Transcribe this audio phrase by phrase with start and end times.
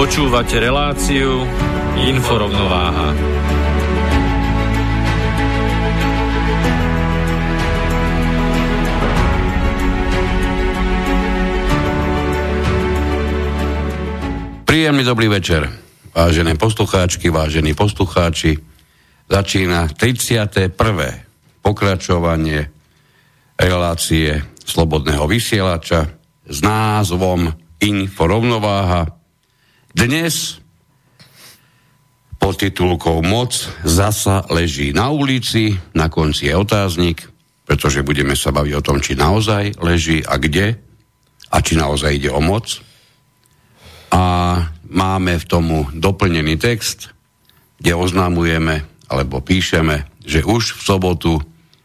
[0.00, 1.44] Počúvate reláciu
[2.00, 3.12] Inforovnováha.
[14.64, 15.68] Príjemný dobrý večer,
[16.16, 18.56] vážené poslucháčky, vážení poslucháči.
[19.28, 20.80] Začína 31.
[21.60, 22.72] pokračovanie
[23.60, 26.08] relácie Slobodného vysielača
[26.48, 27.52] s názvom
[27.84, 29.19] Inforovnováha
[29.94, 30.60] dnes
[32.40, 33.52] pod titulkou Moc
[33.84, 37.28] zasa leží na ulici, na konci je otáznik,
[37.68, 40.80] pretože budeme sa baviť o tom, či naozaj leží a kde
[41.50, 42.82] a či naozaj ide o moc.
[44.10, 44.22] A
[44.90, 47.14] máme v tomu doplnený text,
[47.78, 51.32] kde oznámujeme alebo píšeme, že už v sobotu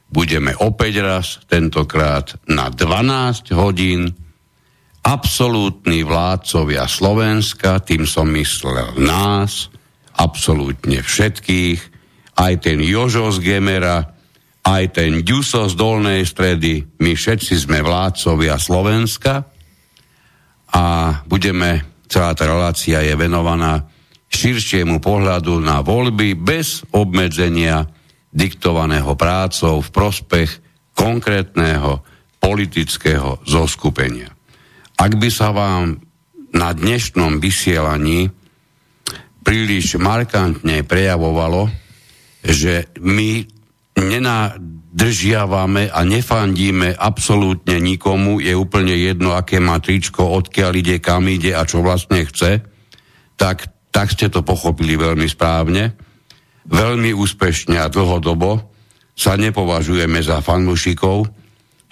[0.10, 4.14] budeme opäť raz, tentokrát na 12 hodín
[5.06, 9.70] absolútni vládcovia Slovenska, tým som myslel nás,
[10.18, 11.80] absolútne všetkých,
[12.36, 14.18] aj ten Jožo z Gemera,
[14.66, 19.46] aj ten Ďuso z Dolnej stredy, my všetci sme vládcovia Slovenska
[20.74, 20.86] a
[21.30, 23.86] budeme, celá tá relácia je venovaná
[24.26, 27.86] širšiemu pohľadu na voľby bez obmedzenia
[28.34, 30.50] diktovaného prácou v prospech
[30.98, 32.04] konkrétneho
[32.42, 34.35] politického zoskupenia.
[34.96, 36.00] Ak by sa vám
[36.56, 38.32] na dnešnom vysielaní
[39.44, 41.68] príliš markantne prejavovalo,
[42.40, 43.44] že my
[44.00, 51.52] nenadržiavame a nefandíme absolútne nikomu, je úplne jedno, aké má tričko, odkiaľ ide, kam ide
[51.52, 52.64] a čo vlastne chce,
[53.36, 55.92] tak, tak ste to pochopili veľmi správne.
[56.66, 58.74] Veľmi úspešne a dlhodobo
[59.14, 61.30] sa nepovažujeme za fanúšikov,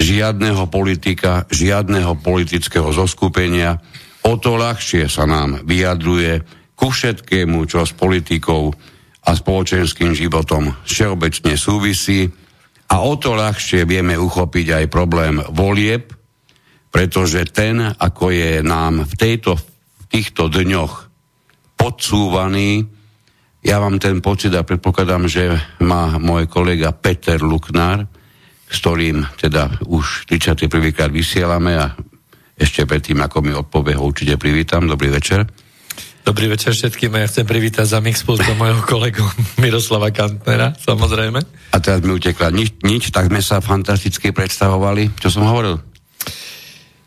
[0.03, 3.79] žiadneho politika, žiadneho politického zoskupenia,
[4.27, 6.43] o to ľahšie sa nám vyjadruje
[6.75, 8.75] ku všetkému, čo s politikou
[9.23, 12.27] a spoločenským životom všeobecne súvisí.
[12.91, 16.11] A o to ľahšie vieme uchopiť aj problém volieb,
[16.91, 21.09] pretože ten, ako je nám v, tejto, v týchto dňoch
[21.79, 22.85] podsúvaný,
[23.63, 28.03] ja mám ten pocit a predpokladám, že má môj kolega Peter Luknár,
[28.73, 30.65] s ktorým teda už 31.
[30.89, 31.93] krát vysielame a
[32.57, 34.89] ešte predtým, ako mi odpovie, ho určite privítam.
[34.89, 35.45] Dobrý večer.
[36.23, 39.21] Dobrý večer všetkým ja chcem privítať za Mixpultom mojho kolegu
[39.61, 41.39] Miroslava Kantnera, samozrejme.
[41.69, 45.13] A teraz mi utekla nič, nič, tak sme sa fantasticky predstavovali.
[45.19, 45.77] Čo som hovoril?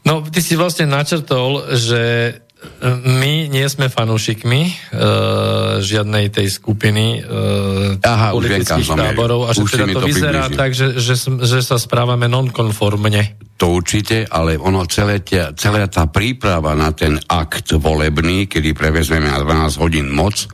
[0.07, 2.03] No, ty si vlastne načrtol, že
[3.07, 9.87] my nie sme fanúšikmi uh, žiadnej tej skupiny uh, Aha, politických táborov a že teda
[9.95, 10.59] to, to vyzerá približil.
[10.59, 11.15] tak, že, že,
[11.47, 13.55] že sa správame nonkonformne.
[13.57, 19.31] To určite, ale ono celé tia, celá tá príprava na ten akt volebný, kedy prevezmeme
[19.31, 20.45] na 12 hodín moc,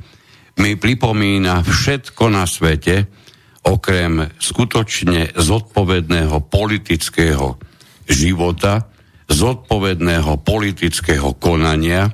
[0.60, 3.08] mi pripomína všetko na svete,
[3.62, 7.56] okrem skutočne zodpovedného politického
[8.06, 8.91] života,
[9.32, 12.12] zodpovedného politického konania,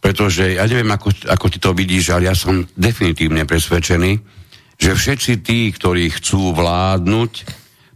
[0.00, 4.12] pretože ja neviem, ako, ako ty to vidíš, ale ja som definitívne presvedčený,
[4.76, 7.32] že všetci tí, ktorí chcú vládnuť,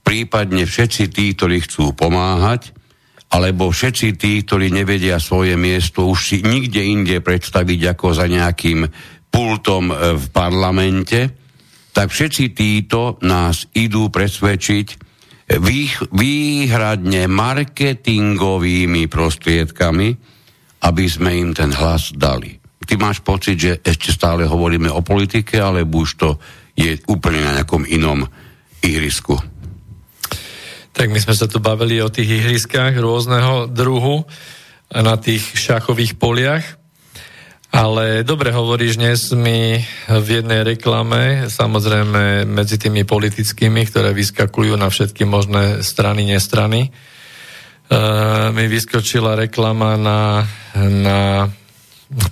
[0.00, 2.72] prípadne všetci tí, ktorí chcú pomáhať,
[3.30, 8.90] alebo všetci tí, ktorí nevedia svoje miesto už si nikde inde predstaviť ako za nejakým
[9.30, 11.30] pultom e, v parlamente,
[11.94, 14.99] tak všetci títo nás idú presvedčiť,
[16.10, 20.08] výhradne marketingovými prostriedkami,
[20.80, 22.56] aby sme im ten hlas dali.
[22.86, 26.28] Ty máš pocit, že ešte stále hovoríme o politike, alebo už to
[26.74, 28.26] je úplne na nejakom inom
[28.82, 29.38] ihrisku?
[30.90, 34.26] Tak my sme sa tu bavili o tých ihriskách rôzneho druhu
[34.90, 36.79] na tých šachových poliach.
[37.70, 39.78] Ale dobre hovoríš, dnes mi
[40.10, 48.50] v jednej reklame, samozrejme medzi tými politickými, ktoré vyskakujú na všetky možné strany, nestrany, uh,
[48.50, 50.50] mi vyskočila reklama na,
[50.82, 51.46] na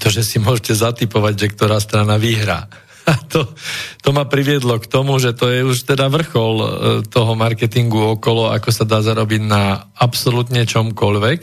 [0.02, 2.66] to, že si môžete zatypovať, že ktorá strana vyhrá.
[3.08, 3.54] A to,
[4.02, 6.68] to ma priviedlo k tomu, že to je už teda vrchol uh,
[7.06, 11.40] toho marketingu okolo, ako sa dá zarobiť na absolútne čomkoľvek.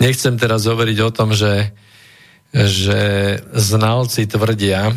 [0.00, 1.83] Nechcem teraz hovoriť o tom, že
[2.54, 3.00] že
[3.50, 4.94] znalci tvrdia,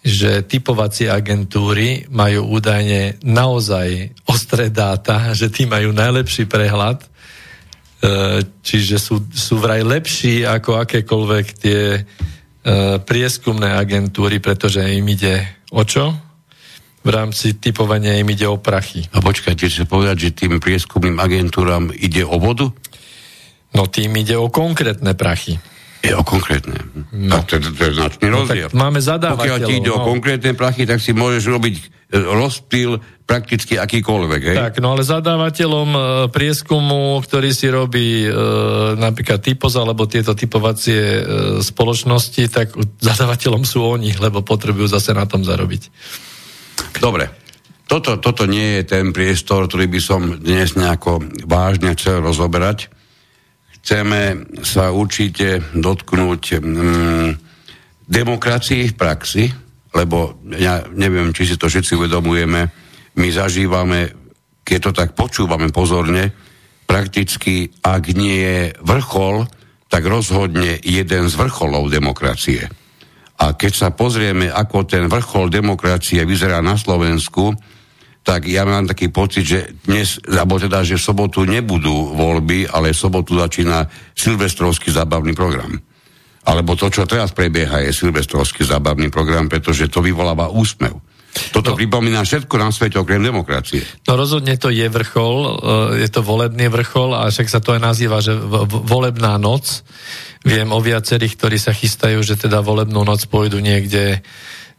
[0.00, 7.06] že typovacie agentúry majú údajne naozaj ostré dáta, že tí majú najlepší prehľad, e,
[8.64, 12.02] čiže sú, sú vraj lepší ako akékoľvek tie e,
[13.04, 15.44] prieskumné agentúry, pretože im ide
[15.76, 16.16] o čo?
[17.04, 19.04] V rámci typovania im ide o prachy.
[19.12, 22.72] A počkajte, chcete povedať, že tým prieskumným agentúram ide o vodu?
[23.76, 25.60] No tým ide o konkrétne prachy.
[25.98, 26.78] Je o konkrétne.
[27.10, 27.42] No.
[27.42, 28.70] Tak to, to je značný no, rozdiel.
[28.70, 29.02] máme.
[29.02, 29.98] Pokiaľ ti ide no.
[29.98, 31.84] o konkrétne prachy, tak si môžeš robiť e,
[32.22, 34.40] rozptýl prakticky akýkoľvek.
[34.40, 34.56] Hej?
[34.56, 36.00] Tak, no ale zadávateľom e,
[36.30, 38.30] prieskumu, ktorý si robí e,
[38.94, 41.22] napríklad typos alebo tieto typovacie e,
[41.60, 45.82] spoločnosti, tak zadávateľom sú oni, lebo potrebujú zase na tom zarobiť.
[47.02, 47.26] Dobre.
[47.88, 52.92] Toto, toto nie je ten priestor, ktorý by som dnes nejako vážne chcel rozoberať
[53.88, 57.30] chceme sa určite dotknúť mm,
[58.04, 59.48] demokracii v praxi,
[59.96, 62.60] lebo ja neviem, či si to všetci uvedomujeme,
[63.16, 64.12] my zažívame,
[64.60, 66.28] keď to tak počúvame pozorne,
[66.84, 69.48] prakticky, ak nie je vrchol,
[69.88, 72.68] tak rozhodne jeden z vrcholov demokracie.
[73.40, 77.56] A keď sa pozrieme, ako ten vrchol demokracie vyzerá na Slovensku,
[78.28, 82.92] tak ja mám taký pocit, že dnes, alebo teda, že v sobotu nebudú voľby, ale
[82.92, 85.80] v sobotu začína silvestrovský zábavný program.
[86.44, 91.00] Alebo to, čo teraz prebieha, je silvestrovský zábavný program, pretože to vyvoláva úsmev.
[91.56, 93.80] Toto no, pripomína všetko na svete okrem demokracie.
[94.04, 97.80] No rozhodne to je vrchol, e, je to volebný vrchol a však sa to aj
[97.80, 98.36] nazýva, že
[98.68, 99.84] volebná noc.
[100.44, 104.20] Viem o viacerých, ktorí sa chystajú, že teda volebnú noc pôjdu niekde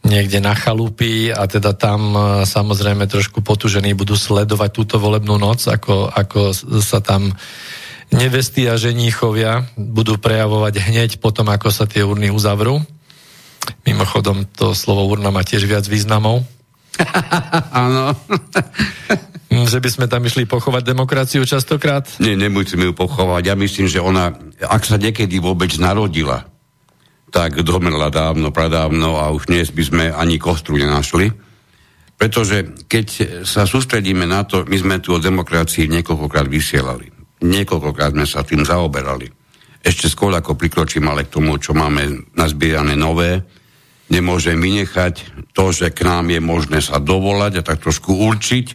[0.00, 5.60] niekde na chalupy a teda tam e, samozrejme trošku potužení budú sledovať túto volebnú noc,
[5.68, 7.36] ako, ako sa tam
[8.10, 12.80] nevesty a ženíchovia budú prejavovať hneď potom, ako sa tie urny uzavrú.
[13.84, 16.42] Mimochodom, to slovo urna má tiež viac významov.
[17.84, 18.16] Áno.
[19.70, 22.06] že by sme tam išli pochovať demokraciu častokrát?
[22.18, 23.42] Nie, nemusíme ju pochovať.
[23.46, 26.49] Ja myslím, že ona, ak sa niekedy vôbec narodila,
[27.30, 31.30] tak domrela dávno, pradávno a už dnes by sme ani kostru nenašli.
[32.20, 33.06] Pretože keď
[33.48, 37.08] sa sústredíme na to, my sme tu o demokracii niekoľkokrát vysielali.
[37.40, 39.24] Niekoľkokrát sme sa tým zaoberali.
[39.80, 43.40] Ešte skôr ako prikročím ale k tomu, čo máme nazbierané nové,
[44.12, 48.66] nemôžem vynechať to, že k nám je možné sa dovolať a tak trošku určiť,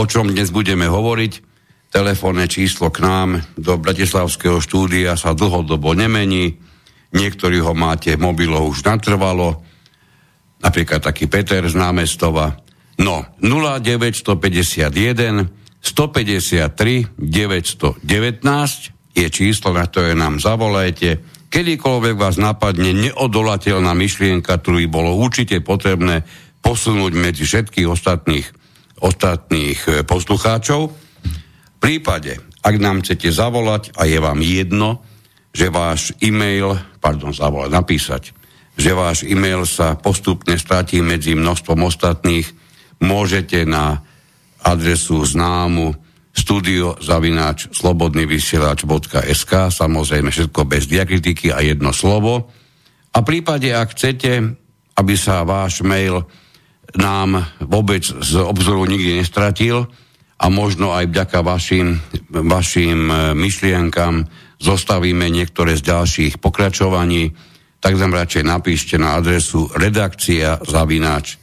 [0.00, 1.32] o čom dnes budeme hovoriť.
[1.92, 6.69] Telefónne číslo k nám do Bratislavského štúdia sa dlhodobo nemení
[7.14, 9.62] niektorí ho máte mobilov už natrvalo,
[10.62, 12.56] napríklad taký Peter z námestova.
[13.00, 15.48] No, 0951
[15.80, 21.24] 153 919 je číslo, na ktoré nám zavolajte.
[21.50, 26.22] Kedykoľvek vás napadne neodolateľná myšlienka, ktorú by bolo určite potrebné
[26.60, 28.46] posunúť medzi všetkých ostatných,
[29.00, 30.92] ostatných e, poslucháčov.
[30.92, 35.00] V prípade, ak nám chcete zavolať a je vám jedno,
[35.50, 38.22] že váš e-mail, pardon, zavolať, napísať,
[38.78, 42.46] že váš e-mail sa postupne stratí medzi množstvom ostatných,
[43.02, 44.00] môžete na
[44.62, 45.96] adresu známu
[46.30, 52.48] studiozavináč slobodnyvysielač.sk samozrejme všetko bez diakritiky a jedno slovo.
[53.10, 54.54] A v prípade, ak chcete,
[54.94, 56.22] aby sa váš mail
[56.94, 59.90] nám vôbec z obzoru nikdy nestratil
[60.40, 64.26] a možno aj vďaka vašim, vašim e, myšlienkam
[64.60, 67.32] zostavíme niektoré z ďalších pokračovaní,
[67.80, 71.40] tak nám radšej napíšte na adresu redakcia zavináč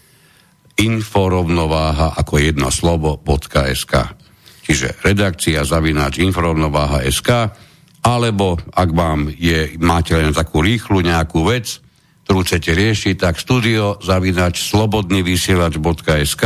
[0.77, 3.93] inforovnováha ako jedno slovo .sk.
[4.61, 7.29] Čiže redakcia zavináč inforovnováha.sk
[8.05, 11.81] alebo ak vám je, máte len takú rýchlu nejakú vec,
[12.23, 16.43] ktorú chcete riešiť, tak studio zavináč slobodnyvysielač.sk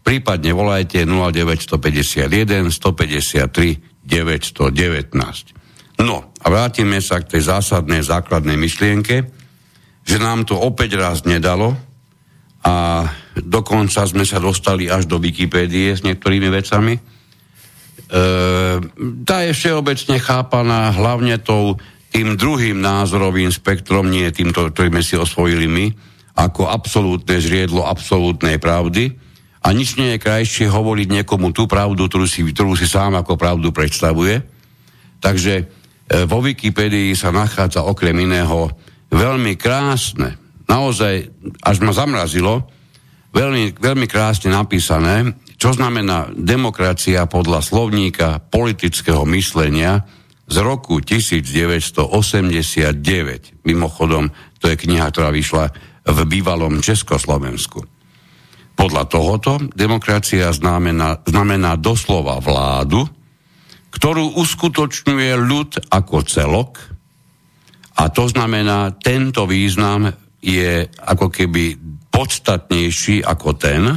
[0.00, 5.59] prípadne volajte 0951 153 919.
[6.00, 9.28] No a vrátime sa k tej zásadnej základnej myšlienke,
[10.00, 11.76] že nám to opäť raz nedalo
[12.64, 13.04] a
[13.36, 16.96] dokonca sme sa dostali až do Wikipédie s niektorými vecami.
[16.96, 17.00] E,
[19.28, 21.76] tá je všeobecne chápaná hlavne tou
[22.10, 25.86] tým druhým názorovým spektrom, nie týmto, ktorý sme si osvojili my,
[26.34, 29.14] ako absolútne žriedlo absolútnej pravdy.
[29.60, 33.36] A nič nie je krajšie hovoriť niekomu tú pravdu, ktorú si, ktorú si sám ako
[33.36, 34.42] pravdu predstavuje.
[35.20, 35.79] Takže
[36.10, 38.66] vo Wikipedii sa nachádza okrem iného
[39.14, 40.34] veľmi krásne,
[40.66, 41.30] naozaj
[41.62, 42.66] až ma zamrazilo,
[43.30, 50.02] veľmi, veľmi krásne napísané, čo znamená demokracia podľa slovníka politického myslenia
[50.50, 53.62] z roku 1989.
[53.62, 55.70] Mimochodom, to je kniha, ktorá vyšla
[56.10, 57.86] v bývalom Československu.
[58.74, 63.19] Podľa tohoto demokracia znamená, znamená doslova vládu,
[63.90, 66.90] ktorú uskutočňuje ľud ako celok
[68.00, 70.08] a to znamená, tento význam
[70.40, 71.76] je ako keby
[72.08, 73.92] podstatnejší ako ten,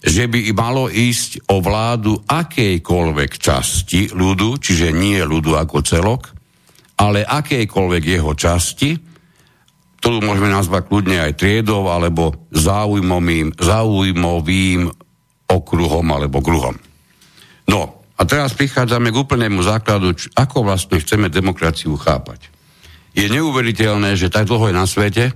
[0.00, 6.32] že by malo ísť o vládu akejkoľvek časti ľudu, čiže nie ľudu ako celok,
[6.96, 8.96] ale akejkoľvek jeho časti,
[10.00, 14.88] ktorú môžeme nazvať kľudne aj triedou alebo záujmovým, záujmovým
[15.52, 16.80] okruhom alebo kruhom.
[17.68, 22.52] No a teraz prichádzame k úplnému základu, č- ako vlastne chceme demokraciu chápať.
[23.16, 25.32] Je neuveriteľné, že tak dlho je na svete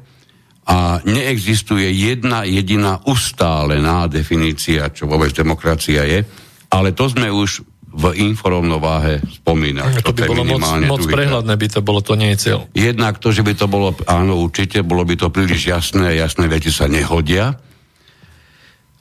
[0.69, 6.21] a neexistuje jedna jediná ustálená definícia, čo vôbec demokracia je,
[6.69, 7.65] ale to sme už
[7.95, 9.87] v inforovnováhe spomínal.
[10.03, 12.59] To by bolo moc, moc prehľadné, by to bolo, to nie je cieľ.
[12.75, 16.75] Jednak to, že by to bolo, áno, určite, bolo by to príliš jasné, jasné veci
[16.75, 17.55] sa nehodia.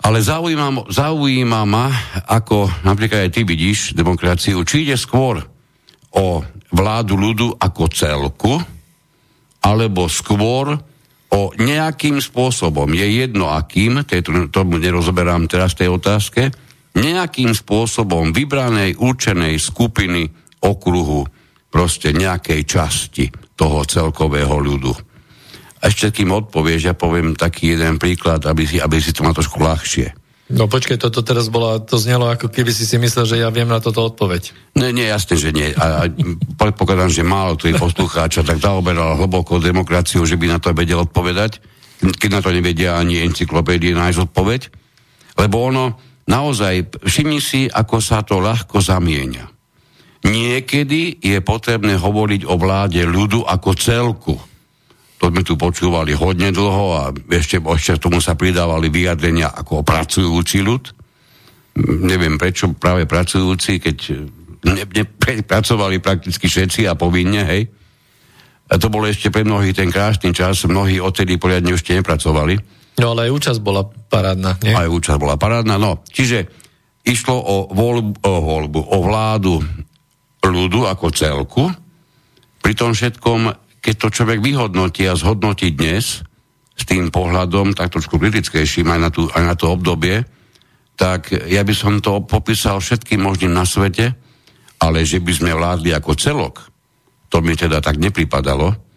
[0.04, 1.88] Ale zaujíma, zaujíma ma,
[2.28, 5.40] ako napríklad aj ty vidíš demokraciu, či ide skôr
[6.12, 6.44] o
[6.76, 8.60] vládu ľudu ako celku,
[9.64, 10.76] alebo skôr
[11.34, 14.04] o nejakým spôsobom, je jedno akým,
[14.52, 16.52] tomu nerozoberám teraz tej otázke,
[16.94, 20.30] nejakým spôsobom vybranej, určenej skupiny
[20.62, 21.26] okruhu,
[21.74, 23.26] proste nejakej časti
[23.58, 25.13] toho celkového ľudu.
[25.84, 29.36] A ešte kým odpovieš, ja poviem taký jeden príklad, aby si, aby si to mal
[29.36, 30.16] trošku ľahšie.
[30.54, 33.68] No počkej, toto teraz bola, to znelo ako keby si si myslel, že ja viem
[33.68, 34.76] na toto odpoveď.
[34.80, 35.72] Nie, nie, jasne, že nie.
[35.76, 36.12] A, a
[36.60, 41.64] predpokladám, že málo je poslucháča tak zaoberal hlboko demokraciu, že by na to vedel odpovedať,
[42.00, 44.62] keď na to nevedia ani encyklopédie nájsť odpoveď.
[45.40, 49.48] Lebo ono, naozaj, všimni si, ako sa to ľahko zamieňa.
[50.24, 54.36] Niekedy je potrebné hovoriť o vláde ľudu ako celku.
[55.24, 60.60] To sme tu počúvali hodne dlho a ešte, ešte tomu sa pridávali vyjadrenia ako pracujúci
[60.60, 60.92] ľud.
[61.80, 63.98] Neviem prečo práve pracujúci, keď
[64.68, 65.04] ne, ne,
[65.48, 67.72] pracovali prakticky všetci a povinne, hej.
[68.68, 72.60] A to bolo ešte pre mnohých ten krásny čas, mnohí odtedy poriadne ešte nepracovali.
[73.00, 74.76] No ale aj účasť bola parádna, nie?
[74.76, 76.04] Aj účasť bola parádna, no.
[76.04, 76.52] Čiže
[77.08, 79.56] išlo o voľbu, o, voľbu, o vládu
[80.44, 81.64] ľudu ako celku.
[82.60, 86.24] Pri tom všetkom, keď to človek vyhodnotí a zhodnotí dnes
[86.74, 90.24] s tým pohľadom, tak trošku kritickejším aj na, tú, aj na to obdobie,
[90.96, 94.16] tak ja by som to popísal všetkým možným na svete,
[94.80, 96.56] ale že by sme vládli ako celok,
[97.28, 98.94] to mi teda tak nepripadalo,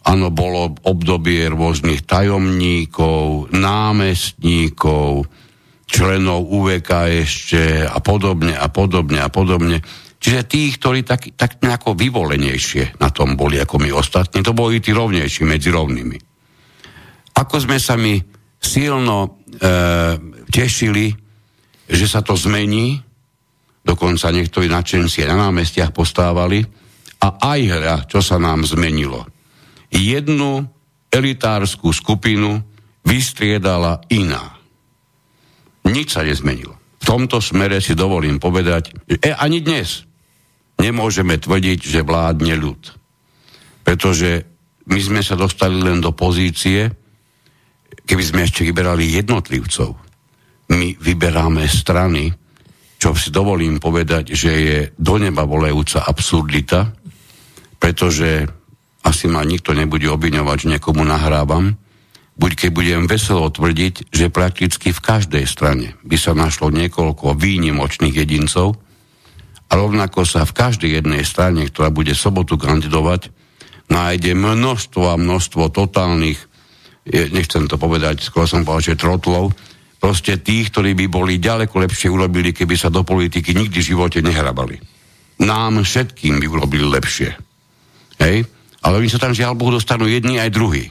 [0.00, 5.28] Áno, bolo obdobie rôznych tajomníkov, námestníkov,
[5.84, 9.84] členov UVK ešte a podobne a podobne a podobne.
[10.20, 14.76] Čiže tých, ktorí tak, tak nejako vyvolenejšie na tom boli ako my ostatní, to boli
[14.84, 16.18] tí rovnejší medzi rovnými.
[17.40, 18.20] Ako sme sa my
[18.60, 19.28] silno e,
[20.52, 21.08] tešili,
[21.88, 23.00] že sa to zmení,
[23.80, 26.60] dokonca niektorí nadšenci na námestiach postávali,
[27.20, 29.24] a aj hra, čo sa nám zmenilo
[29.90, 30.64] jednu
[31.10, 32.62] elitárskú skupinu
[33.02, 34.56] vystriedala iná.
[35.90, 36.78] Nič sa nezmenilo.
[37.00, 40.06] V tomto smere si dovolím povedať, e, ani dnes
[40.80, 42.80] nemôžeme tvrdiť, že vládne ľud.
[43.84, 44.48] Pretože
[44.88, 46.88] my sme sa dostali len do pozície,
[48.08, 49.94] keby sme ešte vyberali jednotlivcov.
[50.72, 52.32] My vyberáme strany,
[52.96, 56.90] čo si dovolím povedať, že je do neba volajúca absurdita,
[57.80, 58.48] pretože
[59.00, 61.76] asi ma nikto nebude obviňovať, že niekomu nahrávam,
[62.36, 68.16] buď keď budem veselo tvrdiť, že prakticky v každej strane by sa našlo niekoľko výnimočných
[68.16, 68.76] jedincov
[69.70, 73.30] a rovnako sa v každej jednej strane, ktorá bude sobotu kandidovať,
[73.86, 76.38] nájde množstvo a množstvo totálnych,
[77.06, 79.54] nechcem to povedať, skôr som povedal, že trotlov,
[80.02, 84.18] proste tých, ktorí by boli ďaleko lepšie urobili, keby sa do politiky nikdy v živote
[84.22, 84.78] nehrabali.
[85.40, 87.30] Nám všetkým by urobili lepšie.
[88.20, 88.44] Hej?
[88.80, 90.88] Ale oni sa tam žiaľ Bohu dostanú jedni aj druhí.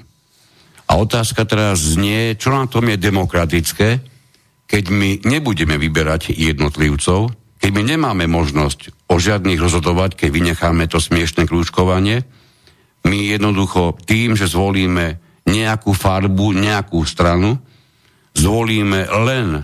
[0.90, 4.02] A otázka teraz znie, čo na tom je demokratické,
[4.70, 10.98] keď my nebudeme vyberať jednotlivcov, keď my nemáme možnosť o žiadnych rozhodovať, keď vynecháme to
[11.04, 12.24] smiešne krúčkovanie,
[13.08, 17.56] My jednoducho tým, že zvolíme nejakú farbu, nejakú stranu,
[18.36, 19.64] zvolíme len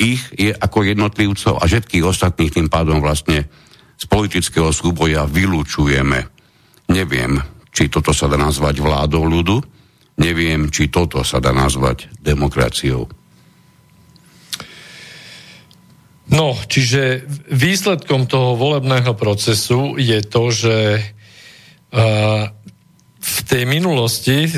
[0.00, 3.46] ich je ako jednotlivcov a všetkých ostatných tým pádom vlastne
[3.94, 6.26] z politického súboja vylúčujeme.
[6.90, 7.38] Neviem,
[7.70, 9.56] či toto sa dá nazvať vládou ľudu,
[10.18, 13.06] neviem, či toto sa dá nazvať demokraciou.
[16.30, 20.76] No, čiže výsledkom toho volebného procesu je to, že
[21.90, 22.46] uh,
[23.22, 24.50] v tej minulosti,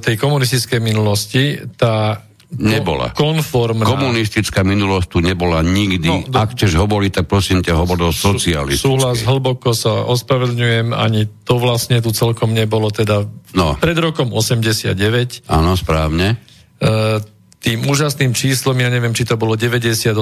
[0.00, 3.14] tej komunistickej minulosti, tá Nebola.
[3.14, 3.86] Konformná.
[3.86, 6.02] Komunistická minulosť tu nebola nikdy.
[6.10, 8.90] No, Ak chceš hovoriť, tak prosím ťa, hovor o socialistickej.
[8.90, 13.22] Súhlas, hlboko sa ospravedlňujem, ani to vlastne tu celkom nebolo, teda
[13.54, 13.78] no.
[13.78, 15.46] pred rokom 89.
[15.46, 16.42] Áno, správne.
[16.82, 17.22] E,
[17.60, 20.16] tým úžasným číslom, ja neviem, či to bolo 98%,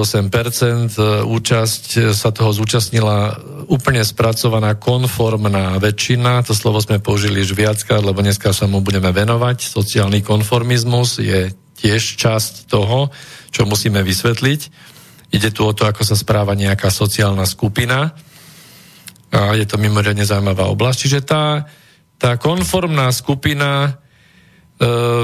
[0.99, 3.39] e, účasť sa toho zúčastnila
[3.71, 9.07] úplne spracovaná konformná väčšina, to slovo sme použili už viackrát, lebo dneska sa mu budeme
[9.15, 9.71] venovať.
[9.71, 13.07] Sociálny konformizmus je tiež časť toho,
[13.55, 14.61] čo musíme vysvetliť.
[15.31, 18.11] Ide tu o to, ako sa správa nejaká sociálna skupina.
[19.29, 20.97] A je to mimoriadne zaujímavá oblasť.
[21.05, 21.69] Čiže tá,
[22.17, 23.89] tá konformná skupina e,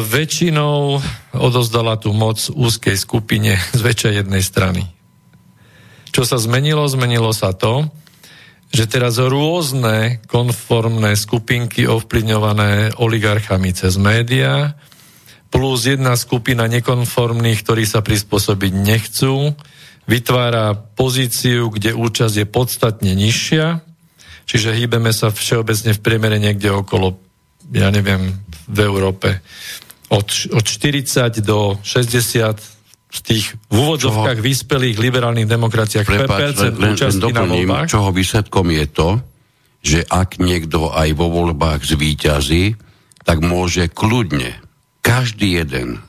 [0.03, 0.99] väčšinou
[1.31, 4.83] odozdala tú moc úzkej skupine z väčšej jednej strany.
[6.11, 6.83] Čo sa zmenilo?
[6.87, 7.87] Zmenilo sa to,
[8.75, 14.75] že teraz rôzne konformné skupinky ovplyvňované oligarchami cez médiá
[15.47, 19.55] plus jedna skupina nekonformných, ktorí sa prispôsobiť nechcú,
[20.03, 23.79] vytvára pozíciu, kde účasť je podstatne nižšia,
[24.43, 27.15] čiže hýbeme sa všeobecne v priemere niekde okolo,
[27.73, 29.41] ja neviem, v Európe
[30.09, 32.75] od, od 40 do 60
[33.15, 37.87] v tých v úvodzovkách čoho, vyspelých liberálnych demokraciách Prepač, len, len, len na voľbách.
[37.87, 39.09] Čoho výsledkom je to,
[39.85, 42.75] že ak niekto aj vo voľbách zvíťazí,
[43.23, 44.59] tak môže kľudne
[44.99, 46.01] každý jeden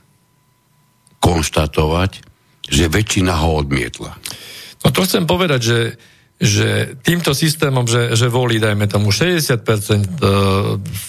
[1.22, 2.24] konštatovať,
[2.66, 4.18] že väčšina ho odmietla.
[4.82, 5.78] No to chcem povedať, že,
[6.36, 9.64] že týmto systémom, že, že volí, dajme tomu, 60% e,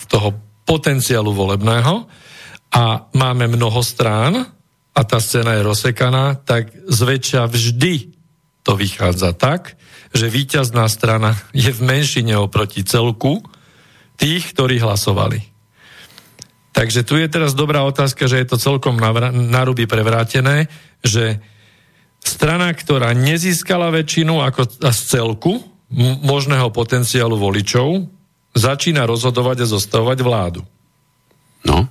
[0.08, 0.30] toho
[0.63, 2.08] potenciálu volebného
[2.72, 4.48] a máme mnoho strán
[4.96, 8.16] a tá scéna je rozsekaná, tak zväčša vždy
[8.63, 9.76] to vychádza tak,
[10.12, 13.44] že víťazná strana je v menšine oproti celku
[14.20, 15.40] tých, ktorí hlasovali.
[16.72, 19.00] Takže tu je teraz dobrá otázka, že je to celkom
[19.32, 20.70] na ruby prevrátené,
[21.02, 21.42] že
[22.22, 25.62] strana, ktorá nezískala väčšinu ako z celku
[26.24, 28.06] možného potenciálu voličov,
[28.52, 30.62] začína rozhodovať a zostavovať vládu.
[31.64, 31.88] No.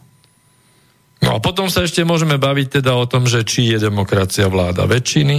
[1.24, 4.84] No a potom sa ešte môžeme baviť teda o tom, že či je demokracia vláda
[4.84, 5.36] väčšiny,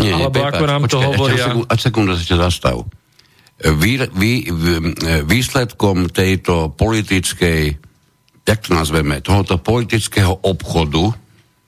[0.00, 1.44] nie, alebo prepáč, ako nám počkaj, to hovoria...
[1.68, 2.80] A sekundu sa zastav.
[3.60, 4.48] Vý, vý,
[5.28, 7.76] výsledkom tejto politickej
[8.42, 11.14] jak to nazveme, tohoto politického obchodu,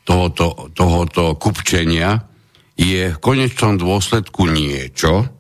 [0.03, 2.19] tohoto, tohoto kupčenia,
[2.75, 5.31] je v konečnom dôsledku niečo,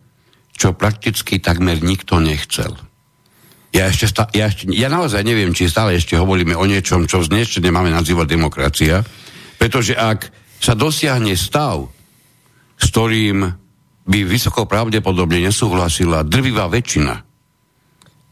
[0.55, 2.79] čo prakticky takmer nikto nechcel.
[3.75, 7.27] Ja, ešte stá, ja, ešte, ja naozaj neviem, či stále ešte hovoríme o niečom, čo
[7.27, 9.03] z ešte nemáme nazývať demokracia,
[9.59, 10.31] pretože ak
[10.63, 11.91] sa dosiahne stav,
[12.79, 13.51] s ktorým
[14.07, 17.35] by vysoko pravdepodobne nesúhlasila drvivá väčšina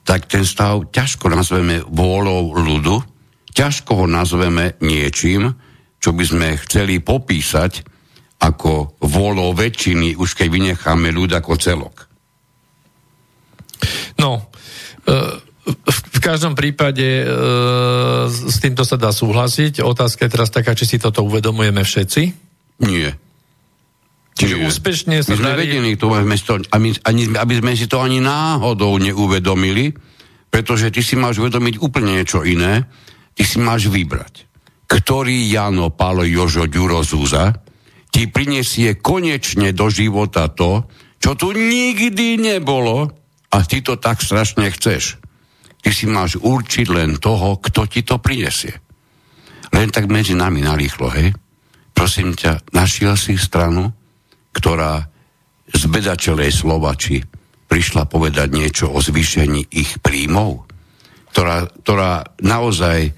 [0.02, 2.96] tak ten stav ťažko nazveme vôľou ľudu,
[3.54, 5.54] ťažko ho nazveme niečím,
[6.02, 7.86] čo by sme chceli popísať
[8.42, 12.10] ako vôľou väčšiny, už keď vynecháme ľud ako celok.
[14.18, 14.50] No,
[15.06, 15.22] e,
[15.66, 17.26] v každom prípade e,
[18.26, 19.86] s týmto sa dá súhlasiť.
[19.86, 22.22] Otázka je teraz taká, či si toto uvedomujeme všetci?
[22.82, 23.14] Nie.
[24.34, 24.66] Čiže Nie.
[24.66, 25.60] úspešne sa My sme darí...
[25.70, 29.94] vedeli to, aby, to, ani, aby sme si to ani náhodou neuvedomili,
[30.50, 32.90] pretože ty si máš uvedomiť úplne niečo iné.
[33.38, 34.44] Ty si máš vybrať,
[34.90, 37.61] ktorý Jano, Pálo, Jožo, Ďuro, Zúza
[38.12, 40.84] ti prinesie konečne do života to,
[41.16, 43.08] čo tu nikdy nebolo
[43.48, 45.16] a ty to tak strašne chceš.
[45.82, 48.76] Ty si máš určiť len toho, kto ti to prinesie.
[49.72, 51.32] Len tak medzi nami narýchlo, hej?
[51.96, 53.90] Prosím ťa, našiel si stranu,
[54.52, 55.08] ktorá
[55.72, 57.24] z bedačelej Slovači
[57.72, 60.68] prišla povedať niečo o zvýšení ich príjmov,
[61.32, 62.12] ktorá, ktorá
[62.44, 63.16] naozaj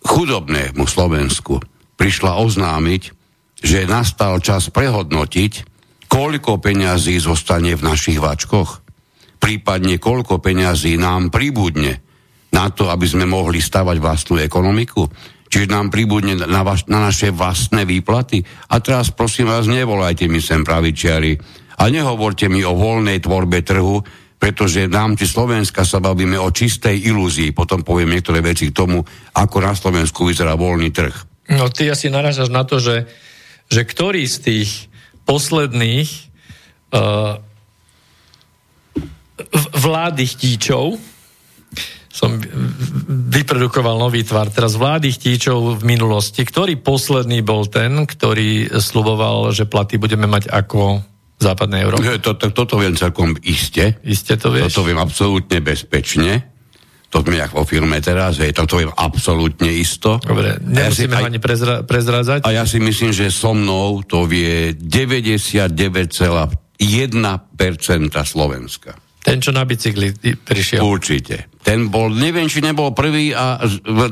[0.00, 1.60] chudobnému Slovensku
[2.00, 3.19] prišla oznámiť,
[3.60, 5.52] že nastal čas prehodnotiť,
[6.10, 8.82] koľko peňazí zostane v našich vačkoch,
[9.38, 12.02] prípadne koľko peňazí nám pribudne
[12.50, 15.06] na to, aby sme mohli stavať vlastnú ekonomiku.
[15.50, 18.42] Čiže nám pribudne na, vaš, na naše vlastné výplaty.
[18.70, 21.34] A teraz prosím vás, nevolajte mi sem pravičiari
[21.78, 23.98] a nehovorte mi o voľnej tvorbe trhu,
[24.40, 27.50] pretože v rámci Slovenska sa bavíme o čistej ilúzii.
[27.50, 29.02] Potom poviem niektoré veci k tomu,
[29.34, 31.14] ako na Slovensku vyzerá voľný trh.
[31.50, 33.10] No ty asi naražaš na to, že,
[33.70, 34.70] že ktorý z tých
[35.24, 36.10] posledných
[36.90, 37.38] uh,
[39.78, 40.98] vlády chtíčov
[42.10, 42.36] som
[43.30, 44.50] vyprodukoval nový tvar.
[44.50, 46.42] Teraz vlády chtíčov v minulosti.
[46.42, 51.00] Ktorý posledný bol ten, ktorý sluboval, že platy budeme mať ako
[51.38, 52.18] v západnej Európe?
[52.20, 54.02] To, to, toto viem celkom iste.
[54.02, 54.74] Iste to vieš?
[54.74, 56.49] Toto viem absolútne bezpečne.
[57.10, 60.22] To sme jak vo firme teraz, je, toto viem absolútne isto.
[60.22, 62.46] Dobre, nemusíme ja si, ani prezra, prezrádzať.
[62.46, 66.54] A ja si myslím, že so mnou to vie 99,1%
[68.22, 68.94] Slovenska.
[69.20, 70.80] Ten, čo na bicykli prišiel.
[70.80, 71.50] Určite.
[71.60, 73.60] Ten bol, neviem, či nebol prvý a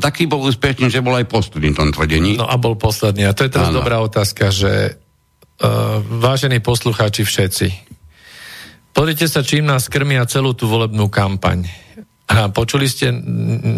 [0.02, 2.36] taký bol úspešný, že bol aj posledný v tom tvrdení.
[2.36, 3.24] No a bol posledný.
[3.24, 3.80] A to je teraz ano.
[3.80, 7.66] dobrá otázka, že uh, vážení poslucháči všetci,
[8.92, 11.87] pozrite sa, čím nás krmia celú tú volebnú kampaň.
[12.28, 13.08] A počuli ste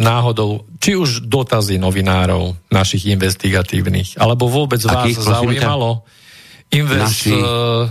[0.03, 6.03] náhodou, či už dotazy novinárov, našich investigatívnych, alebo vôbec Akých, vás zaujímalo,
[6.75, 7.39] invest, Naši,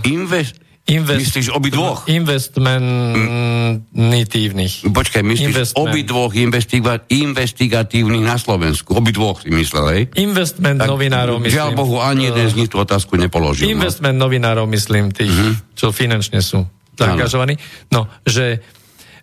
[0.04, 2.02] invest, Invest, myslíš obidvoch?
[2.10, 4.90] Investmentitívnych.
[4.90, 5.86] Počkaj, myslíš Investment.
[5.86, 8.98] obidvoch investiga- investigatívnych na Slovensku?
[8.98, 10.10] Obidvoch si myslel, hej?
[10.18, 11.62] Investment tak, novinárov, myslím.
[11.62, 13.70] Žiaľ Bohu, ani jeden z nich tú otázku nepoložil.
[13.70, 13.78] No.
[13.78, 14.26] Investment no.
[14.26, 15.54] novinárov, myslím, tých, uh-huh.
[15.78, 16.66] čo finančne sú
[16.98, 17.54] zaangažovaní.
[17.94, 18.58] No, že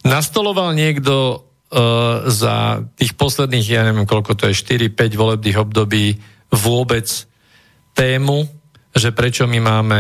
[0.08, 4.56] nastoloval niekto uh, za tých posledných, ja neviem, koľko to je,
[4.88, 6.18] 4-5 volebných období
[6.50, 7.06] vôbec
[7.92, 8.48] tému,
[8.96, 10.00] že prečo my máme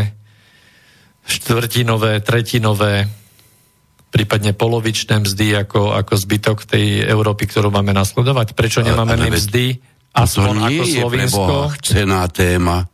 [1.27, 3.05] štvrtinové, tretinové,
[4.07, 8.55] prípadne polovičné mzdy ako, ako zbytok tej Európy, ktorú máme nasledovať?
[8.55, 9.77] Prečo nemáme my mzdy
[10.15, 11.53] aspoň to nie ako Slovinsko?
[11.69, 12.87] Je cená téma.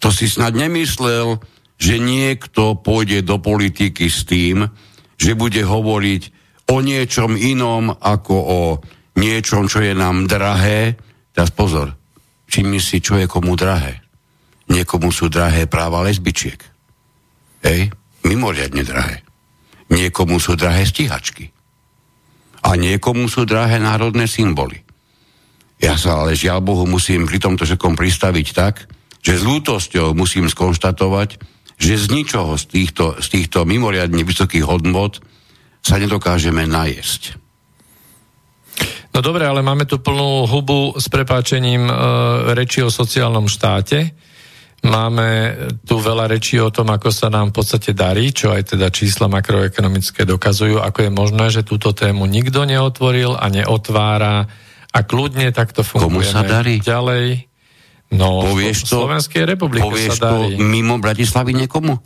[0.00, 1.38] To si snad nemyslel,
[1.76, 4.66] že niekto pôjde do politiky s tým,
[5.20, 8.60] že bude hovoriť o niečom inom ako o
[9.20, 10.96] niečom, čo je nám drahé.
[11.34, 11.92] Teraz pozor,
[12.48, 14.00] všimni si, čo je komu drahé.
[14.70, 16.60] Niekomu sú drahé práva lesbičiek.
[17.64, 17.92] Hej,
[18.24, 19.20] mimoriadne drahé.
[19.92, 21.52] Niekomu sú drahé stíhačky.
[22.64, 24.80] A niekomu sú drahé národné symboly.
[25.76, 28.88] Ja sa ale žiaľ Bohu musím pri tomto všetkom pristaviť tak,
[29.20, 31.36] že s lútosťou musím skonštatovať,
[31.76, 35.20] že z ničoho z týchto, z týchto mimoriadne vysokých hodnot
[35.84, 37.36] sa nedokážeme najesť.
[39.14, 41.94] No dobre, ale máme tu plnú hubu s prepáčením e,
[42.56, 44.10] reči o sociálnom štáte
[44.84, 45.56] Máme
[45.88, 49.32] tu veľa rečí o tom, ako sa nám v podstate darí, čo aj teda čísla
[49.32, 54.44] makroekonomické dokazujú, ako je možné, že túto tému nikto neotvoril a neotvára
[54.92, 56.20] a kľudne takto fungujeme.
[56.20, 56.84] Komu sa darí?
[56.84, 57.48] Ďalej.
[58.12, 60.60] No, povieš to, Slovenskej republike povieš sa darí.
[60.60, 62.04] to mimo Bratislavy niekomu?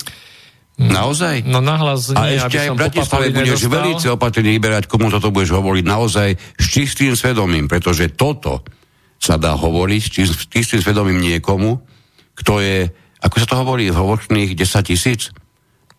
[0.79, 0.95] Mm.
[0.95, 1.37] Naozaj?
[1.43, 5.59] No nahlas nie, A ešte aj v Bratislave budeš veľmi opatrne vyberať, komu toto budeš
[5.59, 8.63] hovoriť naozaj s čistým svedomím, pretože toto
[9.19, 11.83] sa dá hovoriť s čistým svedomím niekomu,
[12.39, 12.87] kto je,
[13.19, 15.35] ako sa to hovorí, hovorčných 10 tisíc,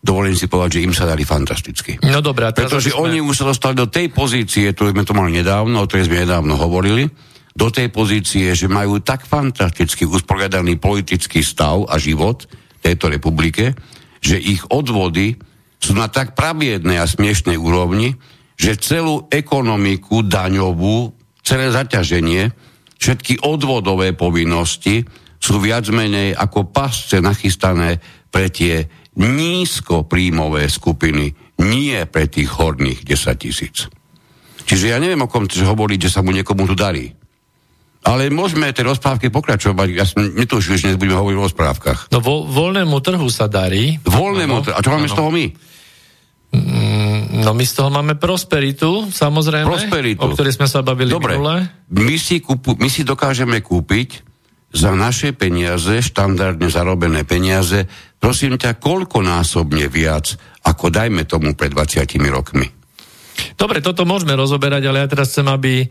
[0.00, 2.00] dovolím si povedať, že im sa dali fantasticky.
[2.00, 2.48] No dobré.
[2.56, 3.12] Pretože sme...
[3.12, 6.24] oni už sa dostali do tej pozície, ktorú sme to mali nedávno, o ktorej sme
[6.24, 7.04] nedávno hovorili,
[7.52, 13.76] do tej pozície, že majú tak fantasticky usporiadaný politický stav a život v tejto republike,
[14.20, 15.36] že ich odvody
[15.80, 18.14] sú na tak praviednej a smiešnej úrovni,
[18.60, 22.52] že celú ekonomiku daňovú, celé zaťaženie,
[23.00, 25.08] všetky odvodové povinnosti
[25.40, 27.96] sú viac menej ako pasce nachystané
[28.28, 28.84] pre tie
[29.16, 31.32] nízko príjmové skupiny,
[31.64, 33.88] nie pre tých horných 10 tisíc.
[34.68, 37.19] Čiže ja neviem, o kom hovoriť, že sa mu niekomu tu darí.
[38.00, 39.88] Ale môžeme tie rozprávky pokračovať.
[39.92, 41.98] Ja som netušil, že dnes budeme hovoriť o rozprávkach.
[42.08, 44.00] No vo, voľnému trhu sa darí.
[44.08, 44.72] Voľnému trhu.
[44.72, 45.12] A čo máme ano.
[45.12, 45.46] z toho my?
[46.50, 49.68] Mm, no my z toho máme prosperitu, samozrejme.
[49.68, 50.24] Prosperitu.
[50.24, 51.36] O ktorej sme sa bavili Dobre.
[51.36, 51.68] minule.
[51.92, 54.24] My si, kúpu, my si dokážeme kúpiť
[54.70, 57.90] za naše peniaze, štandardne zarobené peniaze,
[58.22, 62.70] prosím ťa, koľkonásobne viac, ako dajme tomu pred 20 rokmi.
[63.58, 65.84] Dobre, toto môžeme rozoberať, ale ja teraz chcem, aby,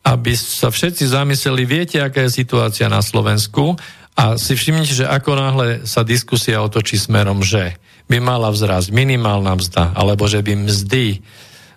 [0.00, 3.76] aby sa všetci zamysleli, viete, aká je situácia na Slovensku
[4.16, 7.76] a si všimnite, že ako náhle sa diskusia otočí smerom, že
[8.10, 11.22] by mala vzrásť minimálna mzda, alebo že by mzdy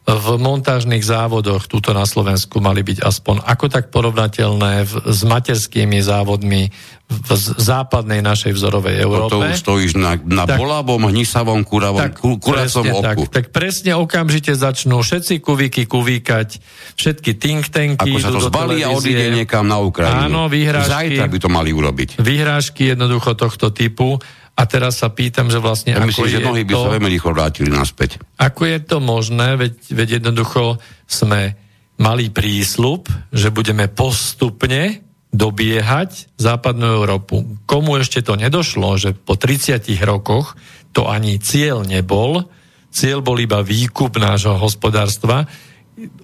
[0.03, 6.03] v montážnych závodoch túto na Slovensku mali byť aspoň ako tak porovnateľné v, s materskými
[6.03, 6.67] závodmi
[7.13, 9.31] v západnej našej vzorovej Európe.
[9.37, 13.23] To už stojíš na, na tak, bolabom, hnisavom, kuravom, tak, kuracom oku.
[13.29, 16.59] Tak, tak presne okamžite začnú všetci kuvíky kuvíkať,
[16.99, 20.31] všetky think tanky Ako sa to zbalí a odíde niekam na Ukrajinu.
[20.31, 21.15] Áno, výhrážky.
[21.15, 22.19] Zajtra by to mali urobiť.
[22.19, 24.19] Výhrážky jednoducho tohto typu
[24.53, 25.97] A teraz sa pýtam, že vlastne...
[25.97, 28.21] Ja myslím, že mnohí by sa veľmi rýchlo vrátili naspäť.
[28.37, 30.77] Ako je to možné, veď, veď jednoducho
[31.09, 31.57] sme
[31.97, 35.01] mali prísľub, že budeme postupne
[35.33, 37.65] dobiehať západnú Európu.
[37.65, 40.53] Komu ešte to nedošlo, že po 30 rokoch
[40.93, 42.45] to ani cieľ nebol,
[42.93, 45.49] cieľ bol iba výkup nášho hospodárstva.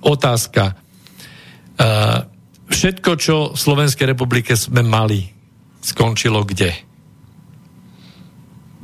[0.05, 0.77] Otázka.
[2.69, 5.25] Všetko, čo v Slovenskej republike sme mali,
[5.81, 6.88] skončilo kde?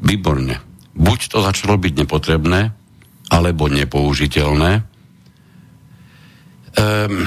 [0.05, 0.61] Výborne.
[0.95, 2.71] Buď to začalo byť nepotrebné,
[3.33, 4.85] alebo nepoužiteľné.
[6.75, 7.23] Um,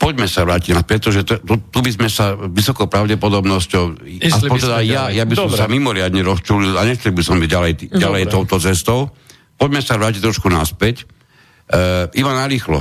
[0.00, 3.84] poďme sa vrátiť na pretože to, tu, tu by sme sa vysokou pravdepodobnosťou,
[4.24, 5.60] aspoň teda ja, ja by som Dobre.
[5.60, 9.12] sa mimoriadne rozčulil a nechcel by som byť ďalej, ďalej touto cestou.
[9.60, 11.04] Poďme sa vrátiť trošku naspäť.
[11.68, 12.80] Uh, iba narýchlo.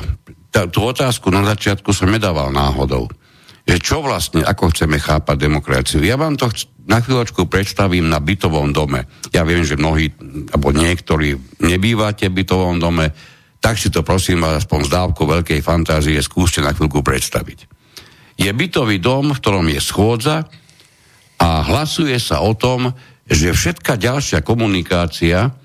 [0.49, 3.11] Tá, tú otázku na začiatku som nedával náhodou.
[3.63, 5.99] Že čo vlastne, ako chceme chápať demokraciu.
[6.03, 9.07] Ja vám to chc- na chvíľočku predstavím na bytovom dome.
[9.31, 10.11] Ja viem, že mnohí,
[10.51, 13.11] alebo niektorí nebývate v bytovom dome,
[13.63, 17.59] tak si to prosím vás aspoň z dávku veľkej fantázie skúste na chvíľku predstaviť.
[18.35, 20.43] Je bytový dom, v ktorom je schôdza
[21.39, 22.91] a hlasuje sa o tom,
[23.23, 25.55] že všetká ďalšia komunikácia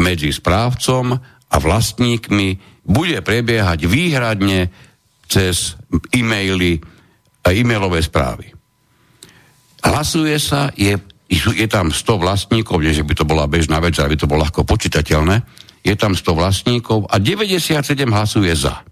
[0.00, 1.12] medzi správcom
[1.52, 4.72] a vlastníkmi bude prebiehať výhradne
[5.28, 5.76] cez
[6.16, 6.80] e-maily
[7.44, 8.51] a e-mailové správy.
[9.82, 10.94] Hlasuje sa, je,
[11.30, 14.62] je tam 100 vlastníkov, nie že by to bola bežná vec, aby to bolo ľahko
[14.62, 15.42] počítateľné,
[15.82, 18.86] je tam 100 vlastníkov a 97 hlasuje za.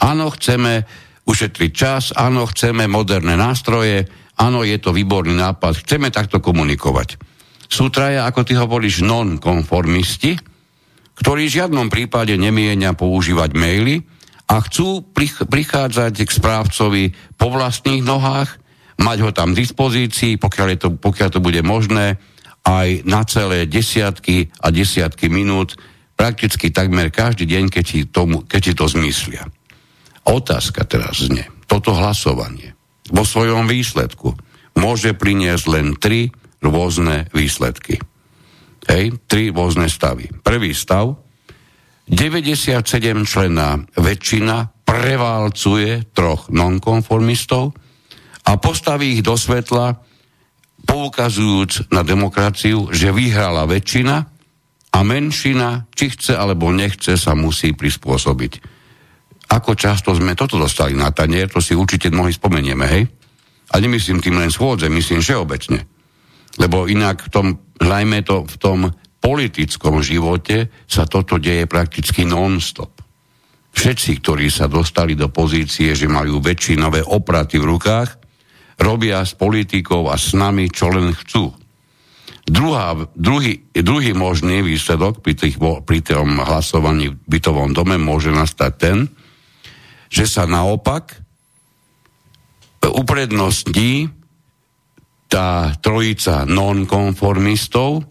[0.00, 0.88] Áno, chceme
[1.28, 4.08] ušetriť čas, áno, chceme moderné nástroje,
[4.40, 7.20] áno, je to výborný nápad, chceme takto komunikovať.
[7.68, 10.40] Sú traja, ako ty hovoríš, non-konformisti,
[11.12, 14.00] ktorí v žiadnom prípade nemienia používať maily
[14.48, 15.04] a chcú
[15.46, 17.04] prichádzať k správcovi
[17.36, 18.61] po vlastných nohách,
[19.02, 22.16] mať ho tam v dispozícii, pokiaľ, je to, pokiaľ to bude možné,
[22.62, 25.74] aj na celé desiatky a desiatky minút,
[26.14, 29.42] prakticky takmer každý deň, keď si, tomu, keď si to zmyslia.
[30.22, 32.78] Otázka teraz znie, toto hlasovanie
[33.10, 34.38] vo svojom výsledku
[34.78, 36.30] môže priniesť len tri
[36.62, 37.98] rôzne výsledky.
[38.86, 40.30] Hej, tri rôzne stavy.
[40.42, 41.18] Prvý stav,
[42.06, 42.82] 97
[43.26, 47.74] člená väčšina prevalcuje troch nonkonformistov,
[48.42, 50.02] a postaví ich do svetla,
[50.82, 54.16] poukazujúc na demokraciu, že vyhrala väčšina
[54.92, 58.52] a menšina, či chce alebo nechce, sa musí prispôsobiť.
[59.52, 63.04] Ako často sme toto dostali na tanier, to si určite mnohí spomenieme, hej?
[63.72, 65.80] A nemyslím tým len schôdze, myslím všeobecne.
[66.60, 67.46] Lebo inak v tom,
[67.80, 68.78] hľajme to, v tom
[69.22, 73.00] politickom živote sa toto deje prakticky non-stop.
[73.72, 78.21] Všetci, ktorí sa dostali do pozície, že majú väčšinové opraty v rukách,
[78.80, 81.52] robia s politikou a s nami, čo len chcú.
[82.42, 88.72] Druhá, druhý, druhý možný výsledok pri, tých, pri tom hlasovaní v bytovom dome môže nastať
[88.74, 88.98] ten,
[90.10, 91.22] že sa naopak
[92.82, 94.10] uprednostní
[95.30, 98.04] tá trojica nonkonformistov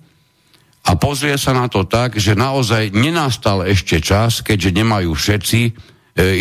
[0.82, 5.71] a pozrie sa na to tak, že naozaj nenastal ešte čas, keďže nemajú všetci e,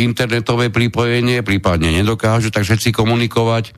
[0.01, 3.77] internetové pripojenie, prípadne nedokážu tak všetci komunikovať,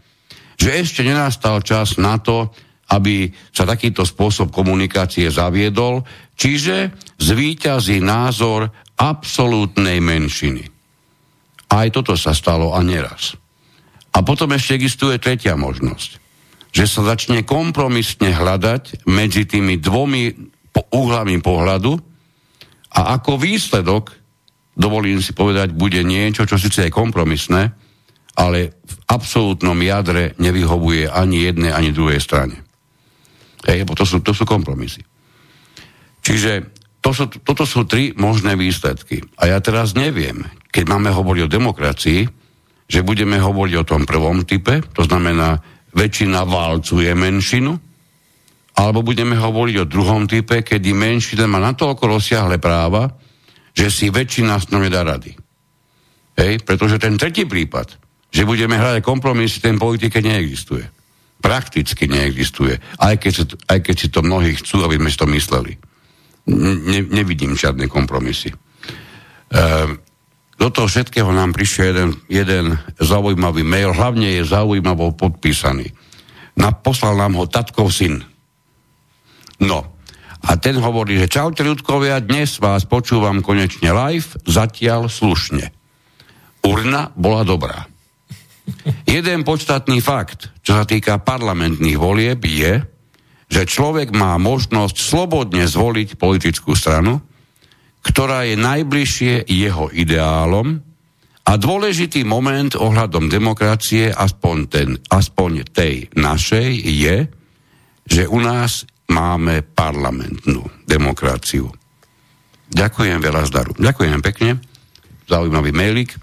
[0.57, 2.53] že ešte nenastal čas na to,
[2.93, 6.05] aby sa takýto spôsob komunikácie zaviedol,
[6.37, 8.69] čiže zvíťazí názor
[9.01, 10.69] absolútnej menšiny.
[11.73, 13.33] Aj toto sa stalo a neraz.
[14.12, 16.21] A potom ešte existuje tretia možnosť,
[16.69, 20.53] že sa začne kompromisne hľadať medzi tými dvomi
[20.93, 21.93] uhlami pohľadu
[22.93, 24.12] a ako výsledok,
[24.77, 27.73] dovolím si povedať, bude niečo, čo síce je kompromisné,
[28.37, 32.64] ale v absolútnom jadre nevyhovuje ani jednej, ani druhej strane.
[33.68, 35.05] Hej, to sú, to sú kompromisy.
[36.23, 39.23] Čiže to sú, toto sú tri možné výsledky.
[39.38, 42.21] A ja teraz neviem, keď máme hovoriť o demokracii,
[42.87, 45.59] že budeme hovoriť o tom prvom type, to znamená,
[45.92, 47.73] väčšina válcuje menšinu,
[48.73, 53.12] alebo budeme hovoriť o druhom type, kedy menšina má natoľko rozsiahle práva,
[53.77, 55.37] že si väčšina s nedá rady.
[56.33, 58.02] Hej, pretože ten tretí prípad,
[58.33, 60.88] že budeme hľadať kompromisy, ten politike neexistuje.
[61.45, 62.81] Prakticky neexistuje.
[62.97, 65.73] Aj keď, si, aj keď si to mnohí chcú, aby sme si to mysleli.
[66.49, 68.51] Ne, nevidím žiadne kompromisy.
[68.51, 68.57] E,
[70.57, 72.66] do toho všetkého nám prišiel jeden, jeden
[72.97, 75.92] zaujímavý mail, hlavne je zaujímavo podpísaný.
[76.57, 78.25] Na, poslal nám ho tatkov syn.
[79.61, 79.92] No,
[80.42, 85.71] a ten hovorí, že čaute ľudkovia, dnes vás počúvam konečne live, zatiaľ slušne.
[86.66, 87.91] Urna bola dobrá.
[89.05, 92.83] Jeden podstatný fakt, čo sa týka parlamentných volieb, je,
[93.53, 97.20] že človek má možnosť slobodne zvoliť politickú stranu,
[98.03, 100.81] ktorá je najbližšie jeho ideálom
[101.42, 107.16] a dôležitý moment ohľadom demokracie, aspoň, ten, aspoň tej našej, je,
[108.07, 111.68] že u nás máme parlamentnú demokraciu.
[112.72, 113.77] Ďakujem veľa zdaru.
[113.77, 114.51] Ďakujem pekne.
[115.29, 116.16] Zaujímavý mailik.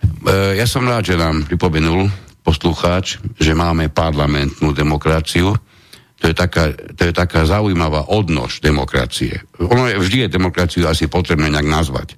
[0.00, 2.08] E, ja som rád, že nám pripomenul
[2.40, 5.52] poslucháč, že máme parlamentnú demokraciu.
[6.20, 9.40] To je taká, to je taká zaujímavá odnož demokracie.
[9.60, 12.08] Ono je, vždy je demokraciu asi potrebné nejak nazvať.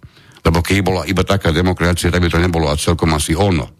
[0.42, 3.70] Lebo keď bola iba taká demokracia, tak by to nebolo a celkom asi ono.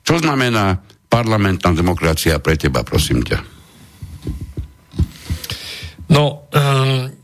[0.00, 0.80] Čo znamená
[1.12, 3.38] parlamentná demokracia pre teba, prosím ťa?
[6.10, 7.19] No, um,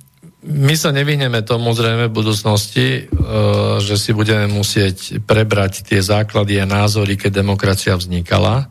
[0.47, 6.63] my sa nevyhneme tomu zrejme v budúcnosti, uh, že si budeme musieť prebrať tie základy
[6.63, 8.71] a názory, keď demokracia vznikala,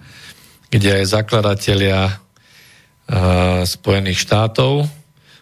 [0.71, 4.87] kde aj zakladatelia uh, Spojených štátov,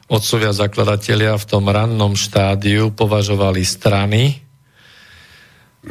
[0.09, 4.43] otcovia zakladatelia v tom rannom štádiu považovali strany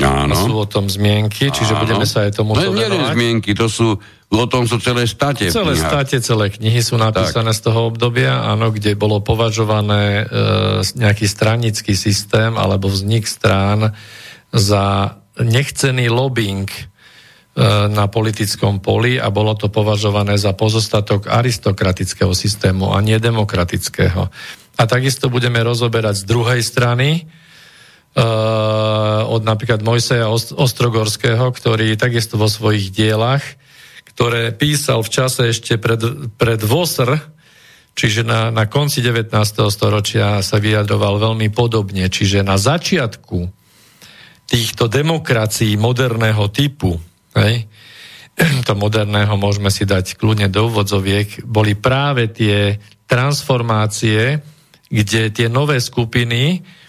[0.00, 0.33] Áno.
[0.33, 1.85] sú o tom zmienky, čiže Áno.
[1.85, 3.12] budeme sa aj tomu no, venovať.
[3.12, 4.00] zmienky, to sú,
[4.33, 5.52] o tom sú celé state.
[5.52, 7.59] Celé state, celé knihy sú napísané tak.
[7.61, 10.35] z toho obdobia, áno, kde bolo považované e,
[10.96, 13.92] nejaký stranický systém alebo vznik strán
[14.48, 16.83] za nechcený lobbying e,
[17.92, 24.33] na politickom poli a bolo to považované za pozostatok aristokratického systému a nie demokratického.
[24.72, 27.28] A takisto budeme rozoberať z druhej strany,
[28.12, 33.40] od napríklad Mojseja Ostrogorského, ktorý takisto vo svojich dielach,
[34.12, 37.16] ktoré písal v čase ešte pred, pred Vosr,
[37.96, 39.33] čiže na, na konci 19.
[39.72, 42.12] storočia sa vyjadroval veľmi podobne.
[42.12, 43.48] Čiže na začiatku
[44.44, 47.01] týchto demokracií moderného typu,
[47.33, 47.64] hej,
[48.68, 52.77] to moderného môžeme si dať kľudne do úvodzoviek, boli práve tie
[53.09, 54.44] transformácie,
[54.92, 56.82] kde tie nové skupiny Eh,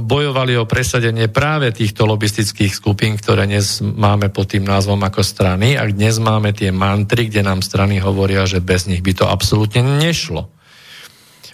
[0.00, 5.76] bojovali o presadenie práve týchto lobistických skupín, ktoré dnes máme pod tým názvom ako strany.
[5.76, 9.84] A dnes máme tie mantry, kde nám strany hovoria, že bez nich by to absolútne
[9.84, 10.48] nešlo.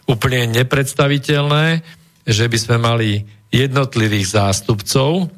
[0.07, 1.83] Úplne nepredstaviteľné,
[2.23, 5.31] že by sme mali jednotlivých zástupcov,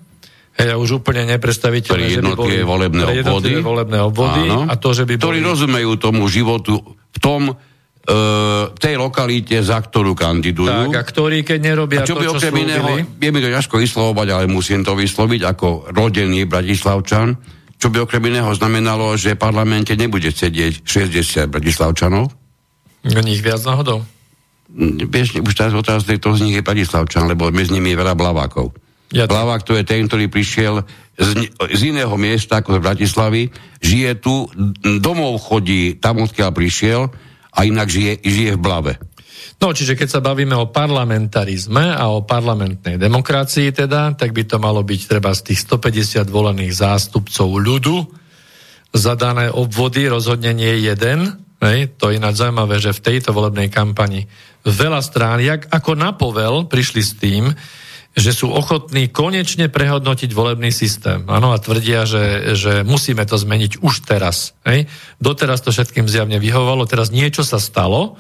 [0.57, 5.05] Hej, už úplne nepredstaviteľné, že by boli volebné obvody, volebné obvody áno, a to, že
[5.05, 5.49] by ktorí boli...
[5.53, 6.81] rozumejú tomu životu
[7.13, 7.61] v tom,
[8.07, 10.95] uh, tej lokalite, za ktorú kandidujú.
[10.95, 12.89] Tak, a ktorí, keď nerobia a čo to, by okrem iného,
[13.19, 17.35] je mi to ťažko vyslovovať, ale musím to vysloviť ako rodený Bratislavčan,
[17.77, 22.25] čo by okrem iného znamenalo, že v parlamente nebude sedieť 60 Bratislavčanov.
[23.07, 24.03] O nich viac náhodou?
[24.73, 28.15] Mm, vieš, už teraz otázka, kto z nich je Bratislavčan, lebo medzi nimi je veľa
[28.17, 28.75] blavákov.
[29.15, 30.83] Ja Blavák to je ten, ktorý prišiel
[31.15, 33.43] z, z iného miesta ako z Bratislavy,
[33.79, 34.51] žije tu,
[34.99, 37.07] domov chodí tam, odkiaľ prišiel,
[37.57, 38.93] a inak žije, žije v blave.
[39.57, 44.61] No, čiže keď sa bavíme o parlamentarizme a o parlamentnej demokracii teda, tak by to
[44.61, 47.97] malo byť treba z tých 150 volených zástupcov ľudu,
[48.93, 54.29] zadané obvody, rozhodne nie jeden, hej, to je ináč zaujímavé, že v tejto volebnej kampani
[54.69, 57.49] veľa strán, jak ako na povel, prišli s tým,
[58.17, 61.29] že sú ochotní konečne prehodnotiť volebný systém.
[61.29, 64.57] Áno, a tvrdia, že, že musíme to zmeniť už teraz.
[64.65, 64.89] Hej?
[65.21, 68.17] Doteraz to všetkým zjavne vyhovalo, teraz niečo sa stalo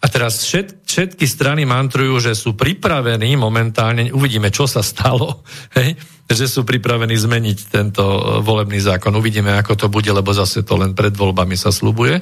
[0.00, 5.40] a teraz všet, všetky strany mantrujú, že sú pripravení momentálne, uvidíme, čo sa stalo,
[5.80, 5.96] hej?
[6.30, 8.04] že sú pripravení zmeniť tento
[8.44, 9.10] volebný zákon.
[9.16, 12.20] Uvidíme, ako to bude, lebo zase to len pred voľbami sa slubuje.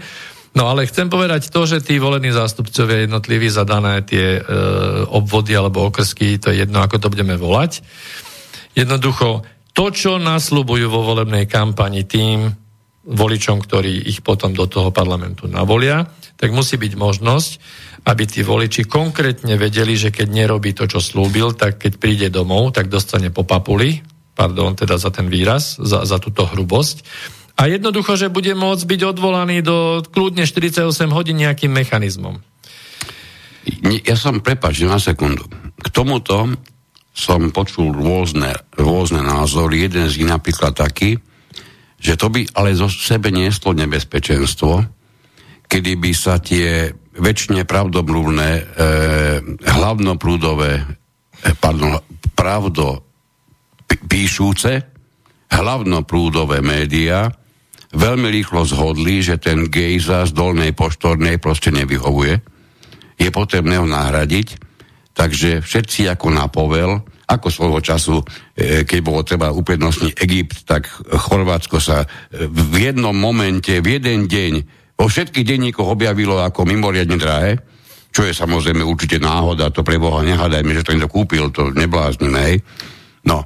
[0.58, 4.50] No ale chcem povedať to, že tí volení zástupcovia jednotliví zadané tie e,
[5.06, 7.78] obvody alebo okrsky, to je jedno, ako to budeme volať.
[8.74, 12.50] Jednoducho, to, čo nasľubujú vo volebnej kampani tým
[13.06, 17.50] voličom, ktorí ich potom do toho parlamentu navolia, tak musí byť možnosť,
[18.10, 22.74] aby tí voliči konkrétne vedeli, že keď nerobí to, čo slúbil, tak keď príde domov,
[22.74, 24.02] tak dostane po papuli,
[24.34, 27.06] pardon, teda za ten výraz, za, za túto hrubosť
[27.58, 32.38] a jednoducho, že bude môcť byť odvolaný do kľudne 48 hodín nejakým mechanizmom.
[34.06, 35.44] Ja som, prepač, na sekundu.
[35.82, 36.54] K tomuto
[37.10, 39.90] som počul rôzne, rôzne názory.
[39.90, 41.18] Jeden z nich napríklad taký,
[41.98, 44.86] že to by ale zo sebe nieslo nebezpečenstvo,
[45.66, 48.62] kedy by sa tie väčšine pravdomluvné, e,
[49.66, 51.98] hlavnoprúdové, e, pardon,
[52.38, 53.02] pravdo
[54.06, 54.86] píšúce,
[55.50, 57.26] hlavnoprúdové médiá
[57.92, 62.34] veľmi rýchlo zhodli, že ten gejza z dolnej poštornej proste nevyhovuje.
[63.18, 64.60] Je potrebné ho nahradiť,
[65.16, 68.16] takže všetci ako na povel, ako svojho času,
[68.56, 72.06] e, keď bolo treba uprednostniť Egypt, tak Chorvátsko sa e,
[72.48, 74.52] v jednom momente, v jeden deň
[74.98, 77.52] vo všetkých denníkoch objavilo ako mimoriadne drahé,
[78.08, 82.40] čo je samozrejme určite náhoda, to pre Boha nehádajme, že to niekto kúpil, to nebláznime,
[82.40, 82.56] hej.
[83.28, 83.44] No,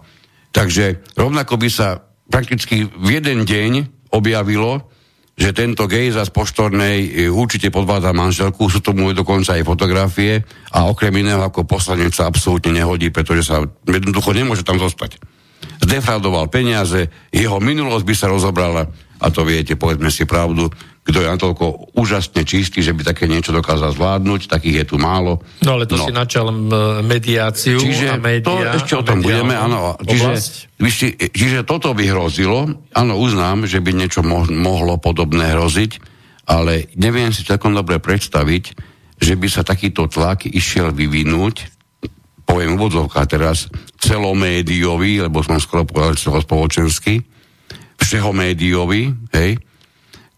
[0.54, 1.98] takže rovnako by sa
[2.30, 4.92] prakticky v jeden deň objavilo,
[5.32, 10.86] že tento gej z poštornej e, určite podváda manželku, sú tomu dokonca aj fotografie a
[10.86, 15.16] okrem iného ako poslanec sa absolútne nehodí, pretože sa jednoducho nemôže tam zostať.
[15.82, 18.86] Zdefraudoval peniaze, jeho minulosť by sa rozobrala
[19.22, 20.68] a to viete, povedzme si pravdu,
[21.02, 25.42] kto je natoľko úžasne čistý, že by také niečo dokázal zvládnuť, takých je tu málo.
[25.66, 26.06] No ale to no.
[26.06, 26.54] si načal
[27.02, 29.98] mediáciu čiže a média, to ešte o tom budeme, áno.
[29.98, 35.98] Čiže, čiže toto by hrozilo, áno, uznám, že by niečo mo- mohlo podobné hroziť,
[36.46, 38.64] ale neviem si celkom dobre predstaviť,
[39.18, 41.66] že by sa takýto tlak išiel vyvinúť,
[42.46, 43.66] poviem úvodzovka teraz,
[43.98, 47.22] celomédiový, lebo som skoro povedal celospoločenský,
[47.98, 49.58] všehomédiový, hej,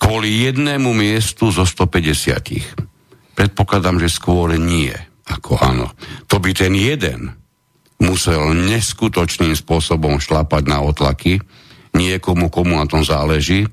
[0.05, 3.33] kvôli jednému miestu zo 150.
[3.33, 4.93] Predpokladám, že skôr nie,
[5.25, 5.89] ako áno.
[6.29, 7.33] To by ten jeden
[7.97, 11.41] musel neskutočným spôsobom šlapať na otlaky,
[11.97, 13.65] niekomu, komu na tom záleží,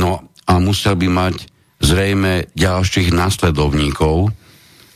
[0.00, 1.52] no a musel by mať
[1.84, 4.32] zrejme ďalších následovníkov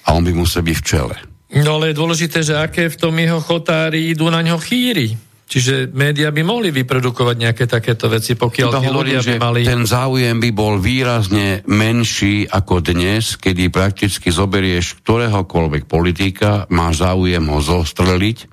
[0.07, 1.17] a on by musel byť v čele.
[1.61, 5.19] No ale je dôležité, že aké v tom jeho chotári idú na ňo chýry.
[5.51, 9.67] Čiže médiá by mohli vyprodukovať nejaké takéto veci, pokiaľ tí ľudia by mali...
[9.67, 17.43] ten záujem by bol výrazne menší ako dnes, kedy prakticky zoberieš ktoréhokoľvek politika, má záujem
[17.51, 18.47] ho zostreliť,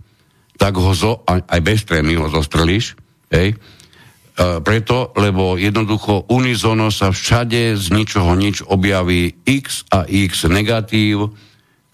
[0.57, 2.97] tak ho zo, aj bez trémy ho zostrelíš,
[3.29, 3.53] hej?
[3.53, 3.57] E,
[4.65, 11.29] preto, lebo jednoducho unizono sa všade z ničoho nič objaví x a x negatív,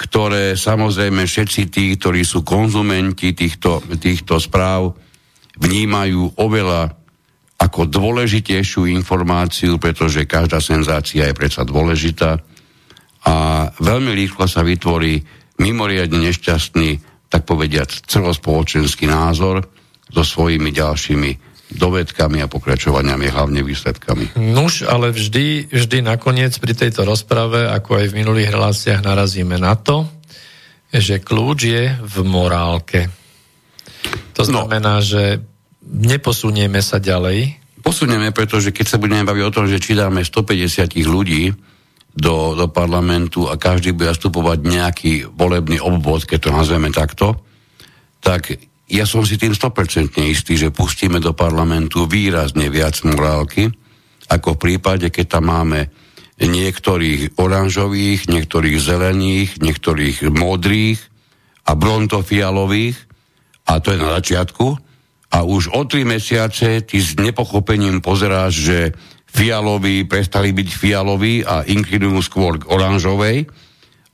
[0.03, 4.91] ktoré samozrejme všetci tí, ktorí sú konzumenti týchto, týchto správ,
[5.55, 6.91] vnímajú oveľa
[7.55, 12.43] ako dôležitejšiu informáciu, pretože každá senzácia je predsa dôležitá
[13.23, 13.35] a
[13.79, 15.23] veľmi rýchlo sa vytvorí
[15.63, 16.89] mimoriadne nešťastný,
[17.31, 19.63] tak povediať, celospoločenský názor
[20.11, 24.37] so svojimi ďalšími dovedkami a pokračovaniami, hlavne výsledkami.
[24.39, 29.73] Nuž, ale vždy, vždy nakoniec pri tejto rozprave, ako aj v minulých reláciách, narazíme na
[29.75, 30.05] to,
[30.93, 33.09] že kľúč je v morálke.
[34.37, 34.49] To no.
[34.49, 35.05] znamená, no.
[35.05, 35.41] že
[35.83, 37.59] neposunieme sa ďalej.
[37.83, 41.51] Posunieme, pretože keď sa budeme baviť o tom, že či dáme 150 ľudí
[42.13, 47.41] do, do parlamentu a každý bude vstupovať nejaký volebný obvod, keď to nazveme takto,
[48.21, 48.55] tak
[48.93, 53.73] ja som si tým 100% istý, že pustíme do parlamentu výrazne viac morálky,
[54.29, 55.89] ako v prípade, keď tam máme
[56.37, 60.99] niektorých oranžových, niektorých zelených, niektorých modrých
[61.65, 62.97] a brontofialových,
[63.65, 64.67] a to je na začiatku,
[65.33, 68.79] a už o tri mesiace ty s nepochopením pozeráš, že
[69.25, 73.49] fialoví prestali byť fialoví a inklinujú skôr k oranžovej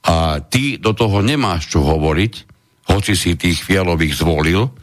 [0.07, 2.48] a ty do toho nemáš čo hovoriť,
[2.89, 4.73] hoci si tých fialových zvolil,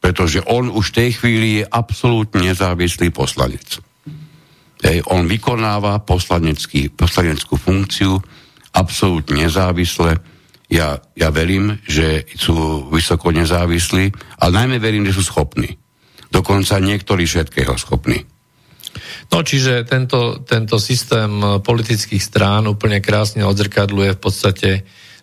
[0.00, 3.84] pretože on už v tej chvíli je absolútne nezávislý poslanec.
[4.80, 8.16] Hej, on vykonáva poslaneckú funkciu
[8.72, 10.16] absolútne nezávisle.
[10.72, 14.08] Ja, ja verím, že sú vysoko nezávislí,
[14.40, 15.76] ale najmä verím, že sú schopní.
[16.32, 18.24] Dokonca niektorí všetkého schopní.
[19.30, 21.30] No čiže tento, tento systém
[21.62, 24.70] politických strán úplne krásne odzrkadluje v podstate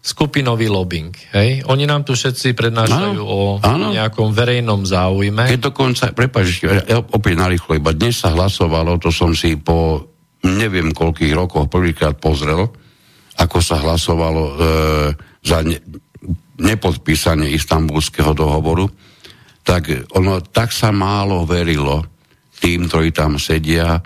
[0.08, 1.12] skupinový lobbying.
[1.36, 1.68] Hej?
[1.68, 3.92] Oni nám tu všetci prednášajú ano, o ano.
[3.92, 5.52] nejakom verejnom záujme.
[5.52, 10.08] Keď dokonca, prepáč, ja opäť narýchlo, iba dnes sa hlasovalo, to som si po
[10.48, 12.72] neviem koľkých rokoch prvýkrát pozrel,
[13.36, 14.54] ako sa hlasovalo e,
[15.44, 15.76] za ne,
[16.58, 18.88] nepodpísanie istambulského dohovoru,
[19.68, 22.08] tak ono tak sa málo verilo
[22.64, 24.00] tým, ktorí tam sedia,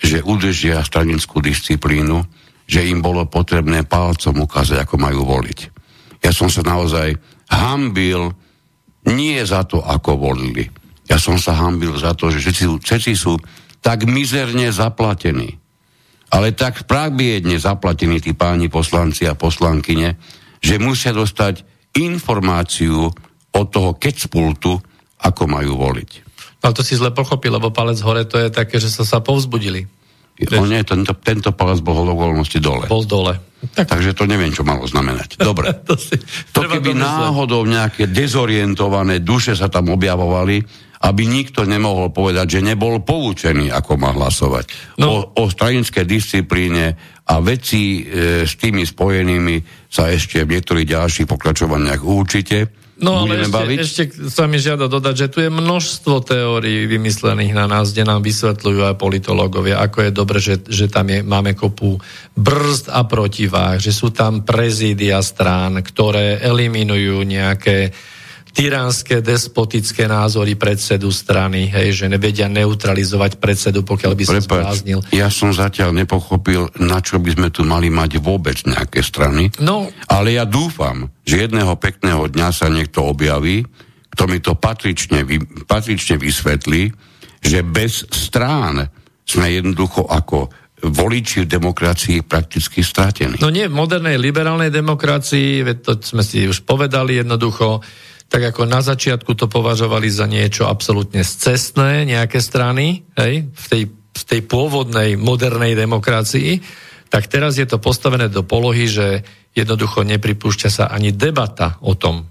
[0.00, 2.24] že udržia stranickú disciplínu,
[2.66, 5.58] že im bolo potrebné palcom ukázať, ako majú voliť.
[6.22, 7.14] Ja som sa naozaj
[7.46, 8.34] hambil
[9.06, 10.66] nie za to, ako volili.
[11.06, 13.38] Ja som sa hambil za to, že všetci, všetci sú
[13.78, 15.62] tak mizerne zaplatení,
[16.34, 20.18] ale tak praviedne zaplatení tí páni poslanci a poslankyne,
[20.58, 21.62] že musia dostať
[21.94, 23.06] informáciu
[23.54, 24.74] od toho kecpultu,
[25.22, 26.10] ako majú voliť.
[26.66, 29.86] Ale to si zle pochopil, lebo palec hore to je také, že sa sa povzbudili.
[30.36, 32.84] On nie, tento, tento palec bol ho okolnosti dole.
[32.92, 33.40] Bol dole.
[33.72, 33.88] Tak.
[33.88, 35.40] Takže to neviem, čo malo znamenať.
[35.40, 35.72] Dobre.
[35.88, 36.20] to, si,
[36.52, 40.60] to keby náhodou nejaké dezorientované duše sa tam objavovali,
[41.08, 44.96] aby nikto nemohol povedať, že nebol poučený, ako má hlasovať.
[45.00, 45.32] No.
[45.32, 51.28] O, o stranické disciplíne a veci e, s tými spojenými sa ešte v niektorých ďalších
[51.28, 53.78] pokračovaniach určite No ale ešte, baviť.
[53.84, 58.24] ešte sa mi žiada dodať, že tu je množstvo teórií vymyslených na nás, kde nám
[58.24, 62.00] vysvetľujú aj politológovia, ako je dobre, že, že tam je, máme kopu
[62.32, 67.92] brzd a protiváh, že sú tam prezídia strán, ktoré eliminujú nejaké
[68.56, 75.04] tyránske, despotické názory predsedu strany, hej, že nevedia neutralizovať predsedu, pokiaľ by sa zbláznil.
[75.12, 79.92] Ja som zatiaľ nepochopil, na čo by sme tu mali mať vôbec nejaké strany, no.
[80.08, 83.68] ale ja dúfam, že jedného pekného dňa sa niekto objaví,
[84.16, 85.28] kto mi to patrične,
[85.68, 86.88] patrične vysvetlí,
[87.44, 88.88] že bez strán
[89.28, 93.40] sme jednoducho ako voliči v demokracii prakticky stratení.
[93.40, 97.80] No nie, v modernej liberálnej demokracii, to sme si už povedali jednoducho,
[98.26, 103.82] tak ako na začiatku to považovali za niečo absolútne scestné, nejaké strany, hej, v tej,
[103.92, 106.58] v tej pôvodnej modernej demokracii,
[107.06, 109.22] tak teraz je to postavené do polohy, že
[109.54, 112.26] jednoducho nepripúšťa sa ani debata o tom,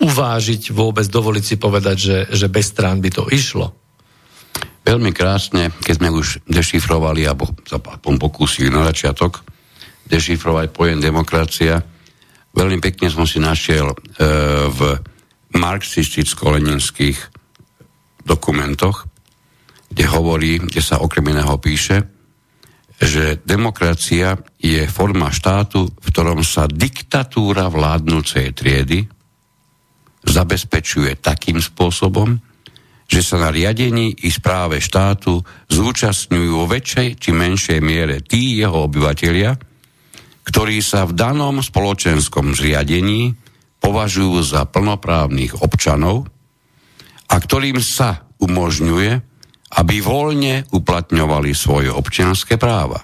[0.00, 3.76] uvážiť vôbec, dovoliť si povedať, že, že bez strán by to išlo.
[4.80, 9.44] Veľmi krásne, keď sme už dešifrovali, alebo sa pokúsili na začiatok,
[10.08, 11.84] dešifrovať pojem demokracia,
[12.50, 13.96] Veľmi pekne som si našiel e,
[14.66, 14.80] v
[15.54, 17.18] marxisticko-leninských
[18.26, 19.06] dokumentoch,
[19.90, 22.06] kde hovorí, kde sa okrem iného píše,
[23.00, 29.08] že demokracia je forma štátu, v ktorom sa diktatúra vládnúcej triedy
[30.20, 32.36] zabezpečuje takým spôsobom,
[33.10, 38.86] že sa na riadení i správe štátu zúčastňujú vo väčšej či menšej miere tí jeho
[38.86, 39.69] obyvateľia,
[40.50, 43.38] ktorí sa v danom spoločenskom zriadení
[43.78, 46.26] považujú za plnoprávnych občanov
[47.30, 49.10] a ktorým sa umožňuje,
[49.78, 52.98] aby voľne uplatňovali svoje občianské práva.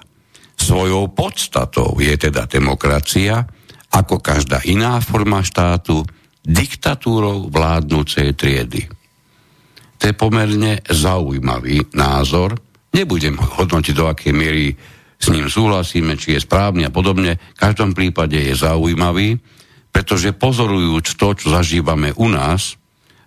[0.59, 3.47] Svojou podstatou je teda demokracia,
[3.95, 6.03] ako každá iná forma štátu,
[6.43, 8.91] diktatúrou vládnúcej triedy.
[9.97, 12.59] To je pomerne zaujímavý názor.
[12.91, 14.75] Nebudem hodnotiť, do akej miery
[15.17, 17.41] s ním súhlasíme, či je správny a podobne.
[17.41, 19.41] V každom prípade je zaujímavý,
[19.89, 22.77] pretože pozorujúc to, čo zažívame u nás,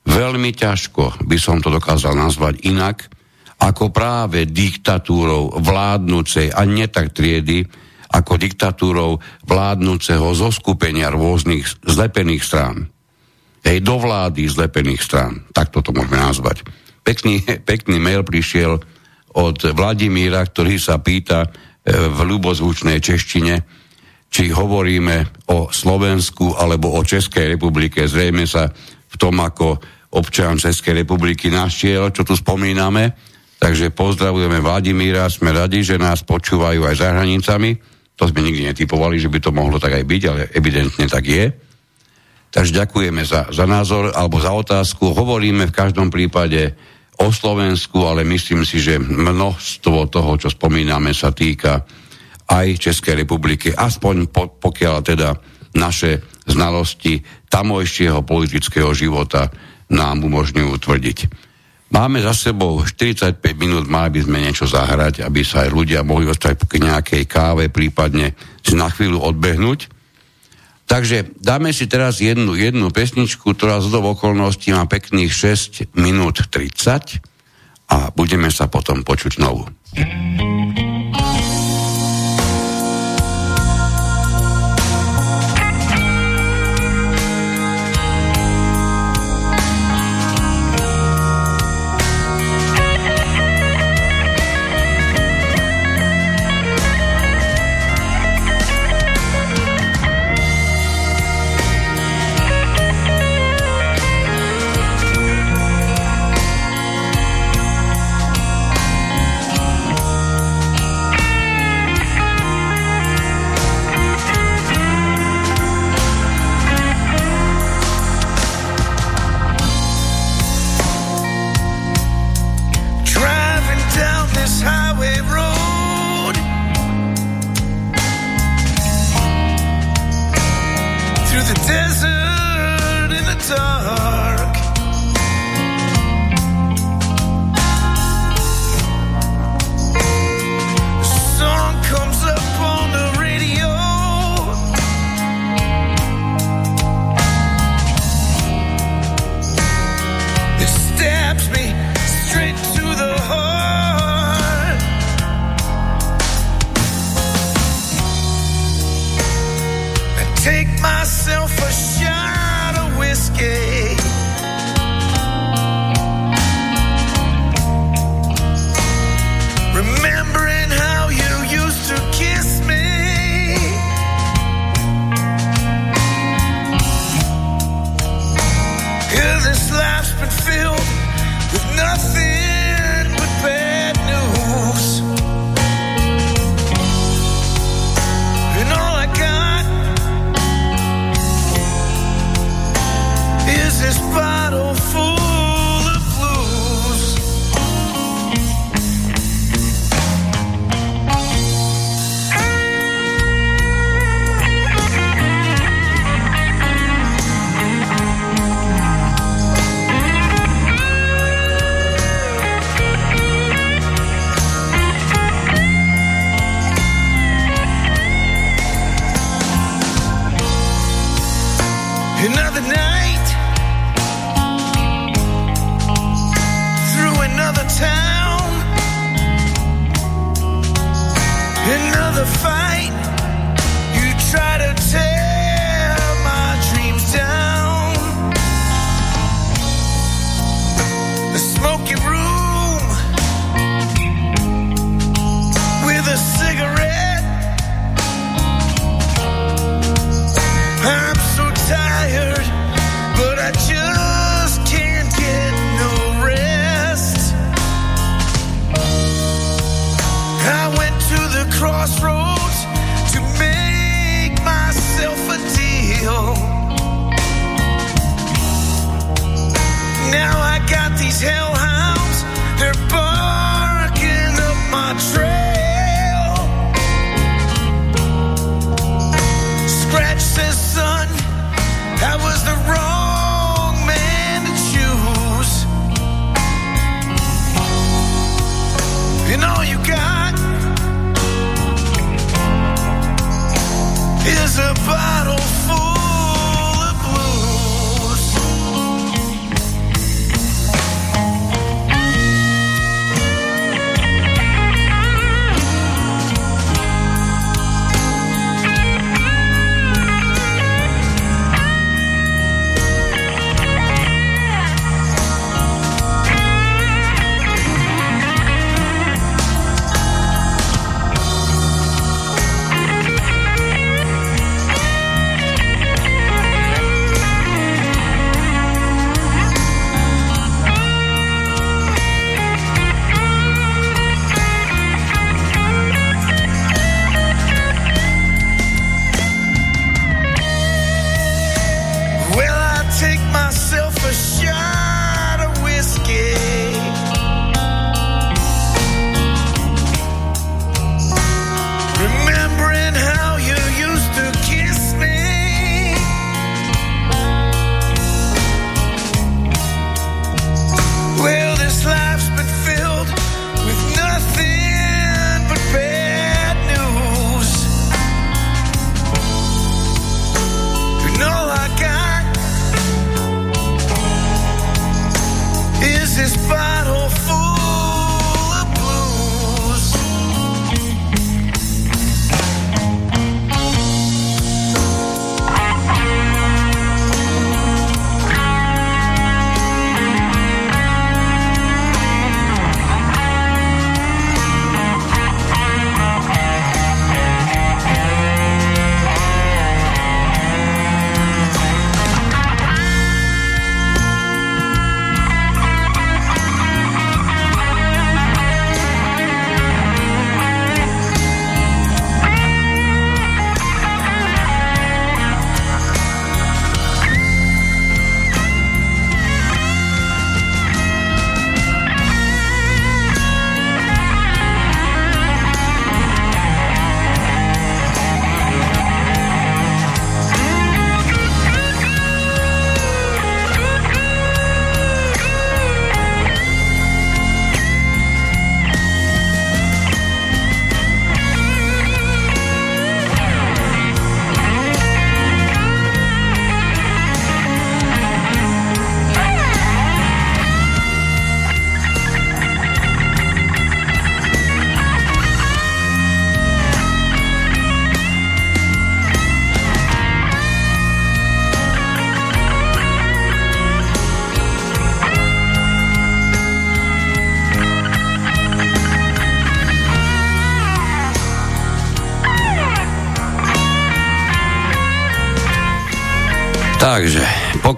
[0.07, 3.11] veľmi ťažko by som to dokázal nazvať inak,
[3.61, 7.67] ako práve diktatúrou vládnúcej a nie tak triedy,
[8.11, 12.91] ako diktatúrou vládnúceho zoskupenia rôznych zlepených strán.
[13.61, 15.45] Hej, do vlády zlepených strán.
[15.53, 16.65] Tak toto môžeme nazvať.
[17.05, 18.81] Pekný, pekný mail prišiel
[19.31, 21.47] od Vladimíra, ktorý sa pýta,
[21.91, 23.55] v ľubozvučnej češtine,
[24.31, 28.07] či hovoríme o Slovensku alebo o Českej republike.
[28.07, 28.71] Zrejme sa
[29.11, 29.83] v tom ako
[30.15, 33.15] občan Českej republiky našiel, čo tu spomíname.
[33.61, 37.77] Takže pozdravujeme Vladimíra, sme radi, že nás počúvajú aj za hranicami.
[38.17, 41.45] To sme nikdy netypovali, že by to mohlo tak aj byť, ale evidentne tak je.
[42.51, 45.15] Takže ďakujeme za, za názor alebo za otázku.
[45.15, 46.75] Hovoríme v každom prípade
[47.21, 51.85] o Slovensku, ale myslím si, že množstvo toho, čo spomíname, sa týka
[52.51, 55.37] aj Českej republiky, aspoň po, pokiaľ teda
[55.77, 59.53] naše znalosti tamojšieho politického života
[59.93, 61.19] nám umožňujú tvrdiť.
[61.91, 66.31] Máme za sebou 45 minút, mali by sme niečo zahrať, aby sa aj ľudia mohli
[66.31, 70.00] ostať k nejakej káve, prípadne si na chvíľu odbehnúť.
[70.91, 76.51] Takže dáme si teraz jednu, jednu pesničku, ktorá z do okolností má pekných 6 minút
[76.51, 77.23] 30
[77.95, 79.71] a budeme sa potom počuť znovu.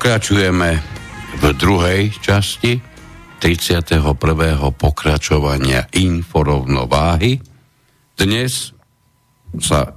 [0.02, 0.82] Pokračujeme
[1.38, 2.74] v druhej časti
[3.38, 4.02] 31.
[4.74, 7.38] pokračovania inforovnováhy.
[8.18, 8.74] Dnes
[9.62, 9.94] sa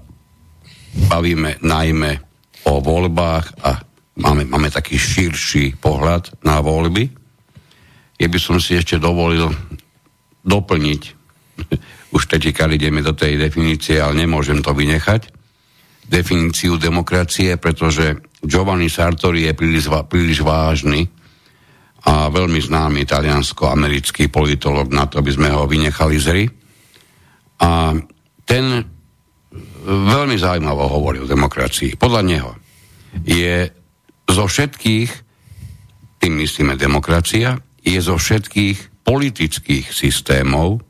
[1.09, 2.21] bavíme najmä
[2.69, 3.81] o voľbách a
[4.21, 7.09] máme, máme taký širší pohľad na voľby.
[8.21, 9.49] Je by som si ešte dovolil
[10.45, 11.01] doplniť,
[12.13, 15.33] už teďka ideme do tej definície, ale nemôžem to vynechať,
[16.05, 21.09] definíciu demokracie, pretože Giovanni Sartori je príliš, príliš vážny
[22.05, 26.45] a veľmi známy italiansko-americký politolog, na to by sme ho vynechali z hry.
[27.65, 27.97] A
[28.45, 28.65] ten
[29.85, 31.97] veľmi zaujímavo hovorí o demokracii.
[31.97, 32.51] Podľa neho
[33.25, 33.73] je
[34.29, 35.09] zo všetkých,
[36.21, 40.81] tým myslíme demokracia, je zo všetkých politických systémov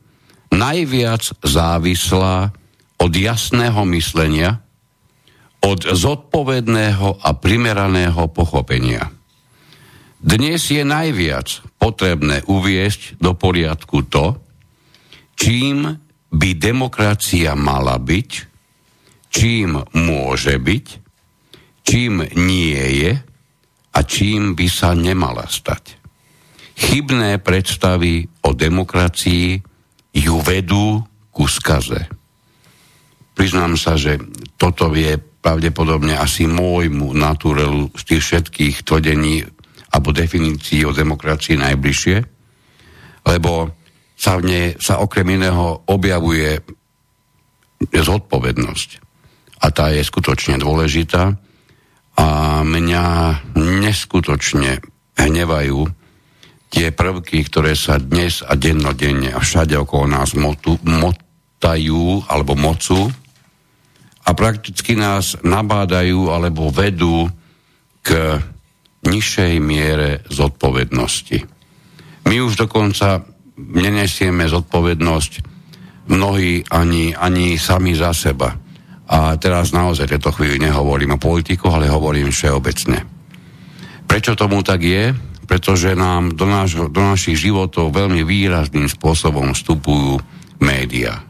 [0.52, 2.52] najviac závislá
[2.96, 4.65] od jasného myslenia,
[5.62, 9.08] od zodpovedného a primeraného pochopenia.
[10.16, 14.40] Dnes je najviac potrebné uviesť do poriadku to,
[15.36, 15.86] čím
[16.32, 18.30] by demokracia mala byť,
[19.30, 20.86] čím môže byť,
[21.86, 23.12] čím nie je
[23.94, 25.96] a čím by sa nemala stať.
[26.76, 29.56] Chybné predstavy o demokracii
[30.12, 31.00] ju vedú
[31.32, 32.08] ku skaze.
[33.36, 34.16] Priznám sa, že
[34.56, 39.46] toto je pravdepodobne asi môjmu naturelu z tých všetkých tvrdení
[39.94, 42.16] alebo definícií o demokracii najbližšie,
[43.30, 43.70] lebo
[44.18, 46.58] sa v nej sa okrem iného objavuje
[47.94, 48.88] zodpovednosť.
[49.62, 51.38] A tá je skutočne dôležitá
[52.18, 52.26] a
[52.66, 53.06] mňa
[53.54, 54.82] neskutočne
[55.14, 55.86] hnevajú
[56.74, 63.14] tie prvky, ktoré sa dnes a dennodenne a všade okolo nás motu, motajú alebo mocú
[64.26, 67.30] a prakticky nás nabádajú alebo vedú
[68.02, 68.42] k
[69.06, 71.46] nižšej miere zodpovednosti.
[72.26, 73.22] My už dokonca
[73.56, 75.32] nenesieme zodpovednosť
[76.10, 78.50] mnohí ani, ani sami za seba.
[79.06, 83.06] A teraz naozaj v chvíli nehovorím o politikoch, ale hovorím všeobecne.
[84.06, 85.14] Prečo tomu tak je?
[85.46, 90.18] Pretože nám do, náš, do našich životov veľmi výrazným spôsobom vstupujú
[90.58, 91.22] médiá.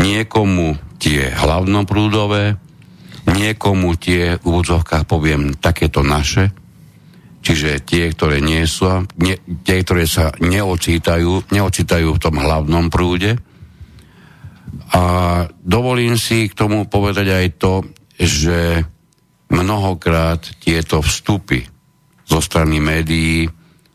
[0.00, 2.60] Niekomu tie hlavnoprúdové,
[3.24, 6.52] niekomu tie v úvodzovkách poviem takéto naše,
[7.40, 8.84] Čiže tie, ktoré nie sú,
[9.16, 13.40] nie, tie, ktoré sa neocítajú, neocítajú v tom hlavnom prúde.
[14.92, 15.02] A
[15.64, 17.74] dovolím si k tomu povedať aj to,
[18.20, 18.84] že
[19.48, 21.64] mnohokrát tieto vstupy
[22.28, 23.48] zo strany médií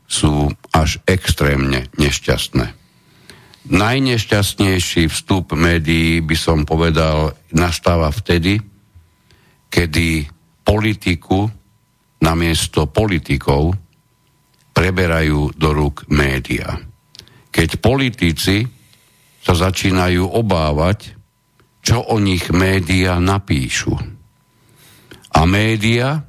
[0.09, 2.84] sú až extrémne nešťastné.
[3.65, 8.61] Najnešťastnejší vstup médií by som povedal nastáva vtedy,
[9.73, 10.29] kedy
[10.61, 11.49] politiku
[12.21, 13.73] namiesto politikov
[14.69, 16.77] preberajú do rúk média.
[17.49, 18.61] Keď politici
[19.41, 21.17] sa začínajú obávať,
[21.81, 23.93] čo o nich média napíšu.
[25.35, 26.21] A média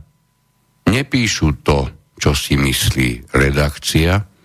[0.89, 4.36] nepíšu to, čo si myslí redakcia,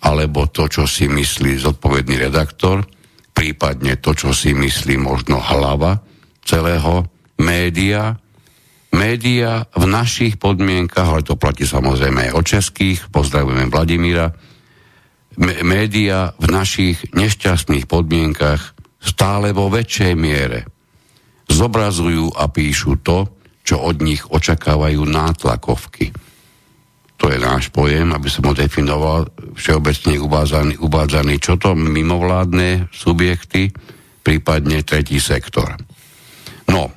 [0.00, 2.84] alebo to, čo si myslí zodpovedný redaktor,
[3.36, 6.00] prípadne to, čo si myslí možno hlava
[6.44, 7.08] celého
[7.40, 8.16] média,
[8.92, 14.32] média v našich podmienkach, ale to platí samozrejme aj o českých, pozdravujeme Vladimíra,
[15.64, 20.68] média v našich nešťastných podmienkach stále vo väčšej miere
[21.50, 23.26] zobrazujú a píšu to,
[23.66, 26.14] čo od nich očakávajú nátlakovky.
[27.20, 33.68] To je náš pojem, aby som ho definoval všeobecne uvádzaný, uvádzaný čo to mimovládne subjekty,
[34.24, 35.76] prípadne tretí sektor.
[36.68, 36.88] No,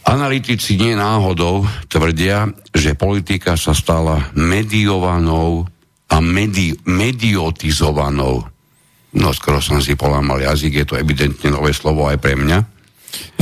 [0.00, 5.68] Analytici nie náhodou tvrdia, že politika sa stala mediovanou
[6.10, 8.42] a medi- mediotizovanou.
[9.10, 12.58] No skoro som si polámal jazyk, je to evidentne nové slovo aj pre mňa.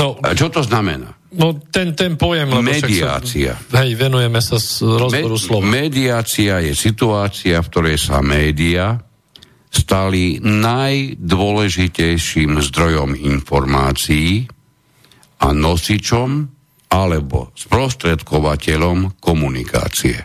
[0.01, 1.18] No, Čo to znamená?
[1.29, 2.49] No ten, ten pojem...
[2.65, 3.61] Mediácia.
[3.61, 5.69] Sa, hej, venujeme sa z rozboru Med, slova.
[5.69, 8.97] Mediácia je situácia, v ktorej sa média
[9.69, 14.49] stali najdôležitejším zdrojom informácií
[15.45, 16.49] a nosičom
[16.89, 20.25] alebo sprostredkovateľom komunikácie.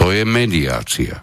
[0.00, 1.20] To je mediácia.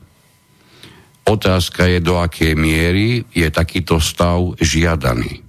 [1.25, 5.41] Otázka je, do akej miery je takýto stav žiadaný.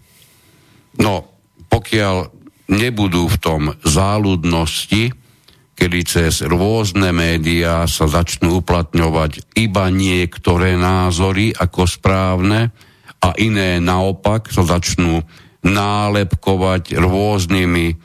[1.02, 1.26] No,
[1.68, 2.33] pokiaľ
[2.68, 5.12] nebudú v tom záľudnosti,
[5.74, 12.70] kedy cez rôzne médiá sa začnú uplatňovať iba niektoré názory ako správne
[13.20, 15.24] a iné naopak sa začnú
[15.64, 17.96] nálepkovať rôznymi e,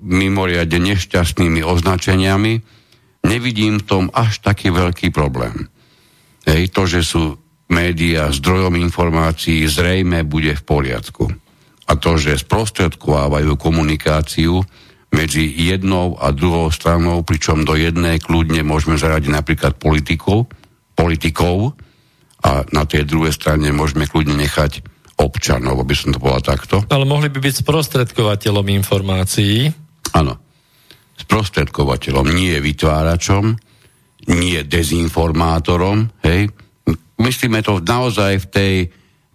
[0.00, 2.52] mimoriadne nešťastnými označeniami,
[3.26, 5.66] nevidím v tom až taký veľký problém.
[6.46, 7.34] Hej, to, že sú
[7.66, 11.45] médiá zdrojom informácií, zrejme bude v poriadku.
[11.86, 14.62] A to, že sprostredkovávajú komunikáciu
[15.14, 20.50] medzi jednou a druhou stranou, pričom do jednej kľudne môžeme zaradiť napríklad politikov,
[20.98, 21.78] politikov
[22.42, 24.82] a na tej druhej strane môžeme kľudne nechať
[25.16, 26.76] občanov, aby som to povedal takto.
[26.92, 29.70] Ale mohli by byť sprostredkovateľom informácií.
[30.12, 30.36] Áno.
[31.16, 33.56] Sprostredkovateľom, nie vytváračom,
[34.28, 36.52] nie dezinformátorom, hej.
[37.16, 38.74] Myslíme to naozaj v tej,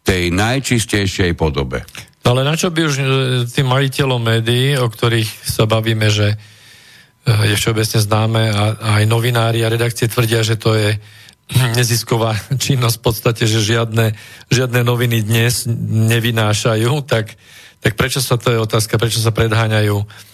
[0.06, 1.82] tej najčistejšej podobe.
[2.22, 3.04] Ale na čo by už e,
[3.50, 6.38] tým majiteľom médií, o ktorých sa bavíme, že e,
[7.50, 11.02] je všeobecne známe a, a aj novinári a redakcie tvrdia, že to je
[11.80, 14.14] nezisková činnosť v podstate, že žiadne,
[14.54, 17.34] žiadne noviny dnes nevynášajú, tak,
[17.82, 20.30] tak prečo sa to je otázka, prečo sa predháňajú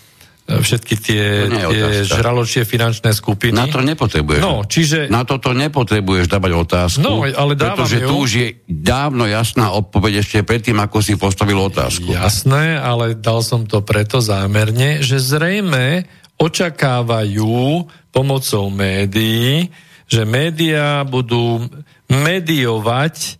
[0.47, 3.51] všetky tie, tie žraločie finančné skupiny.
[3.51, 4.39] Na to nepotrebuješ.
[4.39, 5.11] No, čiže...
[5.11, 7.03] Na toto nepotrebuješ dávať otázku.
[7.03, 8.07] No, ale dávam pretože ju.
[8.07, 12.15] tu už je dávno jasná odpoveď ešte predtým, ako si postavil otázku.
[12.15, 16.07] Jasné, ale dal som to preto zámerne, že zrejme
[16.39, 17.83] očakávajú
[18.15, 19.67] pomocou médií,
[20.07, 21.67] že médiá budú
[22.07, 23.35] mediovať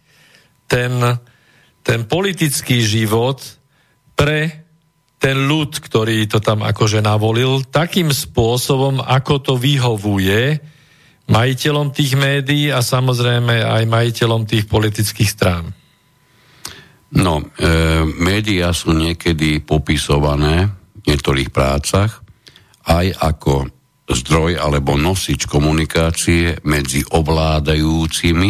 [0.68, 0.92] ten,
[1.88, 3.40] ten politický život
[4.20, 4.67] pre
[5.18, 10.62] ten ľud, ktorý to tam akože navolil, takým spôsobom, ako to vyhovuje
[11.28, 15.66] majiteľom tých médií a samozrejme aj majiteľom tých politických strán.
[17.18, 17.44] No, e,
[18.20, 20.68] médiá sú niekedy popisované
[21.02, 22.20] v niektorých prácach
[22.88, 23.68] aj ako
[24.08, 28.50] zdroj alebo nosič komunikácie medzi ovládajúcimi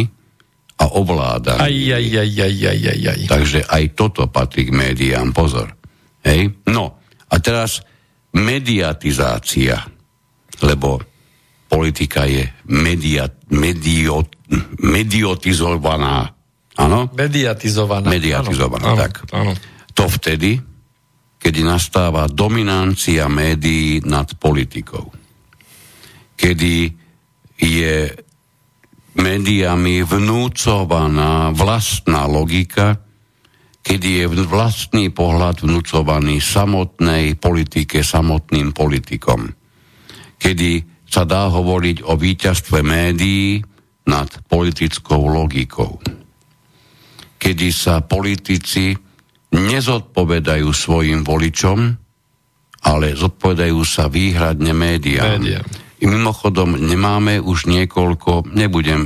[0.78, 1.62] a ovládanými.
[1.62, 3.20] Aj, aj, aj, aj, aj, aj, aj.
[3.26, 5.34] Takže aj toto patrí k médiám.
[5.34, 5.77] Pozor.
[6.24, 6.54] Hej?
[6.68, 6.98] No,
[7.28, 7.82] a teraz
[8.34, 9.84] mediatizácia,
[10.62, 11.00] lebo
[11.68, 14.24] politika je media, medio,
[14.80, 16.32] mediotizovaná.
[16.78, 17.10] Áno?
[17.12, 18.06] Mediatizovaná.
[18.08, 19.12] Mediatizovaná, áno, tak.
[19.34, 19.52] Áno.
[19.92, 20.62] To vtedy,
[21.38, 25.10] kedy nastáva dominancia médií nad politikou.
[26.38, 26.76] Kedy
[27.58, 27.94] je
[29.18, 33.02] médiami vnúcovaná vlastná logika,
[33.88, 39.48] kedy je vlastný pohľad vnúcovaný samotnej politike, samotným politikom.
[40.36, 43.64] Kedy sa dá hovoriť o víťazstve médií
[44.04, 45.96] nad politickou logikou.
[47.40, 48.92] Kedy sa politici
[49.56, 51.78] nezodpovedajú svojim voličom,
[52.84, 55.40] ale zodpovedajú sa výhradne médiám.
[55.40, 55.64] Média.
[55.98, 59.00] I mimochodom nemáme už niekoľko, nebudem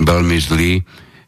[0.00, 0.80] veľmi zlý,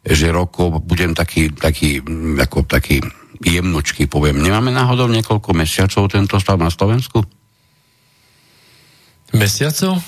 [0.07, 1.99] že rokov budem taký, taký,
[2.39, 3.03] ako taký
[3.43, 4.39] jemnočky poviem.
[4.39, 7.19] Nemáme náhodou niekoľko mesiacov tento stav na Slovensku?
[9.35, 9.99] Mesiacov?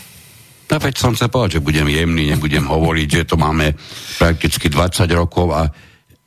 [0.69, 3.73] No veď som sa povedať, že budem jemný, nebudem hovoriť, že to máme
[4.21, 5.67] prakticky 20 rokov a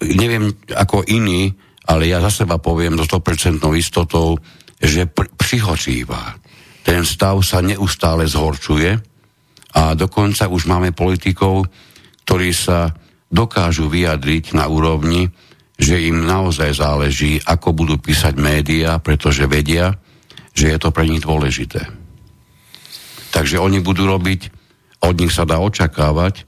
[0.03, 1.55] neviem ako iní,
[1.87, 4.37] ale ja za seba poviem do 100% istotou,
[4.83, 6.37] že pr- psychocíva.
[6.83, 8.99] Ten stav sa neustále zhorčuje
[9.79, 11.71] a dokonca už máme politikov,
[12.27, 12.91] ktorí sa
[13.33, 15.33] dokážu vyjadriť na úrovni,
[15.81, 19.97] že im naozaj záleží, ako budú písať médiá, pretože vedia,
[20.53, 21.89] že je to pre nich dôležité.
[23.33, 24.53] Takže oni budú robiť,
[25.09, 26.45] od nich sa dá očakávať, e,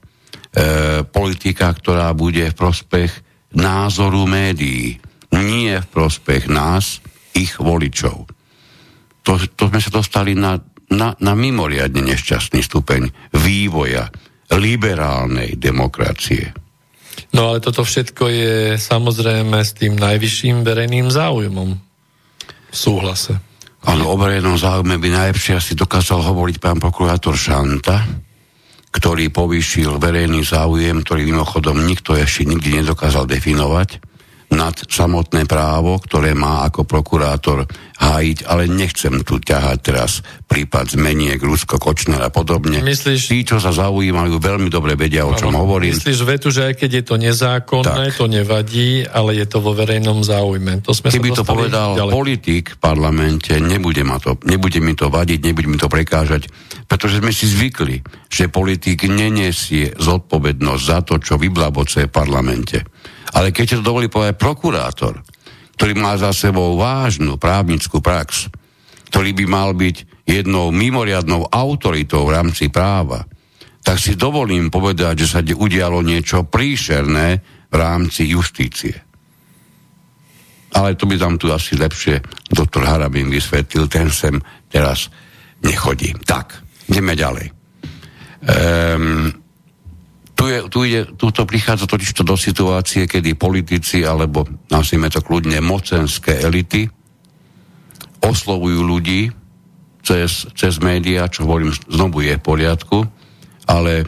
[1.09, 3.11] politika, ktorá bude v prospech
[3.57, 5.01] názoru médií,
[5.33, 7.01] nie v prospech nás,
[7.35, 8.29] ich voličov.
[9.25, 10.55] To, to sme sa dostali na,
[10.93, 14.07] na, na mimoriadne nešťastný stupeň vývoja
[14.53, 16.64] liberálnej demokracie.
[17.35, 21.69] No ale toto všetko je samozrejme s tým najvyšším verejným záujmom
[22.71, 23.35] v súhlase.
[23.85, 28.07] Áno, o verejnom záujme by najlepšie asi dokázal hovoriť pán prokurátor Šanta,
[28.89, 34.14] ktorý povýšil verejný záujem, ktorý mimochodom nikto ešte nikdy nedokázal definovať
[34.53, 37.65] nad samotné právo, ktoré má ako prokurátor
[37.95, 42.83] hájiť, ale nechcem tu ťahať teraz prípad zmeniek, Rusko, Kočner a podobne.
[42.83, 45.95] Myslíš, Tí, čo sa zaujímajú, veľmi dobre vedia, o čom hovorím.
[45.95, 48.19] Myslíš vetu, že aj keď je to nezákonné, tak.
[48.19, 50.83] to nevadí, ale je to vo verejnom záujme.
[50.83, 52.11] To sme Keby to povedal ďalej.
[52.11, 56.51] politik v parlamente, nebude, ma to, nebude mi to vadiť, nebude mi to prekážať,
[56.85, 62.83] pretože sme si zvykli, že politik nenesie zodpovednosť za to, čo vyblaboce v parlamente.
[63.35, 65.19] Ale keď to dovolí povedať prokurátor,
[65.75, 68.47] ktorý má za sebou vážnu právnickú prax,
[69.11, 73.27] ktorý by mal byť jednou mimoriadnou autoritou v rámci práva,
[73.85, 77.27] tak si dovolím povedať, že sa udialo niečo príšerné
[77.69, 78.95] v rámci justície.
[80.75, 82.19] Ale to by tam tu asi lepšie
[82.51, 85.07] doktor Harabin vysvetlil, ten sem teraz
[85.63, 86.11] nechodí.
[86.25, 86.59] Tak,
[86.91, 87.47] ideme ďalej.
[88.43, 89.44] Um,
[90.35, 95.07] tu, je, tu, ide, tu to prichádza totiž to do situácie, kedy politici, alebo nazvime
[95.07, 96.91] to kľudne mocenské elity,
[98.19, 99.31] oslovujú ľudí
[100.03, 102.99] cez, cez médiá, čo hovorím, znovu je v poriadku,
[103.65, 104.07] ale e,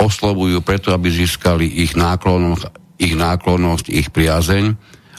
[0.00, 2.64] oslovujú preto, aby získali ich náklonnosť,
[2.98, 4.64] ich náklonnosť, ich priazeň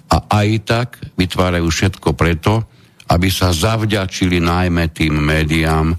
[0.08, 2.66] a aj tak vytvárajú všetko preto,
[3.08, 5.96] aby sa zavďačili najmä tým médiám,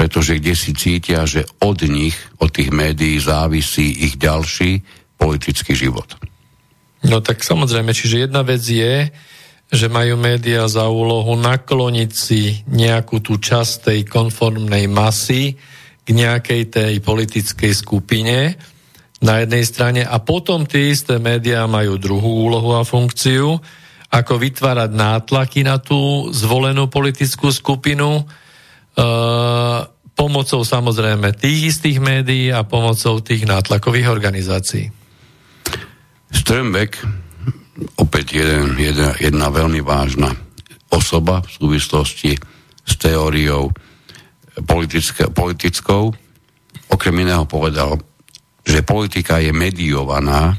[0.00, 4.80] pretože kde si cítia, že od nich, od tých médií závisí ich ďalší
[5.20, 6.16] politický život.
[7.04, 9.12] No tak samozrejme, čiže jedna vec je,
[9.68, 15.60] že majú médiá za úlohu nakloniť si nejakú tú časť tej konformnej masy
[16.00, 18.56] k nejakej tej politickej skupine
[19.20, 23.60] na jednej strane a potom tie isté médiá majú druhú úlohu a funkciu,
[24.08, 28.24] ako vytvárať nátlaky na tú zvolenú politickú skupinu,
[30.14, 34.92] pomocou samozrejme tých istých médií a pomocou tých nátlakových organizácií.
[36.30, 37.00] Strömbek,
[37.96, 40.30] opäť jeden, jedna, jedna veľmi vážna
[40.92, 42.36] osoba v súvislosti
[42.84, 43.72] s teóriou
[44.66, 46.12] politické, politickou,
[46.90, 47.96] okrem iného povedal,
[48.60, 50.52] že politika je mediovaná,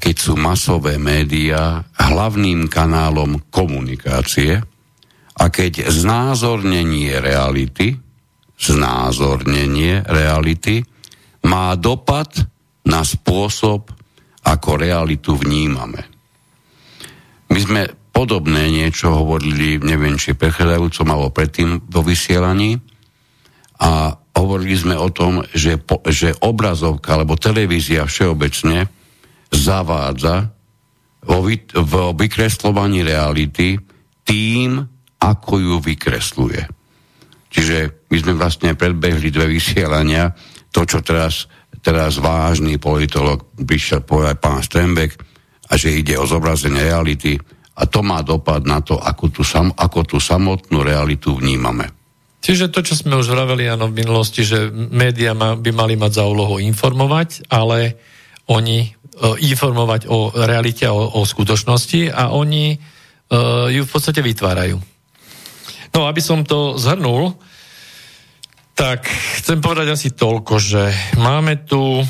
[0.00, 4.71] keď sú masové médiá hlavným kanálom komunikácie
[5.42, 7.98] a keď znázornenie reality,
[8.54, 10.86] znázornenie reality
[11.42, 12.30] má dopad
[12.86, 13.90] na spôsob,
[14.46, 16.06] ako realitu vnímame.
[17.50, 17.82] My sme
[18.14, 22.78] podobné niečo hovorili, neviem, či prechádzajúcom alebo predtým vo vysielaní
[23.82, 28.86] a hovorili sme o tom, že, po, že obrazovka alebo televízia všeobecne
[29.50, 30.54] zavádza
[31.26, 33.78] vo, vy, vo vykreslovaní reality
[34.22, 34.91] tým,
[35.22, 36.62] ako ju vykresluje.
[37.52, 40.34] Čiže my sme vlastne predbehli dve vysielania,
[40.74, 41.46] to, čo teraz,
[41.78, 45.14] teraz vážny politolog prišiel povedať pán Strenbeck,
[45.72, 47.38] a že ide o zobrazenie reality,
[47.72, 51.88] a to má dopad na to, ako tú, sam, ako tú samotnú realitu vnímame.
[52.42, 56.24] Čiže to, čo sme už vraveli áno, v minulosti, že médiá by mali mať za
[56.26, 57.96] úlohu informovať, ale
[58.50, 64.91] oni uh, informovať o realite, o, o skutočnosti a oni uh, ju v podstate vytvárajú.
[65.92, 67.36] No, aby som to zhrnul,
[68.72, 69.04] tak
[69.40, 70.88] chcem povedať asi toľko, že
[71.20, 72.00] máme tu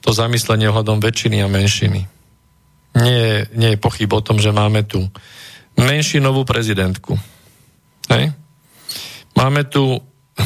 [0.00, 2.00] to zamyslenie ohľadom väčšiny a menšiny.
[2.94, 5.04] Nie, nie je pochyb o tom, že máme tu
[5.76, 7.16] menšinovú prezidentku.
[8.08, 8.32] Hej?
[9.34, 9.98] Máme tu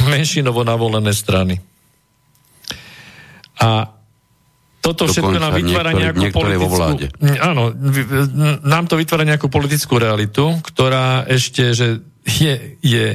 [0.09, 1.61] menšinovo navolené strany.
[3.59, 3.99] A
[4.79, 7.35] toto Dokonca všetko nám vytvára niektoré, nejakú niektoré politickú...
[7.43, 7.63] Áno,
[8.63, 11.99] nám to vytvára nejakú politickú realitu, ktorá ešte, že
[12.29, 13.07] je, je,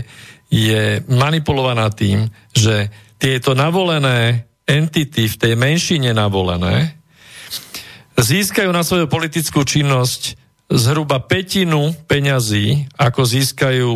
[0.51, 6.99] je manipulovaná tým, že tieto navolené entity v tej menšine navolené
[8.19, 10.39] získajú na svoju politickú činnosť
[10.73, 13.91] zhruba petinu peňazí, ako získajú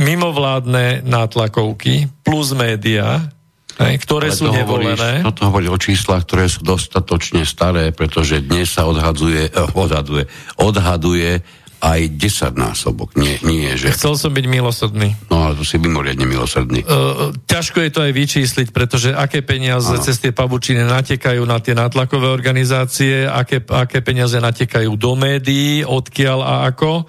[0.00, 3.28] mimovládne nátlakovky plus médiá,
[3.76, 5.20] ktoré Ale sú nevolené.
[5.20, 9.52] Hovoríš, toto hovorí o číslach, ktoré sú dostatočne staré, pretože dnes sa odhadzuje,
[9.84, 10.24] odhaduje,
[10.56, 11.44] odhaduje
[11.86, 13.14] aj 10 násobok.
[13.14, 13.94] Nie, nie, že...
[13.94, 15.14] Chcel som byť milosrdný.
[15.30, 16.82] No ale to si mimoriadne milosrdný.
[16.82, 20.02] Uh, ťažko je to aj vyčísliť, pretože aké peniaze ano.
[20.02, 26.38] cez tie pavučiny natekajú na tie nátlakové organizácie, aké, aké peniaze natekajú do médií, odkiaľ
[26.42, 27.06] a ako.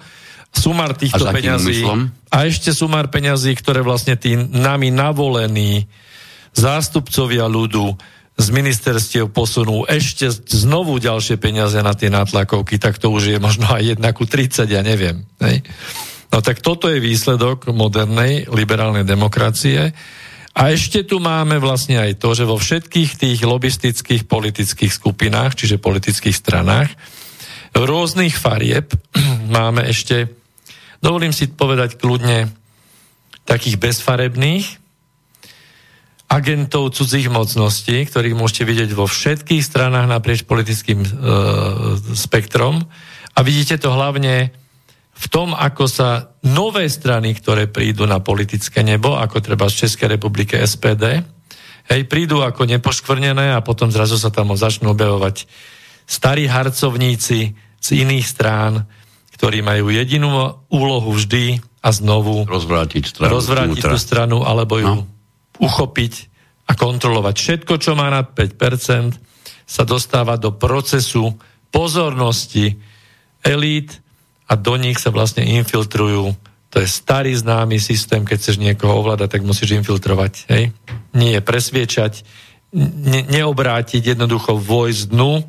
[0.54, 1.82] Sumár týchto a peňazí.
[1.82, 2.14] Myslom?
[2.30, 5.90] A ešte sumár peňazí, ktoré vlastne tí nami navolení
[6.54, 7.98] zástupcovia ľudu
[8.38, 13.66] z ministerstiev posunú ešte znovu ďalšie peniaze na tie nátlakovky, tak to už je možno
[13.66, 15.26] aj 1 ku 30, ja neviem.
[15.42, 15.66] Hej?
[16.30, 19.90] No tak toto je výsledok modernej liberálnej demokracie.
[20.54, 25.82] A ešte tu máme vlastne aj to, že vo všetkých tých lobistických politických skupinách, čiže
[25.82, 26.94] politických stranách,
[27.74, 28.94] rôznych farieb
[29.58, 30.30] máme ešte,
[31.02, 32.54] dovolím si povedať kľudne,
[33.48, 34.87] takých bezfarebných,
[36.28, 41.08] agentov cudzích mocností, ktorých môžete vidieť vo všetkých stranách naprieč politickým e,
[42.12, 42.84] spektrom.
[43.32, 44.52] A vidíte to hlavne
[45.18, 50.20] v tom, ako sa nové strany, ktoré prídu na politické nebo, ako treba z Českej
[50.20, 51.24] republiky SPD,
[51.88, 55.48] hej, prídu ako nepoškvrnené a potom zrazu sa tam začnú objavovať
[56.04, 58.84] starí harcovníci z iných strán,
[59.34, 65.17] ktorí majú jedinú úlohu vždy a znovu rozvrátiť stranu, rozvrátiť tú stranu alebo ju no
[65.58, 66.12] uchopiť
[66.68, 67.34] a kontrolovať.
[67.36, 69.18] Všetko, čo má nad 5%,
[69.68, 71.36] sa dostáva do procesu
[71.68, 72.80] pozornosti
[73.44, 74.00] elít
[74.48, 76.32] a do nich sa vlastne infiltrujú.
[76.72, 80.32] To je starý známy systém, keď chceš niekoho ovládať, tak musíš infiltrovať.
[80.52, 80.72] Hej?
[81.16, 82.24] Nie presviečať,
[82.76, 85.44] ne, neobrátiť, jednoducho vojsť dnu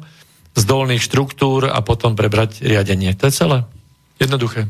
[0.55, 3.15] z dolných štruktúr a potom prebrať riadenie.
[3.19, 3.57] To je celé.
[4.19, 4.67] Jednoduché.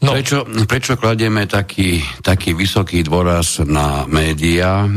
[0.00, 0.16] No.
[0.16, 4.90] Prečo, prečo kladieme taký, taký vysoký dôraz na médiá, e,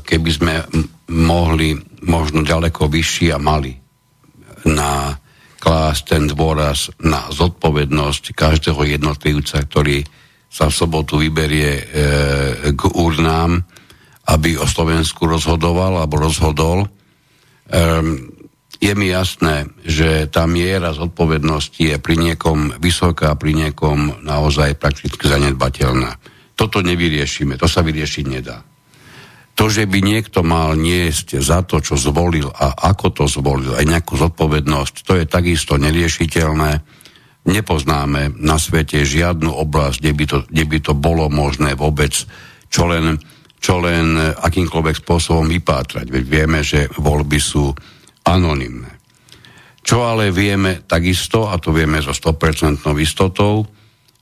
[0.00, 0.54] keby sme
[1.12, 1.76] mohli
[2.08, 3.76] možno ďaleko vyšší a mali
[4.64, 5.12] na
[5.60, 10.00] klásť ten dôraz na zodpovednosť každého jednotlivca, ktorý
[10.48, 11.84] sa v sobotu vyberie e,
[12.72, 13.60] k urnám,
[14.32, 16.86] aby o Slovensku rozhodoval alebo rozhodol.
[16.86, 16.88] E,
[18.76, 25.24] je mi jasné, že tá miera zodpovednosti je pri niekom vysoká, pri niekom naozaj prakticky
[25.24, 26.20] zanedbateľná.
[26.56, 28.60] Toto nevyriešime, to sa vyriešiť nedá.
[29.56, 33.88] To, že by niekto mal niesť za to, čo zvolil a ako to zvolil, aj
[33.88, 36.84] nejakú zodpovednosť, to je takisto neriešiteľné.
[37.48, 42.12] Nepoznáme na svete žiadnu oblasť, kde by to, kde by to bolo možné vôbec
[42.68, 43.16] čo len,
[43.56, 46.12] čo len akýmkoľvek spôsobom vypátrať.
[46.12, 47.72] Veď vieme, že voľby sú
[48.26, 48.90] anonimné.
[49.86, 53.62] Čo ale vieme takisto, a to vieme so 100% istotou,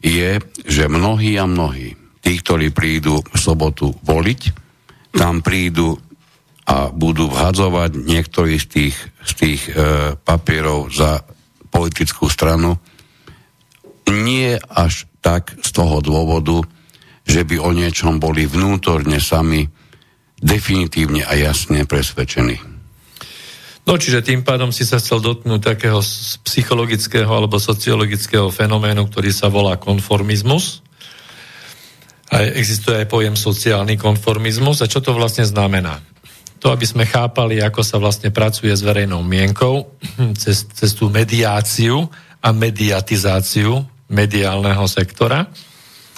[0.05, 0.37] je,
[0.69, 4.41] že mnohí a mnohí, tí, ktorí prídu v sobotu voliť,
[5.17, 5.97] tam prídu
[6.65, 9.73] a budú vhadzovať niektorý z tých, z tých e,
[10.17, 11.25] papierov za
[11.69, 12.77] politickú stranu,
[14.09, 16.61] nie až tak z toho dôvodu,
[17.25, 19.65] že by o niečom boli vnútorne sami
[20.41, 22.74] definitívne a jasne presvedčení.
[23.85, 26.01] No čiže tým pádom si sa chcel dotknúť takého
[26.49, 30.81] psychologického alebo sociologického fenoménu, ktorý sa volá konformizmus.
[32.33, 34.81] A existuje aj pojem sociálny konformizmus.
[34.81, 36.01] A čo to vlastne znamená?
[36.65, 39.93] To, aby sme chápali, ako sa vlastne pracuje s verejnou mienkou
[40.43, 42.09] cez, cez tú mediáciu
[42.41, 45.45] a mediatizáciu mediálneho sektora,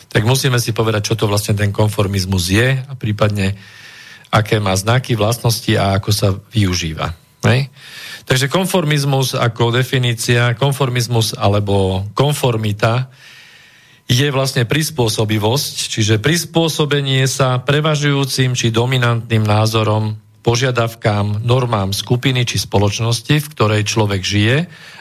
[0.07, 3.59] tak musíme si povedať, čo to vlastne ten konformizmus je a prípadne
[4.31, 7.26] aké má znaky, vlastnosti a ako sa využíva.
[7.47, 7.70] Hej?
[8.26, 13.07] Takže konformizmus ako definícia, konformizmus alebo konformita
[14.07, 23.34] je vlastne prispôsobivosť, čiže prispôsobenie sa prevažujúcim či dominantným názorom, požiadavkám, normám skupiny či spoločnosti,
[23.34, 24.57] v ktorej človek žije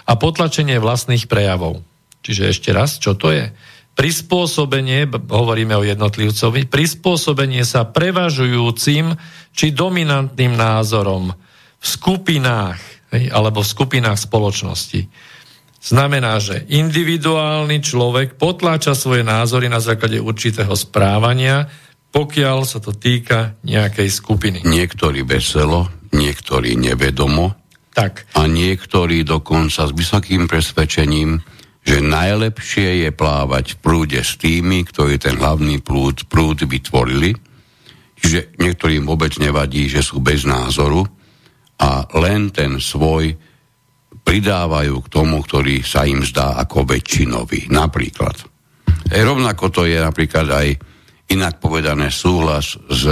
[0.09, 1.85] a potlačenie vlastných prejavov.
[2.25, 3.53] Čiže ešte raz, čo to je?
[3.93, 9.13] Prispôsobenie, hovoríme o jednotlivcovi, prispôsobenie sa prevažujúcim
[9.53, 11.29] či dominantným názorom,
[11.86, 12.79] skupinách
[13.31, 15.07] alebo v skupinách spoločnosti.
[15.86, 21.69] Znamená, že individuálny človek potláča svoje názory na základe určitého správania,
[22.09, 24.65] pokiaľ sa to týka nejakej skupiny.
[24.65, 27.53] Niektorí veselo, niektorí nevedomo
[27.93, 28.25] tak.
[28.33, 31.38] a niektorí dokonca s vysokým presvedčením,
[31.86, 37.38] že najlepšie je plávať v prúde s tými, ktorí ten hlavný prúd, prúd vytvorili.
[38.17, 41.05] Čiže niektorým vôbec nevadí, že sú bez názoru,
[41.82, 43.36] a len ten svoj
[44.26, 47.69] pridávajú k tomu, ktorý sa im zdá ako väčšinový.
[47.69, 48.36] Napríklad.
[49.11, 50.67] E, rovnako to je napríklad aj
[51.30, 53.03] inak povedané súhlas s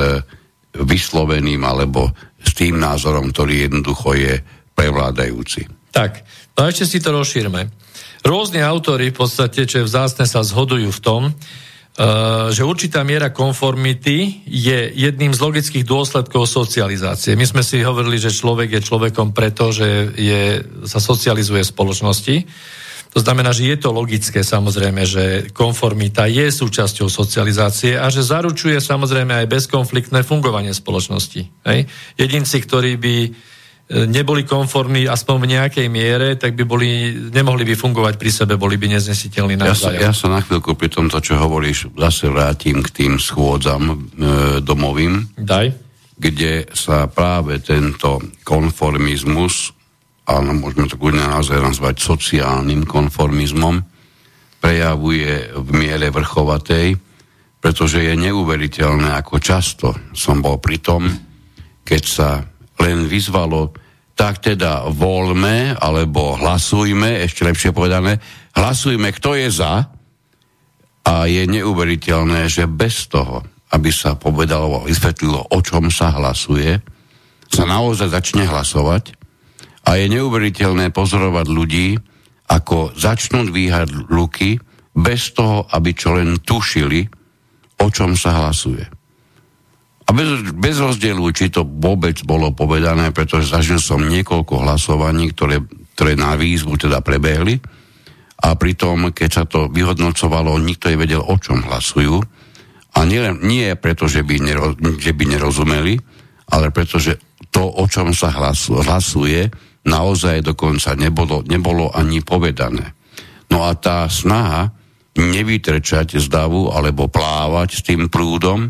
[0.74, 2.10] vysloveným alebo
[2.42, 4.34] s tým názorom, ktorý jednoducho je
[4.74, 5.70] prevládajúci.
[5.94, 6.26] Tak,
[6.58, 7.70] no a ešte si to rozšírme.
[8.26, 11.22] Rôzni autory v podstate, čo je vzácne, sa zhodujú v tom,
[12.50, 17.38] že určitá miera konformity je jedným z logických dôsledkov socializácie.
[17.38, 22.36] My sme si hovorili, že človek je človekom preto, že je, sa socializuje v spoločnosti.
[23.14, 28.82] To znamená, že je to logické samozrejme, že konformita je súčasťou socializácie a že zaručuje
[28.82, 31.46] samozrejme aj bezkonfliktné fungovanie spoločnosti.
[31.62, 31.86] Hej?
[32.18, 33.16] Jedinci, ktorí by
[33.92, 36.90] neboli konformní aspoň v nejakej miere, tak by boli,
[37.30, 40.88] nemohli by fungovať pri sebe, boli by neznesiteľní ja sa, ja sa na chvíľku pri
[40.88, 43.96] tomto, čo hovoríš, zase vrátim k tým schôdzam e,
[44.64, 45.36] domovým.
[45.36, 45.76] Daj.
[46.16, 49.76] Kde sa práve tento konformizmus,
[50.24, 53.84] ale môžeme to kľudne naozaj nazvať sociálnym konformizmom,
[54.64, 56.96] prejavuje v miere vrchovatej,
[57.60, 61.12] pretože je neuveriteľné, ako často som bol pri tom,
[61.84, 62.30] keď sa
[62.84, 63.72] len vyzvalo,
[64.14, 68.20] tak teda voľme, alebo hlasujme, ešte lepšie povedané,
[68.54, 69.90] hlasujme, kto je za,
[71.04, 73.44] a je neuveriteľné, že bez toho,
[73.76, 76.80] aby sa povedalo, vysvetlilo, o čom sa hlasuje,
[77.52, 79.14] sa naozaj začne hlasovať
[79.84, 81.88] a je neuveriteľné pozorovať ľudí,
[82.48, 84.62] ako začnú dvíhať luky
[84.94, 87.02] bez toho, aby čo len tušili,
[87.82, 88.86] o čom sa hlasuje.
[90.14, 95.58] Bez, bez rozdielu, či to vôbec bolo povedané, pretože zažil som niekoľko hlasovaní, ktoré,
[95.98, 97.58] ktoré na výzvu teda prebehli
[98.44, 102.22] a pritom, keď sa to vyhodnocovalo, nikto nevedel, o čom hlasujú.
[102.94, 105.98] A nie, nie preto, že by, nero, že by nerozumeli,
[106.54, 107.18] ale preto, že
[107.50, 109.50] to, o čom sa hlasu, hlasuje,
[109.88, 112.94] naozaj dokonca nebolo, nebolo ani povedané.
[113.50, 114.70] No a tá snaha
[115.18, 118.70] nevytrčať z davu alebo plávať s tým prúdom,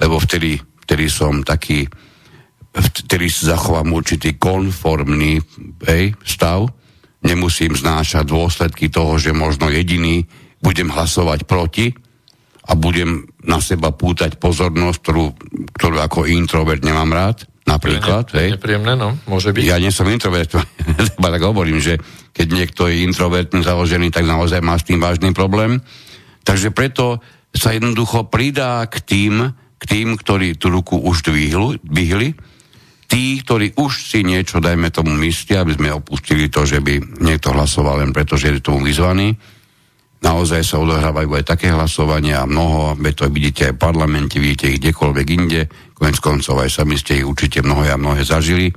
[0.00, 0.56] lebo vtedy,
[0.88, 1.84] vtedy som taký,
[2.72, 5.38] vtedy zachovám určitý konformný
[5.84, 6.66] hej, stav,
[7.20, 10.24] nemusím znášať dôsledky toho, že možno jediný
[10.64, 11.92] budem hlasovať proti
[12.68, 15.26] a budem na seba pútať pozornosť, ktorú,
[15.76, 18.30] ktorú ako introvert nemám rád, napríklad.
[18.32, 18.48] Ne, hej.
[18.56, 19.62] Nepríjemné, no, môže byť.
[19.64, 20.52] Ja nie som introvert,
[21.18, 22.00] iba tak hovorím, že
[22.32, 25.80] keď niekto je introvertný založený, tak naozaj má s tým vážny problém.
[26.44, 27.20] Takže preto
[27.50, 29.34] sa jednoducho pridá k tým
[29.80, 32.36] k tým, ktorí tú ruku už dvihli,
[33.10, 37.50] tí, ktorí už si niečo, dajme tomu, myslia, aby sme opustili to, že by niekto
[37.50, 39.34] hlasoval len preto, že je tomu vyzvaný.
[40.20, 44.68] Naozaj sa odohrávajú aj také hlasovania a mnoho, veď to vidíte aj v parlamente, vidíte
[44.68, 45.64] ich kdekoľvek inde,
[45.96, 48.68] konec koncov aj sami ste ich určite mnohé a mnohé zažili,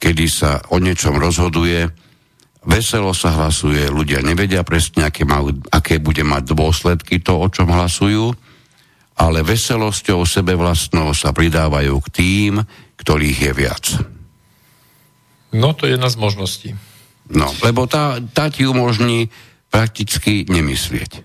[0.00, 1.84] kedy sa o niečom rozhoduje,
[2.64, 7.68] veselo sa hlasuje, ľudia nevedia presne, aké, majú, aké bude mať dôsledky to, o čom
[7.68, 8.32] hlasujú,
[9.14, 12.52] ale veselosťou sebevlastnou sa pridávajú k tým,
[12.98, 13.84] ktorých je viac.
[15.54, 16.70] No, to je jedna z možností.
[17.30, 19.30] No, lebo tá, tá ti umožní
[19.70, 21.24] prakticky nemyslieť.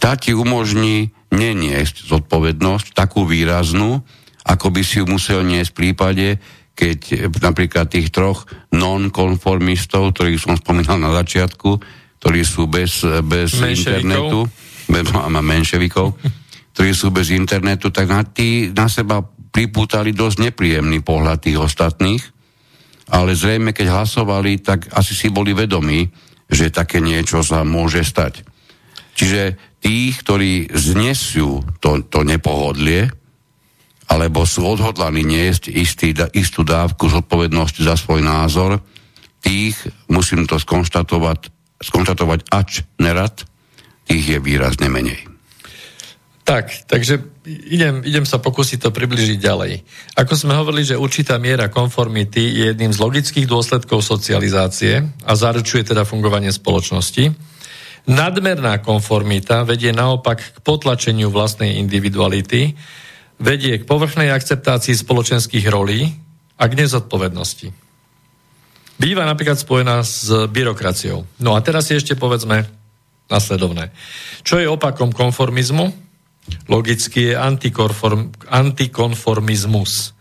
[0.00, 4.00] Tá ti umožní neniesť zodpovednosť takú výraznú,
[4.48, 6.26] ako by si ju musel niesť v prípade,
[6.72, 11.76] keď napríklad tých troch non-konformistov, ktorých som spomínal na začiatku,
[12.22, 14.46] ktorí sú bez, bez internetu,
[14.86, 16.14] bez, menševikov,
[16.78, 19.18] ktorí sú bez internetu, tak na, tí na seba
[19.50, 22.22] pripútali dosť nepríjemný pohľad tých ostatných,
[23.10, 26.06] ale zrejme, keď hlasovali, tak asi si boli vedomí,
[26.46, 28.46] že také niečo sa môže stať.
[29.18, 33.10] Čiže tých, ktorí znesú to, to nepohodlie,
[34.06, 38.78] alebo sú odhodlaní niesť istý, istú dávku zodpovednosti za svoj názor,
[39.42, 39.74] tých,
[40.06, 41.50] musím to skonštatovať,
[41.82, 43.34] skonštatovať ač nerad,
[44.06, 45.27] tých je výrazne menej.
[46.48, 49.84] Tak, takže idem, idem sa pokúsiť to približiť ďalej.
[50.16, 55.92] Ako sme hovorili, že určitá miera konformity je jedným z logických dôsledkov socializácie a zaručuje
[55.92, 57.36] teda fungovanie spoločnosti.
[58.08, 62.72] Nadmerná konformita vedie naopak k potlačeniu vlastnej individuality,
[63.36, 66.16] vedie k povrchnej akceptácii spoločenských rolí
[66.56, 67.68] a k nezodpovednosti.
[68.96, 71.28] Býva napríklad spojená s byrokraciou.
[71.44, 72.64] No a teraz si ešte povedzme
[73.28, 73.92] nasledovné.
[74.48, 76.07] Čo je opakom konformizmu?
[76.68, 77.38] Logicky je
[78.48, 80.12] antikonformizmus.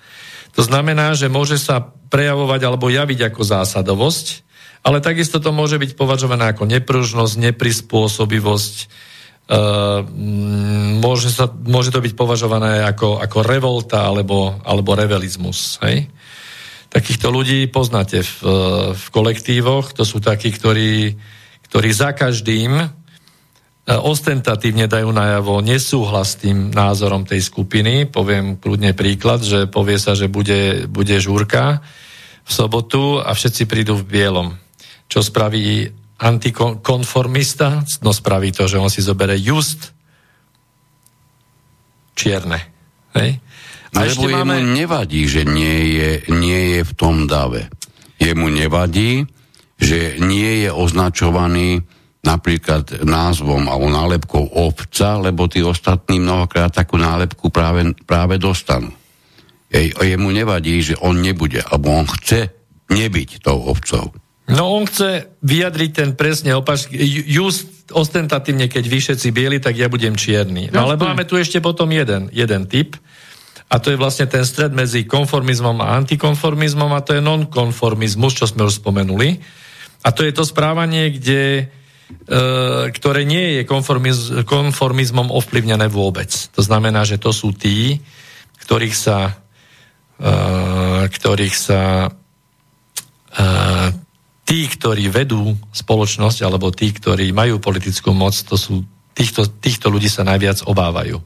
[0.57, 4.25] To znamená, že môže sa prejavovať alebo javiť ako zásadovosť,
[4.87, 8.75] ale takisto to môže byť považované ako nepružnosť, neprispôsobivosť,
[9.47, 10.03] Uh,
[10.99, 15.79] môže, sa, môže to byť považované ako, ako revolta alebo, alebo revelizmus.
[15.87, 16.11] Hej?
[16.91, 18.35] Takýchto ľudí poznáte v,
[18.91, 21.15] v kolektívoch, to sú takí, ktorí,
[21.71, 22.91] ktorí za každým
[23.87, 28.03] ostentatívne dajú najavo nesúhlas s tým názorom tej skupiny.
[28.03, 31.79] Poviem kľudne príklad, že povie sa, že bude, bude žúrka
[32.43, 34.59] v sobotu a všetci prídu v bielom.
[35.07, 35.87] Čo spraví
[36.19, 37.87] antikonformista?
[38.03, 39.95] No spraví to, že on si zobere just
[42.11, 42.59] čierne.
[43.15, 43.39] Hej?
[43.95, 44.67] A Lebo jemu máme...
[44.67, 47.71] nevadí, že nie je, nie je v tom dave.
[48.19, 49.23] Jemu nevadí,
[49.79, 51.87] že nie je označovaný
[52.27, 58.91] napríklad názvom alebo nálepkou ovca, lebo tí ostatní mnohokrát takú nálepku práve, práve dostanú.
[59.71, 62.51] Jej, jemu nevadí, že on nebude, alebo on chce
[62.91, 64.11] nebyť tou ovcou.
[64.47, 66.87] No on chce vyjadriť ten presne opač.
[67.27, 70.71] Just ostentatívne, keď vy všetci bieli, tak ja budem čierny.
[70.71, 72.95] No ale máme tu ešte potom jeden, jeden typ,
[73.67, 78.47] a to je vlastne ten stred medzi konformizmom a antikonformizmom a to je nonkonformizmus, čo
[78.47, 79.43] sme už spomenuli.
[80.07, 81.67] A to je to správanie, kde
[82.91, 86.31] ktoré nie je konformiz, konformizmom ovplyvnené vôbec.
[86.55, 87.99] To znamená, že to sú tí,
[88.63, 89.35] ktorých sa,
[90.19, 93.89] uh, ktorých sa uh,
[94.47, 100.07] tí, ktorí vedú spoločnosť, alebo tí, ktorí majú politickú moc, to sú, týchto, týchto ľudí
[100.07, 101.19] sa najviac obávajú.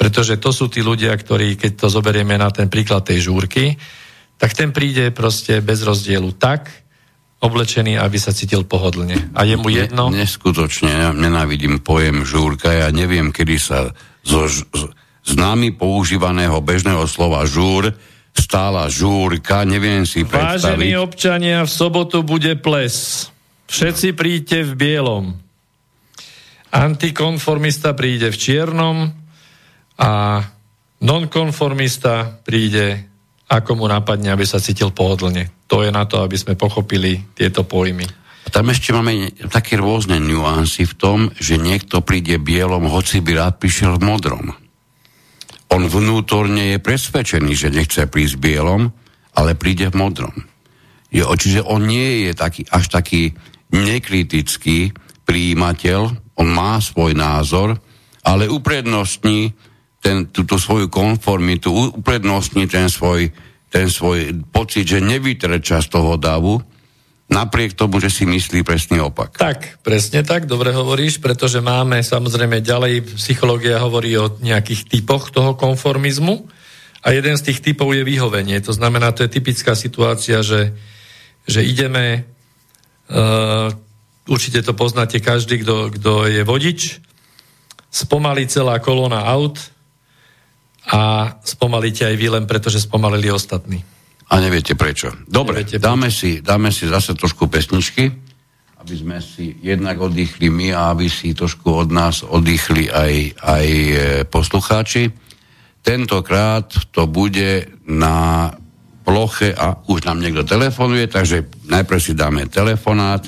[0.00, 3.76] Pretože to sú tí ľudia, ktorí, keď to zoberieme na ten príklad tej žúrky,
[4.40, 6.81] tak ten príde proste bez rozdielu tak,
[7.42, 9.34] oblečený, aby sa cítil pohodlne.
[9.34, 10.14] A je mu jedno?
[10.14, 13.90] Ne, neskutočne, ja nenávidím pojem žúrka, ja neviem, kedy sa
[14.22, 14.62] zo z,
[15.26, 17.90] z nami používaného bežného slova žúr
[18.32, 20.64] stála žúrka, neviem si predstaviť.
[20.64, 23.28] Vážení občania, v sobotu bude ples.
[23.68, 25.24] Všetci príďte v bielom.
[26.72, 28.96] Antikonformista príde v čiernom
[30.00, 30.40] a
[31.04, 33.04] nonkonformista príde
[33.52, 35.52] ako mu napadne, aby sa cítil pohodlne.
[35.72, 38.04] To je na to, aby sme pochopili tieto pojmy.
[38.52, 43.54] Tam ešte máme také rôzne nuancy v tom, že niekto príde bielom, hoci by rád
[43.56, 44.52] prišiel v modrom.
[45.72, 48.92] On vnútorne je presvedčený, že nechce prísť bielom,
[49.32, 50.36] ale príde v modrom.
[51.08, 53.32] Jo, čiže on nie je taký, až taký
[53.72, 54.92] nekritický
[55.24, 56.00] príjimateľ,
[56.36, 57.80] on má svoj názor,
[58.20, 59.56] ale uprednostní
[60.04, 63.32] ten, túto svoju konformitu, uprednostní ten svoj,
[63.72, 66.60] ten svoj pocit, že nevytreča z toho davu,
[67.32, 69.40] napriek tomu, že si myslí presný opak.
[69.40, 75.56] Tak, presne tak, dobre hovoríš, pretože máme samozrejme ďalej, psychológia hovorí o nejakých typoch toho
[75.56, 76.44] konformizmu
[77.00, 78.60] a jeden z tých typov je vyhovenie.
[78.60, 80.76] To znamená, to je typická situácia, že,
[81.48, 82.28] že ideme,
[83.08, 83.72] uh,
[84.28, 87.00] určite to poznáte každý, kto je vodič,
[87.88, 89.71] spomalí celá kolóna aut
[90.90, 93.84] a spomalíte aj vy len preto, že spomalili ostatní.
[94.32, 95.12] A neviete prečo.
[95.28, 96.18] Dobre, neviete dáme, prečo.
[96.18, 98.10] Si, dáme si zase trošku pesničky,
[98.82, 103.66] aby sme si jednak oddychli my a aby si trošku od nás oddychli aj, aj
[103.68, 103.94] e,
[104.26, 105.06] poslucháči.
[105.82, 108.50] Tentokrát to bude na
[109.06, 113.22] ploche a už nám niekto telefonuje, takže najprv si dáme telefonát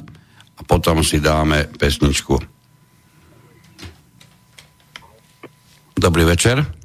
[0.59, 2.39] a potom si dáme pesničku.
[5.95, 6.84] Dobrý večer.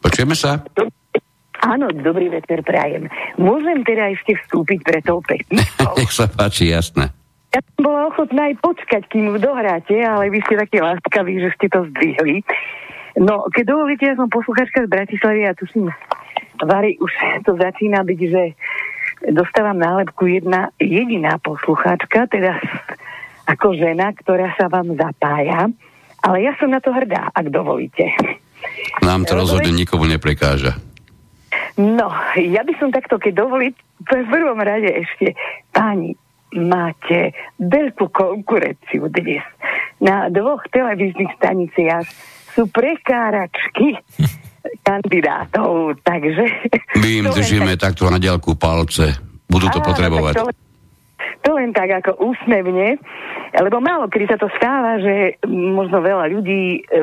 [0.00, 0.64] Počujeme sa?
[1.60, 3.12] Áno, dobrý večer prajem.
[3.36, 5.96] Môžem teda ešte vstúpiť pre tou pesničkou?
[6.00, 7.12] Nech sa páči, jasné.
[7.50, 11.50] Ja som bola ochotná aj počkať, kým ju dohráte, ale vy ste takí láskaví, že
[11.58, 12.46] ste to zdvihli.
[13.18, 15.90] No, keď dovolíte, ja som posluchačka z Bratislavy a tuším,
[16.60, 17.12] Vary, už
[17.42, 18.42] to začína byť, že
[19.32, 22.60] dostávam nálepku jedna jediná posluchačka, teda
[23.48, 25.72] ako žena, ktorá sa vám zapája,
[26.20, 28.12] ale ja som na to hrdá, ak dovolíte.
[29.00, 30.76] Nám to rozhodne nikomu neprekáža.
[31.80, 33.74] No, ja by som takto, keď dovoliť,
[34.04, 35.32] v prvom rade ešte,
[35.72, 36.12] páni,
[36.52, 39.44] máte veľkú konkurenciu dnes.
[40.02, 42.04] Na dvoch televíznych staniciach
[42.52, 43.96] sú prekáračky
[44.86, 46.44] kandidátov, takže...
[46.98, 47.94] My im držíme tak...
[47.96, 49.16] takto na diaľku palce.
[49.50, 50.34] Budú to Á, potrebovať.
[50.38, 50.46] To,
[51.40, 53.00] to len tak ako úsmevne,
[53.56, 57.00] lebo málo kedy sa to stáva, že možno veľa ľudí e,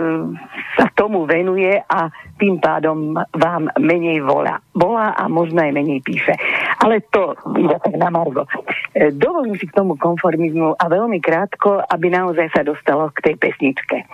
[0.78, 4.62] sa tomu venuje a tým pádom vám menej volá.
[4.78, 6.38] Volá a možno aj menej píše.
[6.78, 8.46] Ale to iba tak na Margo.
[8.94, 13.36] E, dovolím si k tomu konformizmu a veľmi krátko, aby naozaj sa dostalo k tej
[13.42, 14.06] pesničke.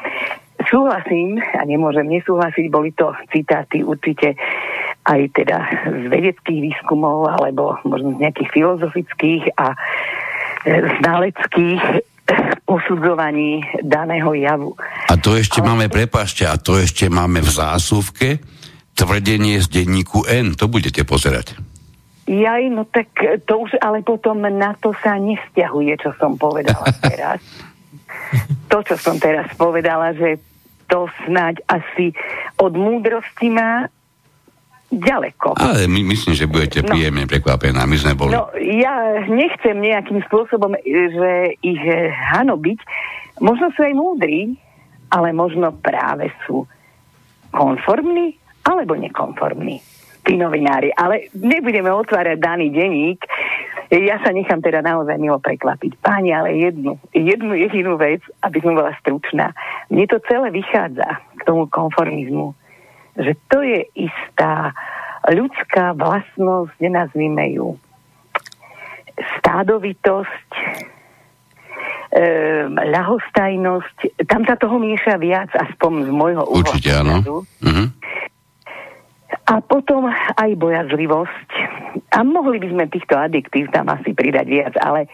[0.73, 4.33] Súhlasím a nemôžem nesúhlasiť, boli to citáty určite
[5.05, 9.77] aj teda z vedeckých výskumov alebo možno z nejakých filozofických a e,
[10.97, 11.83] znaleckých
[12.65, 14.73] posudzovaní daného javu.
[15.11, 15.67] A to ešte ale...
[15.69, 18.41] máme, prepašte, a to ešte máme v zásuvke
[18.97, 20.57] tvrdenie z denníku N.
[20.57, 21.53] To budete pozerať.
[22.23, 23.11] Jaj, no tak
[23.43, 27.43] to už ale potom na to sa nesťahuje, čo som povedala teraz.
[28.71, 30.39] to, čo som teraz povedala, že
[30.93, 32.13] to snáď asi
[32.61, 33.89] od múdrosti má
[34.93, 35.57] ďaleko.
[35.57, 37.89] Ale my, myslím, že budete no, príjemne prekvapená.
[37.89, 38.37] My sme boli.
[38.37, 41.81] No, ja nechcem nejakým spôsobom, že ich
[42.29, 42.77] hanobiť.
[43.41, 44.53] Možno sú aj múdri,
[45.09, 46.69] ale možno práve sú
[47.49, 49.81] konformní alebo nekonformní
[50.21, 50.93] tí novinári.
[50.93, 53.25] Ale nebudeme otvárať daný denník.
[53.93, 56.01] Ja sa nechám teda naozaj milo prekvapiť.
[56.01, 59.53] Páni, ale jednu, jednu jedinú vec, aby som bola stručná.
[59.93, 62.57] Mne to celé vychádza k tomu konformizmu
[63.17, 64.73] že to je istá
[65.29, 67.77] ľudská vlastnosť, nenazvime ju
[69.39, 70.49] stádovitosť,
[72.09, 72.25] e,
[72.73, 76.59] ľahostajnosť, tam sa toho mieša viac, aspoň z môjho uhla.
[76.65, 77.21] Určite áno.
[77.21, 77.87] Uh-huh.
[79.43, 81.49] A potom aj bojazlivosť.
[82.15, 85.11] A mohli by sme týchto adiktív tam asi pridať viac, ale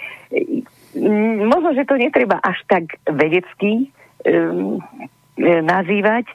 [0.93, 3.89] mm, možno, že to netreba až tak vedecky
[4.27, 4.77] um,
[5.39, 6.29] nazývať,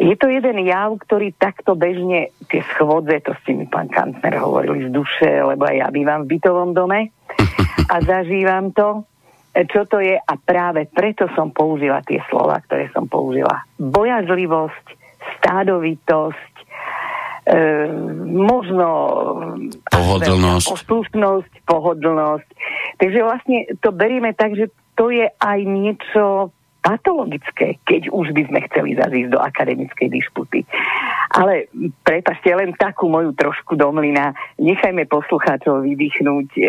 [0.00, 4.88] je to jeden jav, ktorý takto bežne, tie schôdze, to ste mi pán Kantner hovorili
[4.88, 7.12] z duše, lebo aj ja bývam v bytovom dome
[7.84, 9.04] a zažívam to,
[9.52, 13.66] čo to je a práve preto som použila tie slova, ktoré som použila.
[13.76, 14.86] Bojazlivosť,
[15.38, 16.54] stádovitosť,
[17.46, 17.56] e,
[18.26, 18.88] možno
[19.90, 20.66] pohodlnosť.
[20.66, 22.48] poslušnosť, pohodlnosť.
[22.98, 28.60] Takže vlastne to berieme tak, že to je aj niečo patologické, keď už by sme
[28.68, 30.64] chceli zazísť do akademickej disputy.
[31.30, 31.70] Ale
[32.02, 34.34] prepašte len takú moju trošku domlina.
[34.58, 36.62] Nechajme poslucháčov vydýchnuť, e,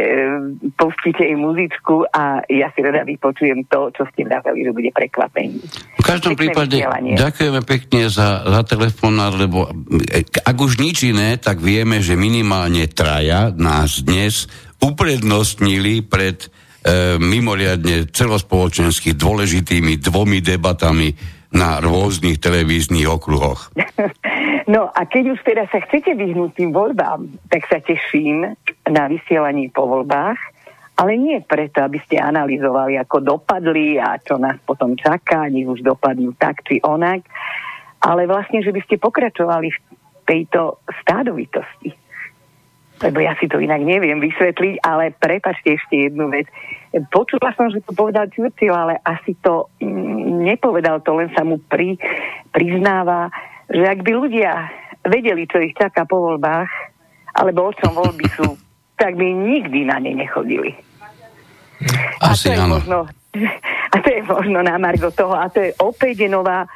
[0.75, 5.57] pustite im muzičku a ja si rada vypočujem to, čo ste vraveli, že bude prekvapení.
[5.97, 7.15] V každom Pekné prípade vysielanie.
[7.17, 9.71] ďakujeme pekne za, za telefonát, lebo
[10.11, 14.45] e, ak už nič iné, tak vieme, že minimálne traja nás dnes
[14.83, 16.51] uprednostnili pred
[17.21, 21.13] mimoriadne celospoločensky dôležitými dvomi debatami
[21.51, 23.69] na rôznych televíznych okruhoch.
[24.71, 28.55] No a keď už teda sa chcete vyhnúť tým voľbám, tak sa teším
[28.87, 30.39] na vysielaní po voľbách,
[30.95, 35.83] ale nie preto, aby ste analyzovali, ako dopadli a čo nás potom čaká, nech už
[35.83, 37.25] dopadnú tak či onak,
[37.99, 39.79] ale vlastne, že by ste pokračovali v
[40.23, 41.91] tejto stádovitosti
[43.01, 46.45] lebo ja si to inak neviem vysvetliť, ale prepačte ešte jednu vec.
[47.09, 51.57] Počula som, že to povedal Churchill, ale asi to mm, nepovedal, to len sa mu
[51.57, 51.97] pri,
[52.53, 53.33] priznáva,
[53.71, 54.51] že ak by ľudia
[55.07, 56.69] vedeli, čo ich čaká po voľbách,
[57.41, 58.59] alebo o čom voľby sú,
[58.99, 60.77] tak by nikdy na ne nechodili.
[62.21, 62.97] Asi a to je Možno,
[63.93, 65.33] a to je možno na margo toho.
[65.33, 66.69] A to je opäť nová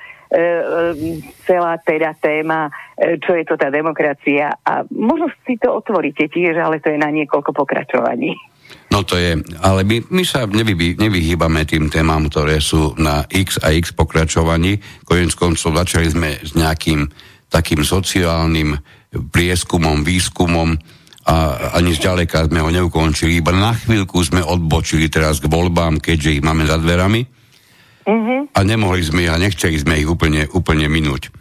[1.46, 4.58] celá teda téma, e, čo je to tá demokracia.
[4.66, 8.34] A možno si to otvoríte tiež, ale to je na niekoľko pokračovaní.
[8.90, 13.62] No to je, ale my, my sa nevy, nevyhýbame tým témam, ktoré sú na X
[13.62, 14.80] a X pokračovaní.
[15.06, 17.06] Konec koncov začali sme s nejakým
[17.52, 18.74] takým sociálnym
[19.32, 20.76] prieskumom, výskumom
[21.26, 21.36] a
[21.74, 23.42] ani zďaleka sme ho neukončili.
[23.42, 27.35] Iba na chvíľku sme odbočili teraz k voľbám, keďže ich máme za dverami.
[28.06, 28.46] Uh-huh.
[28.54, 31.34] A nemohli sme a nechceli sme ich úplne, úplne minúť.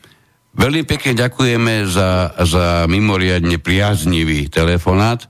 [0.54, 5.26] Veľmi pekne ďakujeme za, za mimoriadne priaznivý telefonát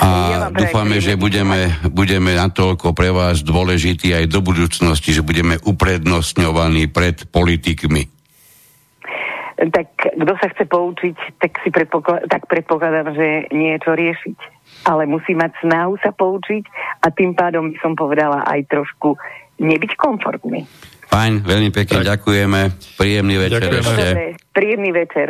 [0.00, 5.58] a ja dúfame, že budeme, budeme natoľko pre vás dôležití aj do budúcnosti, že budeme
[5.60, 8.06] uprednostňovaní pred politikmi.
[9.60, 14.38] Tak kto sa chce poučiť, tak, si predpokladám, tak predpokladám, že niečo riešiť.
[14.88, 16.64] Ale musí mať snahu sa poučiť
[17.04, 19.20] a tým pádom by som povedala aj trošku
[19.60, 20.64] nebyť komfortný.
[21.10, 22.16] Fajn, veľmi pekne tak.
[22.16, 22.60] ďakujeme.
[22.96, 23.82] Príjemný večer ďakujeme.
[23.84, 24.22] ešte.
[24.56, 25.28] Príjemný večer.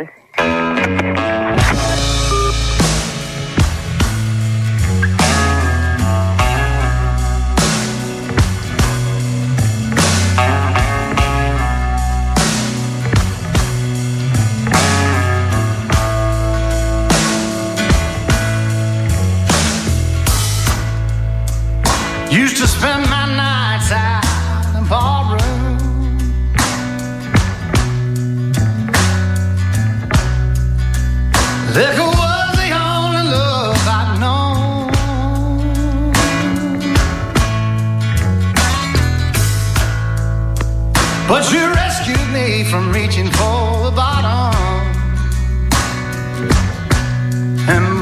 [41.31, 44.53] But you rescued me from reaching for the bottom.
[47.69, 48.00] And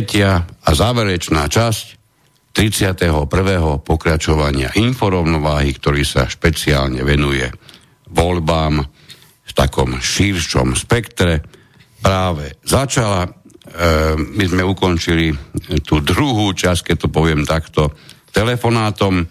[0.00, 1.84] tretia a záverečná časť
[2.56, 3.12] 31.
[3.84, 7.44] pokračovania inforovnováhy, ktorý sa špeciálne venuje
[8.08, 8.80] voľbám
[9.44, 11.44] v takom širšom spektre,
[12.00, 13.28] práve začala.
[13.28, 13.30] E,
[14.16, 15.36] my sme ukončili
[15.84, 17.92] tú druhú časť, keď to poviem takto,
[18.32, 19.20] telefonátom.
[19.20, 19.24] E,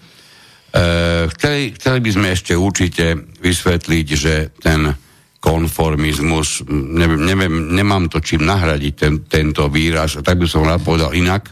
[1.33, 4.85] chceli, chceli by sme ešte určite vysvetliť, že ten
[5.39, 11.15] konformizmus, neviem, neviem, nemám to čím nahradiť ten, tento výraz, tak by som rád povedal
[11.15, 11.47] inak.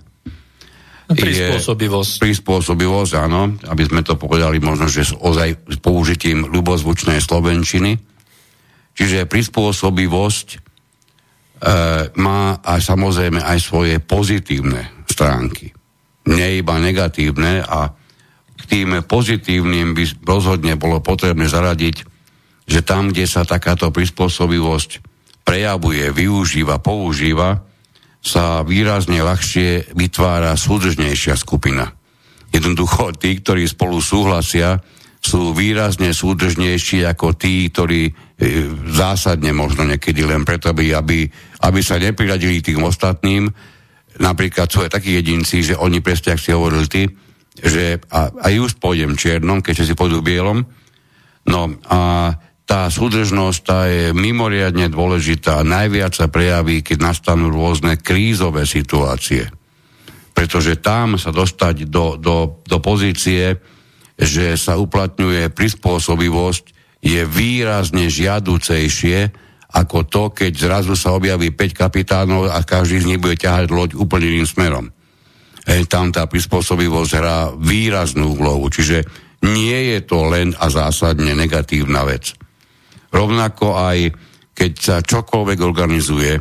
[1.07, 2.11] Prispôsobivosť.
[2.19, 7.95] Je, prispôsobivosť, áno, aby sme to povedali možno, že s ozaj s použitím ľubozvučnej slovenčiny.
[8.91, 10.57] Čiže prispôsobivosť e,
[12.19, 15.71] má aj samozrejme aj svoje pozitívne stránky.
[16.27, 17.95] Nie iba negatívne a
[18.57, 22.16] k tým pozitívnym by rozhodne bolo potrebné zaradiť
[22.67, 24.99] že tam, kde sa takáto prispôsobivosť
[25.47, 27.63] prejavuje, využíva, používa,
[28.19, 31.95] sa výrazne ľahšie vytvára súdržnejšia skupina.
[32.51, 34.83] Jednoducho tí, ktorí spolu súhlasia,
[35.23, 38.11] sú výrazne súdržnejší ako tí, ktorí e,
[38.91, 41.27] zásadne možno niekedy len preto, aby, aby,
[41.63, 43.49] aby sa nepriradili tým ostatným.
[44.23, 47.03] Napríklad sú aj takí jedinci, že oni presne, ak si hovorili ty,
[47.57, 50.63] že a, a už pôjdem čiernom, keď si pôjdu bielom.
[51.47, 52.31] No a
[52.67, 55.63] tá súdržnosť tá je mimoriadne dôležitá.
[55.63, 59.47] Najviac sa prejaví, keď nastanú rôzne krízové situácie.
[60.35, 63.55] Pretože tam sa dostať do, do, do pozície,
[64.19, 66.63] že sa uplatňuje prispôsobivosť,
[66.99, 73.21] je výrazne žiaducejšie ako to, keď zrazu sa objaví 5 kapitánov a každý z nich
[73.21, 74.85] bude ťahať loď úplne iným smerom.
[75.67, 79.03] E, tam tá prispôsobivosť hrá výraznú úlohu, čiže
[79.43, 82.46] nie je to len a zásadne negatívna vec.
[83.11, 83.97] Rovnako aj
[84.57, 86.33] keď sa čokoľvek organizuje,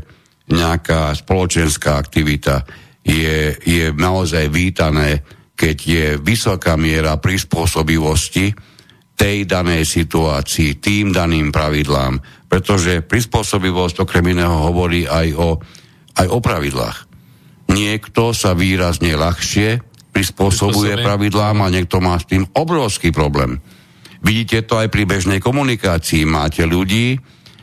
[0.47, 2.65] nejaká spoločenská aktivita,
[3.05, 5.21] je, je naozaj vítané,
[5.53, 8.57] keď je vysoká miera prispôsobivosti
[9.17, 12.21] tej danej situácii, tým daným pravidlám.
[12.49, 15.51] Pretože prispôsobivosť okrem iného hovorí aj o,
[16.17, 16.99] aj o pravidlách.
[17.73, 19.83] Niekto sa výrazne ľahšie
[20.15, 23.61] prispôsobuje pravidlám a niekto má s tým obrovský problém.
[24.27, 26.27] Vidíte to aj pri bežnej komunikácii.
[26.27, 27.15] Máte ľudí,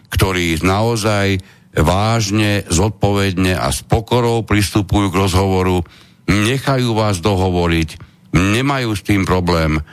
[0.08, 1.44] ktorí naozaj
[1.76, 5.84] vážne, zodpovedne a s pokorou pristupujú k rozhovoru,
[6.32, 8.00] nechajú vás dohovoriť,
[8.32, 9.84] nemajú s tým problém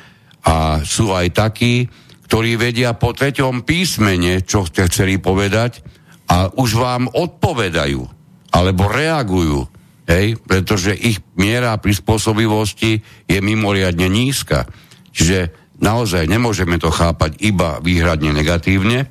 [0.47, 1.91] a sú aj takí,
[2.31, 5.83] ktorí vedia po treťom písmene, čo ste chceli povedať
[6.31, 8.07] a už vám odpovedajú
[8.55, 9.67] alebo reagujú,
[10.07, 14.71] hej, pretože ich miera prispôsobivosti je mimoriadne nízka.
[15.11, 19.09] Čiže Naozaj nemôžeme to chápať iba výhradne negatívne.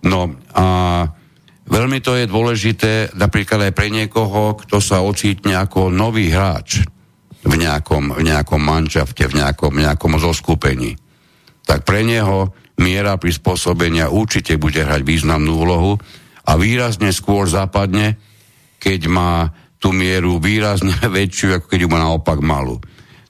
[0.00, 0.66] No a
[1.68, 6.80] veľmi to je dôležité napríklad aj pre niekoho, kto sa ocítne ako nový hráč
[7.44, 10.96] v nejakom, v nejakom manšafte, v nejakom, nejakom zoskupení.
[11.68, 15.92] Tak pre neho miera prispôsobenia určite bude hrať významnú úlohu
[16.48, 18.16] a výrazne skôr zapadne,
[18.80, 22.80] keď má tú mieru výrazne väčšiu, ako keď ju má naopak malú.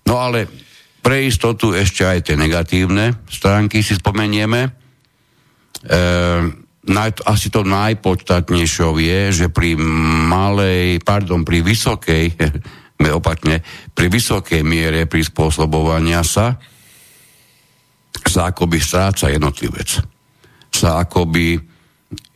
[0.06, 0.69] No ale
[1.00, 4.68] pre istotu ešte aj tie negatívne stránky si spomenieme.
[4.68, 4.70] E,
[6.86, 9.80] naj, asi to najpodstatnejšou je, že pri
[10.28, 12.36] malej, pardon, pri vysokej,
[13.20, 13.64] opakne,
[13.96, 16.60] pri vysokej miere prispôsobovania sa
[18.20, 20.04] sa akoby stráca jednotlivec.
[20.70, 21.58] Sa akoby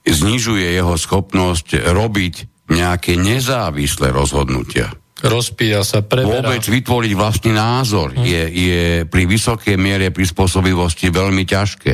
[0.05, 2.35] znižuje jeho schopnosť robiť
[2.73, 4.93] nejaké nezávislé rozhodnutia.
[5.25, 6.45] Rozpíja sa, preberá.
[6.45, 8.23] Vôbec vytvoriť vlastný názor hm.
[8.23, 11.93] je, je pri vysokej miere prispôsobivosti veľmi ťažké.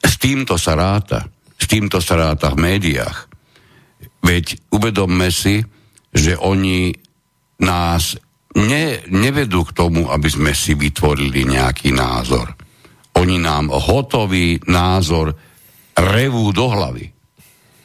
[0.00, 1.28] S týmto sa ráta.
[1.56, 3.28] S týmto sa ráta v médiách.
[4.24, 5.60] Veď uvedomme si,
[6.12, 6.92] že oni
[7.60, 8.16] nás
[8.56, 12.52] ne, nevedú k tomu, aby sme si vytvorili nejaký názor.
[13.16, 15.32] Oni nám hotový názor
[15.96, 17.15] revú do hlavy.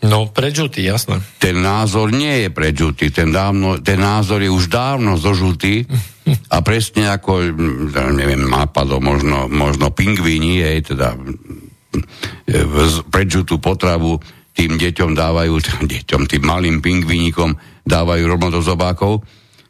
[0.02, 1.22] No, prečutý, jasné.
[1.38, 5.86] Ten názor nie je prečutý, ten, dávno, ten názor je už dávno zožutý
[6.50, 7.54] a presne ako,
[8.18, 11.14] neviem, nápadom, možno, možno pingvíni, je teda
[13.14, 14.18] prečutú potravu
[14.58, 15.54] tým deťom dávajú,
[15.94, 17.54] deťom, tým malým pingvínikom
[17.86, 19.22] dávajú rovno do zobákov,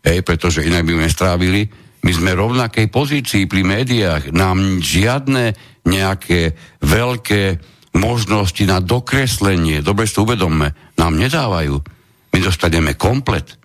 [0.03, 1.61] hej, pretože inak by sme strávili.
[2.01, 4.33] My sme v rovnakej pozícii pri médiách.
[4.33, 5.53] Nám žiadne
[5.85, 7.61] nejaké veľké
[7.95, 11.83] možnosti na dokreslenie, dobre si to uvedomme, nám nedávajú.
[12.31, 13.59] My dostaneme komplet.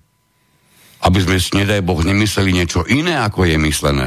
[1.06, 4.06] Aby sme si, nedaj Boh, nemysleli niečo iné, ako je myslené.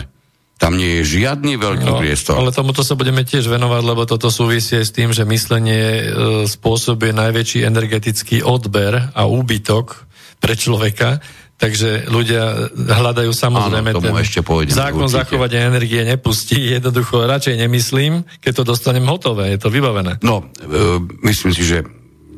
[0.59, 2.35] Tam nie je žiadny veľký no, priestor.
[2.35, 6.03] Ale tomuto sa budeme tiež venovať, lebo toto súvisie s tým, že myslenie e,
[6.51, 10.03] spôsobuje najväčší energetický odber a úbytok
[10.43, 11.23] pre človeka.
[11.59, 15.19] Takže ľudia hľadajú samozrejme Áno, ten ešte pôjdem, zákon určite.
[15.27, 16.55] zachovania energie nepustí.
[16.55, 20.23] Jednoducho radšej nemyslím, keď to dostanem hotové, je to vybavené.
[20.23, 21.83] No, e, myslím si, že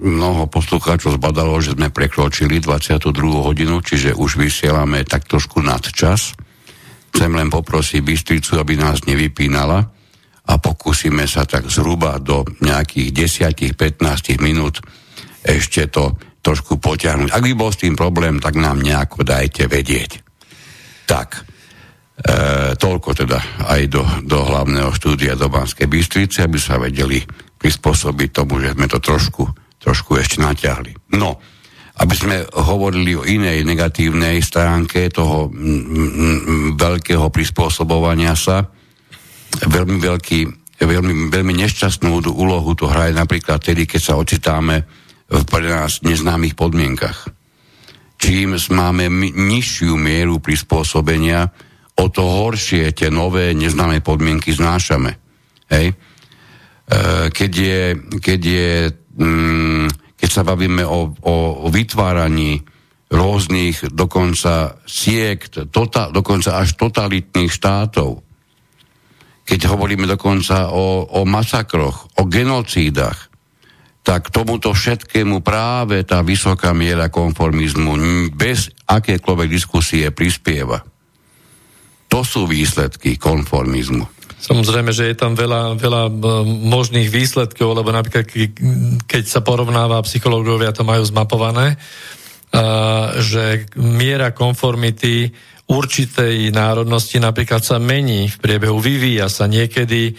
[0.02, 3.14] mnoho poslucháčov zbadalo, že sme prekročili 22.
[3.46, 6.34] hodinu, čiže už vysielame tak trošku nad čas.
[7.14, 9.86] Chcem len poprosiť Bystricu, aby nás nevypínala
[10.50, 13.30] a pokúsime sa tak zhruba do nejakých
[13.78, 14.82] 10-15 minút
[15.46, 17.30] ešte to trošku potiahnuť.
[17.32, 20.12] Ak by bol s tým problém, tak nám nejako dajte vedieť.
[21.06, 21.42] Tak, e,
[22.76, 23.40] toľko teda
[23.70, 27.22] aj do, do hlavného štúdia do Banskej Bystrice, aby sa vedeli
[27.62, 29.46] prispôsobiť tomu, že sme to trošku,
[29.78, 31.14] trošku ešte natiahli.
[31.14, 31.38] No,
[32.02, 38.66] aby sme hovorili o inej negatívnej stránke toho m, m, veľkého prispôsobovania sa,
[39.62, 40.40] veľmi veľký,
[40.82, 45.01] veľmi, veľmi nešťastnú úlohu to hraje napríklad tedy, keď sa ocitáme
[45.32, 47.32] v pre nás neznámych podmienkach.
[48.22, 51.50] Čím máme nižšiu mieru prispôsobenia,
[51.98, 55.18] o to horšie tie nové neznáme podmienky znášame.
[55.72, 55.88] Hej?
[55.90, 55.96] E,
[57.34, 57.82] keď, je,
[58.22, 58.72] keď, je,
[59.18, 59.88] mm,
[60.20, 61.36] keď sa bavíme o, o,
[61.66, 62.62] o vytváraní
[63.12, 68.24] rôznych dokonca siekt, tota, dokonca až totalitných štátov,
[69.42, 73.31] keď hovoríme dokonca o, o masakroch, o genocídach,
[74.02, 77.94] tak tomuto všetkému práve tá vysoká miera konformizmu
[78.34, 80.82] bez akékoľvek diskusie prispieva.
[82.10, 84.20] To sú výsledky konformizmu.
[84.42, 86.12] Samozrejme, že je tam veľa, veľa e,
[86.66, 88.26] možných výsledkov, lebo napríklad
[89.06, 91.78] keď sa porovnáva, psychológovia to majú zmapované,
[93.16, 95.32] že miera konformity
[95.72, 100.16] určitej národnosti napríklad sa mení v priebehu, vyvíja sa niekedy E,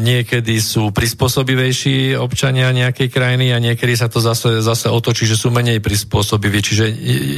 [0.00, 5.52] niekedy sú prispôsobivejší občania nejakej krajiny a niekedy sa to zase, zase otočí, že sú
[5.52, 6.64] menej prispôsobiví.
[6.64, 6.88] Čiže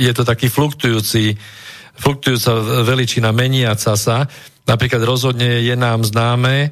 [0.07, 1.35] je to taký fluktujúci,
[1.99, 4.31] fluktujúca veličina meniaca sa.
[4.63, 6.71] Napríklad rozhodne je nám známe,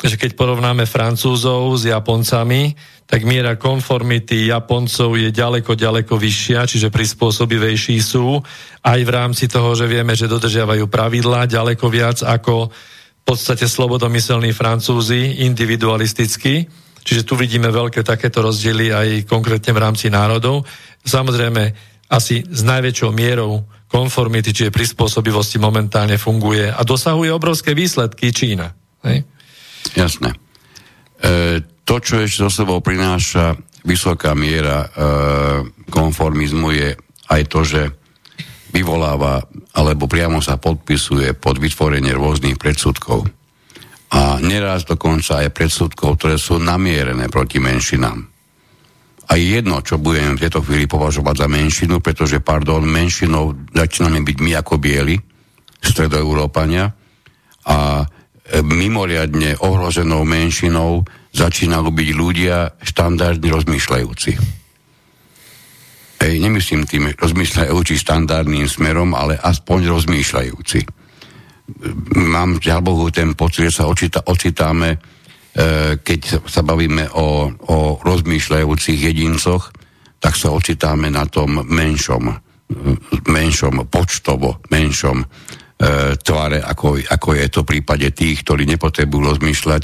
[0.00, 2.72] že keď porovnáme Francúzov s Japoncami,
[3.04, 8.40] tak miera konformity Japoncov je ďaleko, ďaleko vyššia, čiže prispôsobivejší sú,
[8.80, 12.72] aj v rámci toho, že vieme, že dodržiavajú pravidlá ďaleko viac ako
[13.24, 16.68] podstate slobodomyselní Francúzi, individualistickí,
[17.00, 20.68] čiže tu vidíme veľké takéto rozdiely aj konkrétne v rámci národov.
[21.04, 21.72] Samozrejme,
[22.12, 28.74] asi s najväčšou mierou konformity, čiže prispôsobivosti momentálne funguje a dosahuje obrovské výsledky Čína.
[29.06, 29.24] Hej?
[29.96, 30.34] Jasné.
[31.16, 34.88] E, to, čo ešte so sebou prináša vysoká miera e,
[35.88, 36.90] konformizmu je
[37.30, 37.82] aj to, že
[38.74, 39.38] vyvoláva
[39.78, 43.22] alebo priamo sa podpisuje pod vytvorenie rôznych predsudkov.
[44.14, 48.18] A neraz dokonca aj predsudkov, ktoré sú namierené proti menšinám.
[49.24, 54.36] A jedno, čo budem v tejto chvíli považovať za menšinu, pretože, pardon, menšinou začíname byť
[54.42, 55.16] my ako bieli,
[55.80, 56.92] stredoeurópania,
[57.64, 61.00] a e, mimoriadne ohrozenou menšinou
[61.32, 64.63] začínajú byť ľudia štandardne rozmýšľajúci
[66.24, 70.80] Hej, nemyslím tým rozmýšľajúci štandardným smerom, ale aspoň rozmýšľajúci.
[72.16, 74.98] Mám žiaľ Bohu ten pocit, že sa očita, ocitáme, e,
[76.00, 79.68] keď sa bavíme o, o rozmýšľajúcich jedincoch,
[80.16, 82.32] tak sa ocitáme na tom menšom,
[83.28, 85.26] menšom počtovo, menšom e,
[86.24, 89.82] tvare, ako, ako je to v prípade tých, ktorí nepotrebujú rozmýšľať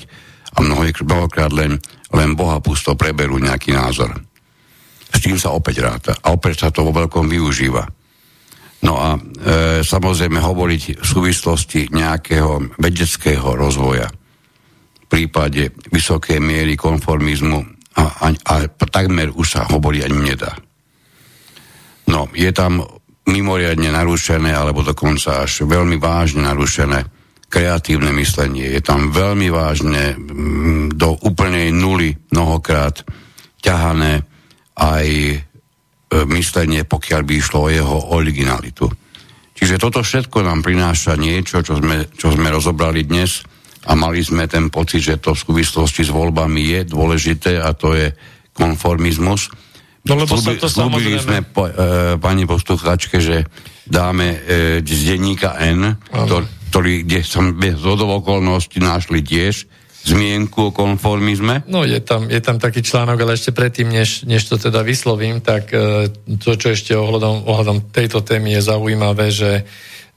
[0.56, 1.76] a mnohokrát len,
[2.16, 4.29] len Boha pusto preberú nejaký názor.
[5.10, 6.12] S tým sa opäť ráta.
[6.22, 7.84] A opäť sa to vo veľkom využíva.
[8.80, 9.20] No a e,
[9.84, 17.60] samozrejme hovoriť v súvislosti nejakého vedeckého rozvoja v prípade vysokej miery konformizmu
[17.98, 18.54] a, a, a
[18.88, 20.52] takmer už sa hovoriť ani nedá.
[22.08, 22.80] No, je tam
[23.28, 27.04] mimoriadne narušené, alebo dokonca až veľmi vážne narušené
[27.50, 28.70] kreatívne myslenie.
[28.70, 30.14] Je tam veľmi vážne
[30.94, 33.02] do úplnej nuly mnohokrát
[33.60, 34.29] ťahané
[34.80, 35.36] aj e,
[36.32, 38.88] myslenie, pokiaľ by išlo o jeho originalitu.
[39.52, 43.44] Čiže toto všetko nám prináša niečo, čo sme, čo sme rozobrali dnes
[43.84, 47.92] a mali sme ten pocit, že to v súvislosti s voľbami je dôležité a to
[47.92, 48.08] je
[48.56, 49.52] konformizmus.
[50.08, 51.20] No lebo Slúbi, sa to samozrejme...
[51.20, 53.44] sme po, e, pani posluchačke, že
[53.84, 54.38] dáme e,
[54.80, 56.40] z denníka N, to,
[56.72, 59.68] ktorý, kde som bez okolností našli tiež
[60.04, 61.68] zmienku o konformizme?
[61.68, 65.44] No je tam, je tam taký článok, ale ešte predtým, než, než to teda vyslovím,
[65.44, 66.08] tak e,
[66.40, 69.50] to, čo ešte ohľadom, ohľadom tejto témy je zaujímavé, že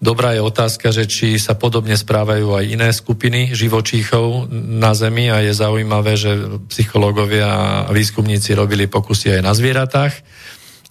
[0.03, 5.39] Dobrá je otázka, že či sa podobne správajú aj iné skupiny živočíchov na Zemi a
[5.39, 7.47] je zaujímavé, že psychológovia
[7.87, 10.13] a výskumníci robili pokusy aj na zvieratách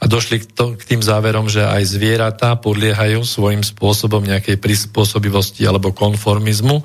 [0.01, 5.69] a došli k, to, k tým záverom, že aj zvieratá podliehajú svojím spôsobom nejakej prispôsobivosti
[5.69, 6.81] alebo konformizmu.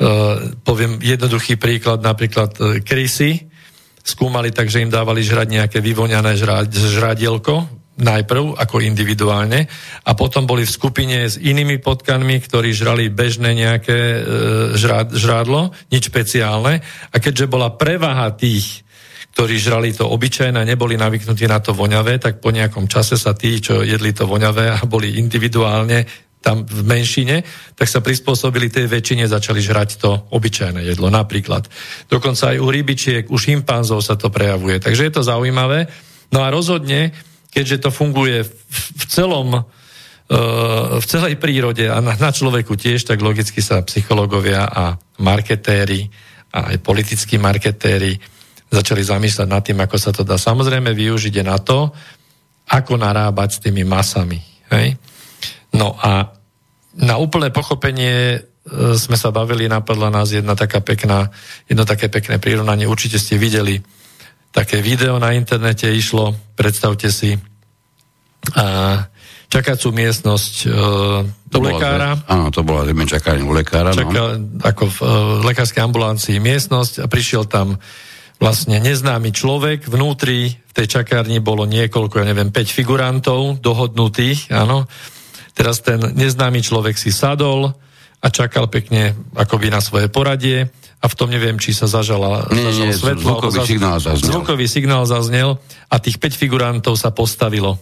[0.00, 0.06] E,
[0.64, 3.52] poviem jednoduchý príklad, napríklad e, krysy.
[4.00, 7.68] Skúmali tak, že im dávali žrať nejaké vyvoňané žra, žradielko,
[8.00, 9.68] najprv ako individuálne
[10.08, 14.20] a potom boli v skupine s inými potkanmi, ktorí žrali bežné nejaké e,
[14.80, 16.80] žrad, žrádlo, nič špeciálne.
[17.12, 18.88] A keďže bola prevaha tých,
[19.36, 23.60] ktorí žrali to obyčajné neboli navyknutí na to voňavé, tak po nejakom čase sa tí,
[23.60, 27.44] čo jedli to voňavé a boli individuálne tam v menšine,
[27.76, 31.68] tak sa prispôsobili tej väčšine, začali žrať to obyčajné jedlo napríklad.
[32.08, 34.80] Dokonca aj u rybičiek, u šimpanzov sa to prejavuje.
[34.80, 35.84] Takže je to zaujímavé.
[36.32, 37.12] No a rozhodne
[37.50, 39.60] keďže to funguje v celom e,
[40.96, 46.06] v celej prírode a na, človeku tiež, tak logicky sa psychológovia a marketéri
[46.54, 48.14] a aj politickí marketéri
[48.70, 51.90] začali zamýšľať nad tým, ako sa to dá samozrejme využiť na to,
[52.70, 54.38] ako narábať s tými masami.
[54.70, 54.94] Hej?
[55.76, 56.34] No a
[56.98, 58.38] na úplné pochopenie e,
[58.98, 61.30] sme sa bavili, napadla nás jedna taká pekná,
[61.70, 63.78] jedno také pekné prirovnanie, určite ste videli
[64.50, 67.38] také video na internete išlo, predstavte si,
[68.56, 68.64] a
[69.50, 70.68] čakacú miestnosť e,
[71.50, 72.14] u lekára.
[72.30, 73.90] áno, to bola čakárne u lekára.
[73.90, 74.58] Čaká, no.
[74.62, 75.06] ako v e,
[75.50, 77.76] lekárskej ambulancii miestnosť a prišiel tam
[78.40, 79.90] vlastne neznámy človek.
[79.90, 84.86] Vnútri v tej čakárni bolo niekoľko, ja neviem, 5 figurantov dohodnutých, áno.
[85.54, 87.74] Teraz ten neznámy človek si sadol
[88.20, 90.68] a čakal pekne akoby na svoje poradie
[91.00, 93.28] a v tom neviem, či sa zažala, nie, zažalo nie, svetlo.
[93.40, 93.66] Zvukový zaz...
[93.66, 94.28] signál zaznel.
[94.28, 95.50] Zvukový signál zaznel
[95.88, 97.80] a tých 5 figurantov sa postavilo.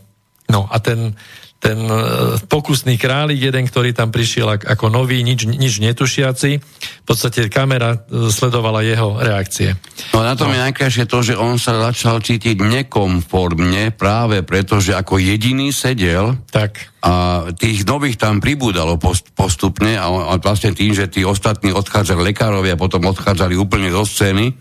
[0.49, 1.19] No a ten,
[1.59, 7.51] ten e, pokusný králik, jeden, ktorý tam prišiel ako nový, nič, nič netušiaci, v podstate
[7.51, 9.75] kamera e, sledovala jeho reakcie.
[10.15, 10.55] No na tom no.
[10.55, 16.39] je najkrajšie to, že on sa začal cítiť nekomfortne práve preto, že ako jediný sedel
[16.55, 16.95] tak.
[17.03, 22.31] a tých nových tam pribúdalo post, postupne a, a vlastne tým, že tí ostatní odchádzali
[22.31, 24.55] lekárovia a potom odchádzali úplne do scény,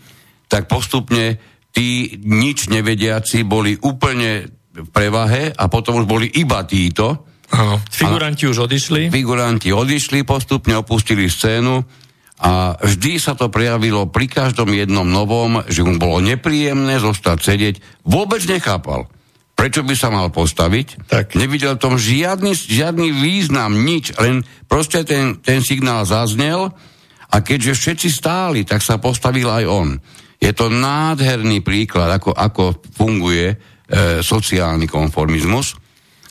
[0.50, 1.38] tak postupne
[1.70, 7.26] tí nič nevediaci boli úplne v prevahe a potom už boli iba títo.
[7.48, 9.08] Áno, figuranti a, už odišli.
[9.08, 11.80] Figuranti odišli, postupne opustili scénu
[12.38, 17.74] a vždy sa to prejavilo pri každom jednom novom, že mu bolo nepríjemné zostať sedieť.
[18.06, 19.10] Vôbec nechápal,
[19.58, 21.10] prečo by sa mal postaviť.
[21.10, 21.34] Tak.
[21.34, 26.70] Nevidel tom žiadny, žiadny význam, nič, len proste ten, ten signál zaznel
[27.26, 29.88] a keďže všetci stáli, tak sa postavil aj on.
[30.38, 33.58] Je to nádherný príklad, ako, ako funguje
[34.20, 35.72] sociálny konformizmus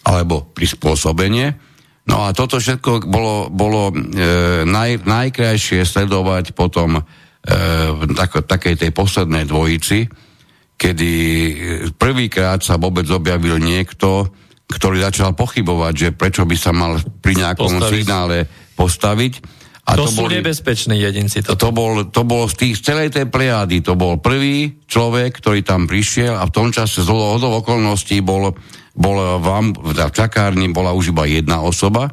[0.06, 1.58] alebo prispôsobenie.
[2.08, 7.02] No a toto všetko bolo, bolo e, naj, najkrajšie sledovať potom e,
[7.92, 10.08] v tak, takej tej poslednej dvojici,
[10.80, 11.12] kedy
[12.00, 14.32] prvýkrát sa vôbec objavil niekto,
[14.72, 17.92] ktorý začal pochybovať, že prečo by sa mal pri nejakom postaviť.
[17.92, 18.38] signále
[18.78, 19.34] postaviť
[19.88, 21.48] a to, to sú boli, nebezpeční jedinci.
[21.48, 25.64] To, to, bol, to bol z tých celej tej plejády, to bol prvý človek, ktorý
[25.64, 28.52] tam prišiel a v tom čase z hodov okolností bol,
[28.92, 29.48] bol v,
[29.80, 32.12] v čakárni bola už iba jedna osoba.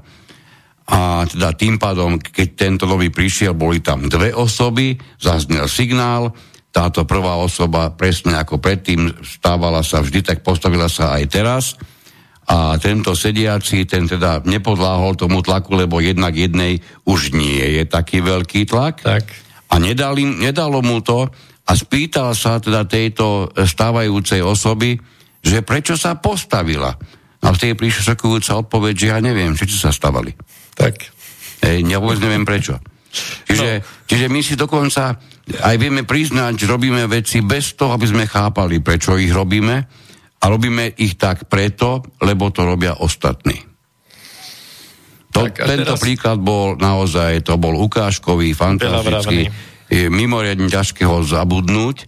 [0.85, 6.31] A teda tým pádom, keď tento nový prišiel, boli tam dve osoby, zaznel signál,
[6.71, 11.65] táto prvá osoba presne ako predtým stávala sa vždy, tak postavila sa aj teraz
[12.45, 16.77] a tento sediaci, ten teda nepodláhol tomu tlaku, lebo jednak jednej
[17.09, 19.01] už nie je taký veľký tlak.
[19.01, 19.25] Tak.
[19.73, 21.25] A nedali, nedalo mu to
[21.65, 25.01] a spýtal sa teda tejto stávajúcej osoby,
[25.41, 26.93] že prečo sa postavila.
[27.45, 30.33] A vtedy prišla šokujúca odpoveď, že ja neviem, či sa stavali.
[30.77, 30.95] Tak.
[31.65, 32.77] Ej, ja vôbec neviem prečo.
[33.49, 33.85] Čiže, no.
[34.05, 38.81] čiže my si dokonca aj vieme priznať, že robíme veci bez toho, aby sme chápali,
[38.81, 40.04] prečo ich robíme
[40.45, 43.57] a robíme ich tak preto, lebo to robia ostatní.
[45.33, 46.05] To, tak, tento teraz...
[46.05, 49.49] príklad bol naozaj, to bol ukážkový, fantastický,
[49.91, 52.07] mimoriadne ťažké ho zabudnúť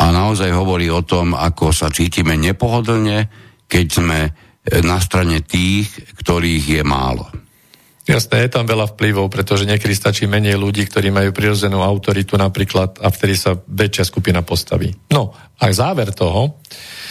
[0.00, 3.28] a naozaj hovorí o tom, ako sa cítime nepohodlne,
[3.68, 4.18] keď sme
[4.64, 5.92] na strane tých,
[6.24, 7.28] ktorých je málo.
[8.04, 13.00] Jasné, je tam veľa vplyvov, pretože niekedy stačí menej ľudí, ktorí majú prirodzenú autoritu napríklad
[13.00, 14.92] a vtedy sa väčšia skupina postaví.
[15.08, 17.03] No a záver toho, e,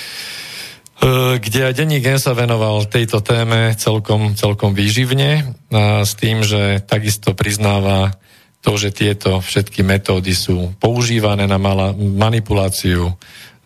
[1.40, 6.80] kde aj denní gen sa venoval tejto téme celkom, celkom výživne a s tým, že
[6.88, 8.16] takisto priznáva
[8.64, 13.12] to, že tieto všetky metódy sú používané na mala, manipuláciu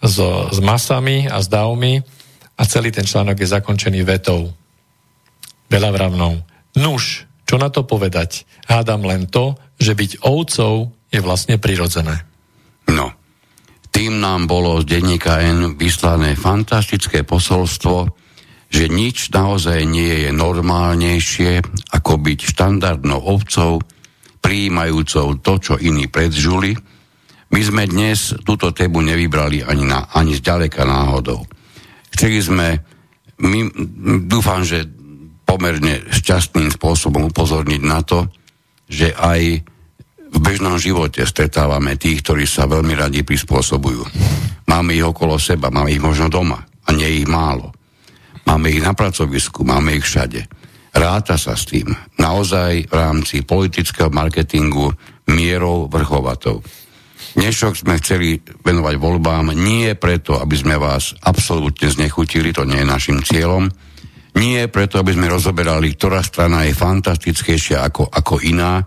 [0.01, 0.18] s,
[0.49, 2.01] s masami a s davmi
[2.57, 4.49] a celý ten článok je zakončený vetou.
[5.69, 6.41] Veľa vravnou
[6.77, 8.45] Nuž, čo na to povedať?
[8.69, 12.22] Hádam len to, že byť ovcov je vlastne prirodzené.
[13.98, 18.06] Tým nám bolo z denníka N vyslané fantastické posolstvo,
[18.69, 21.65] že nič naozaj nie je normálnejšie,
[21.98, 23.82] ako byť štandardnou ovcov,
[24.38, 26.78] prijímajúcou to, čo iní predžuli.
[27.49, 31.41] My sme dnes túto tému nevybrali ani, na, ani zďaleka náhodou.
[32.14, 32.78] Chceli sme,
[33.41, 33.60] my,
[34.30, 34.86] dúfam, že
[35.41, 38.30] pomerne šťastným spôsobom upozorniť na to,
[38.86, 39.65] že aj
[40.31, 44.03] v bežnom živote stretávame tých, ktorí sa veľmi radi prispôsobujú.
[44.67, 47.71] Máme ich okolo seba, máme ich možno doma a nie ich málo.
[48.47, 50.47] Máme ich na pracovisku, máme ich všade.
[50.95, 51.91] Ráta sa s tým.
[52.17, 54.91] Naozaj v rámci politického marketingu
[55.29, 56.63] mierou vrchovatov.
[57.37, 62.87] Dnešok sme chceli venovať voľbám nie preto, aby sme vás absolútne znechutili, to nie je
[62.87, 63.69] našim cieľom,
[64.37, 68.85] nie preto, aby sme rozoberali, ktorá strana je fantastickejšia ako, ako iná.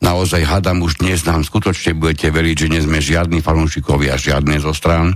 [0.00, 4.72] Naozaj hadam už dnes nám skutočne budete veriť, že nie sme žiadni fanúšikovia, žiadne zo
[4.72, 5.12] strán.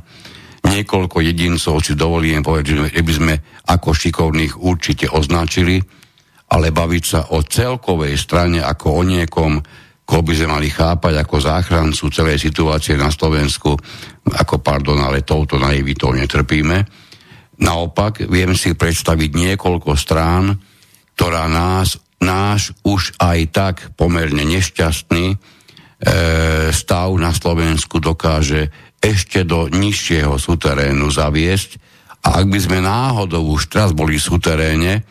[0.64, 3.34] Niekoľko jedincov si dovolím povedať, že by sme
[3.68, 5.80] ako šikovných určite označili,
[6.52, 9.52] ale baviť sa o celkovej strane ako o niekom,
[10.04, 13.72] koho by sme mali chápať ako záchrancu celej situácie na Slovensku,
[14.36, 17.04] ako pardon, ale touto naivitou netrpíme
[17.54, 20.58] Naopak, viem si predstaviť niekoľko strán,
[21.14, 21.94] ktorá nás,
[22.24, 25.36] náš už aj tak pomerne nešťastný e,
[26.72, 31.76] stav na Slovensku dokáže ešte do nižšieho suterénu zaviesť.
[32.24, 35.04] A ak by sme náhodou už teraz boli v suteréne,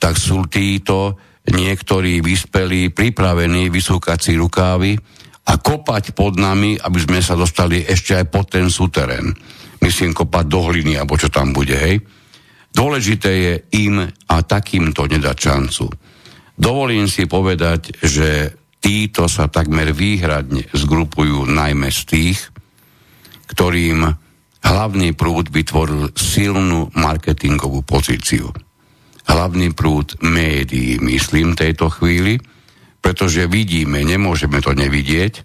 [0.00, 4.96] tak sú títo niektorí vyspelí, pripravení vysúkať si rukávy
[5.44, 9.36] a kopať pod nami, aby sme sa dostali ešte aj pod ten suterén
[9.84, 12.00] myslím, kopať do hliny, alebo čo tam bude, hej.
[12.74, 13.54] Dôležité je
[13.86, 15.86] im a takýmto nedať šancu.
[16.54, 22.38] Dovolím si povedať, že títo sa takmer výhradne zgrupujú najmä z tých,
[23.50, 24.06] ktorým
[24.64, 28.48] hlavný prúd vytvoril silnú marketingovú pozíciu.
[29.24, 32.38] Hlavný prúd médií, myslím, tejto chvíli,
[33.00, 35.44] pretože vidíme, nemôžeme to nevidieť,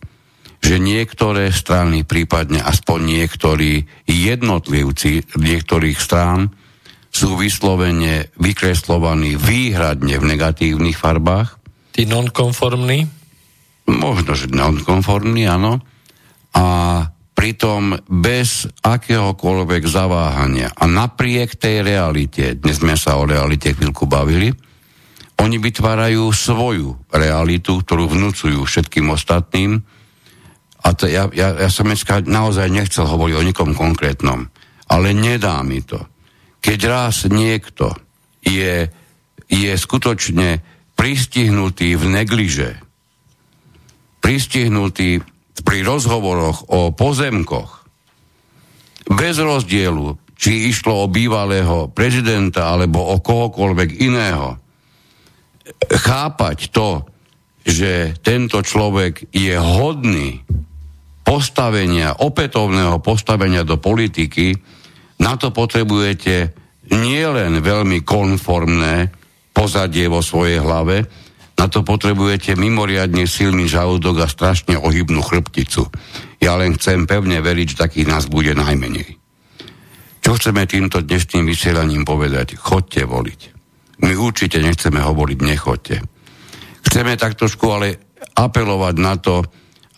[0.60, 6.52] že niektoré strany, prípadne aspoň niektorí jednotlivci niektorých strán
[7.20, 11.60] sú vyslovene vykreslovaní výhradne v negatívnych farbách.
[11.92, 13.04] Tí nonkonformní?
[13.92, 15.84] Možno, že nonkonformní, áno.
[16.56, 16.66] A
[17.36, 24.56] pritom bez akéhokoľvek zaváhania a napriek tej realite, dnes sme sa o realite chvíľku bavili,
[25.40, 29.84] oni vytvárajú svoju realitu, ktorú vnúcujú všetkým ostatným,
[30.80, 34.48] a to ja, ja, ja som dneska naozaj nechcel hovoriť o nikom konkrétnom,
[34.88, 36.00] ale nedá mi to.
[36.60, 37.96] Keď raz niekto
[38.44, 38.92] je,
[39.48, 40.60] je skutočne
[41.00, 42.72] pristihnutý v negliže,
[44.20, 45.24] pristihnutý
[45.64, 47.88] pri rozhovoroch o pozemkoch,
[49.10, 54.56] bez rozdielu, či išlo o bývalého prezidenta alebo o kohokoľvek iného,
[55.90, 57.04] chápať to,
[57.66, 60.42] že tento človek je hodný
[61.28, 64.58] postavenia, opätovného postavenia do politiky,
[65.20, 66.56] na to potrebujete
[66.90, 69.12] nielen veľmi konformné
[69.54, 71.06] pozadie vo svojej hlave,
[71.60, 75.92] na to potrebujete mimoriadne silný žalúdok a strašne ohybnú chrbticu.
[76.40, 79.20] Ja len chcem pevne veriť, že takých nás bude najmenej.
[80.24, 82.56] Čo chceme týmto dnešným vysielaním povedať?
[82.56, 83.40] Chodte voliť.
[84.00, 86.00] My určite nechceme hovoriť nechodte.
[86.88, 88.00] Chceme tak trošku ale
[88.40, 89.44] apelovať na to,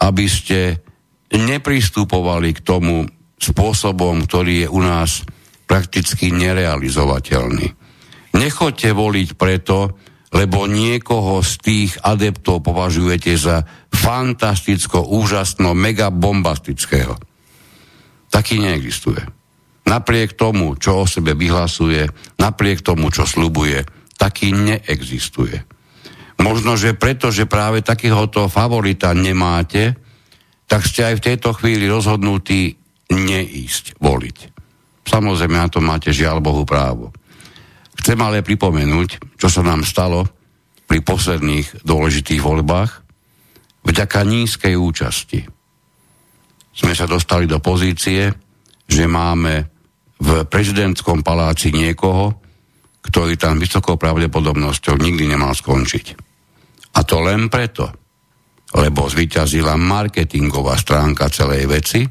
[0.01, 0.81] aby ste
[1.29, 3.05] nepristupovali k tomu
[3.41, 5.25] spôsobom, ktorý je u nás
[5.65, 7.73] prakticky nerealizovateľný.
[8.37, 9.97] Nechoďte voliť preto,
[10.31, 17.19] lebo niekoho z tých adeptov považujete za fantasticko, úžasno, mega bombastického.
[18.31, 19.19] Taký neexistuje.
[19.83, 22.07] Napriek tomu, čo o sebe vyhlasuje,
[22.39, 23.83] napriek tomu, čo slubuje,
[24.15, 25.67] taký neexistuje.
[26.39, 29.99] Možno, že preto, že práve takéhoto favorita nemáte,
[30.65, 32.80] tak ste aj v tejto chvíli rozhodnutí
[33.11, 34.37] neísť voliť.
[35.05, 37.11] Samozrejme, na to máte žiaľ Bohu právo.
[37.99, 40.25] Chcem ale pripomenúť, čo sa nám stalo
[40.87, 42.91] pri posledných dôležitých voľbách.
[43.83, 45.39] Vďaka nízkej účasti
[46.71, 48.31] sme sa dostali do pozície,
[48.87, 49.67] že máme
[50.21, 52.39] v prezidentskom paláci niekoho,
[53.01, 56.05] ktorý tam vysokou pravdepodobnosťou nikdy nemal skončiť.
[56.95, 57.89] A to len preto,
[58.77, 62.01] lebo zvyťazila marketingová stránka celej veci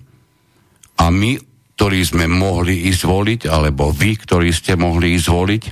[1.00, 1.32] a my,
[1.80, 5.62] ktorí sme mohli ísť voliť, alebo vy, ktorí ste mohli ísť voliť,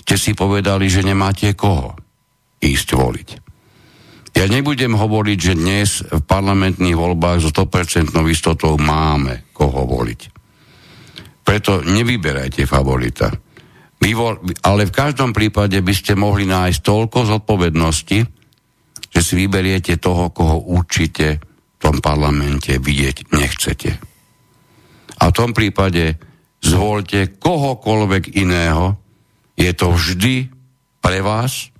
[0.00, 1.92] ste si povedali, že nemáte koho
[2.64, 3.28] ísť voliť.
[4.32, 10.20] Ja nebudem hovoriť, že dnes v parlamentných voľbách so 100% istotou máme koho voliť.
[11.44, 13.28] Preto nevyberajte favorita.
[13.98, 18.18] Vyvol, ale v každom prípade by ste mohli nájsť toľko zodpovednosti,
[19.10, 24.07] že si vyberiete toho, koho určite v tom parlamente vidieť nechcete.
[25.18, 26.18] A v tom prípade
[26.62, 28.98] zvolte kohokoľvek iného,
[29.58, 30.50] je to vždy
[31.02, 31.74] pre vás,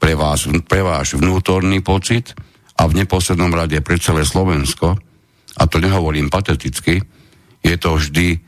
[0.00, 2.32] pre, vás, pre váš vnútorný pocit
[2.78, 4.96] a v neposlednom rade pre celé Slovensko,
[5.58, 7.02] a to nehovorím pateticky,
[7.60, 8.38] je to vždy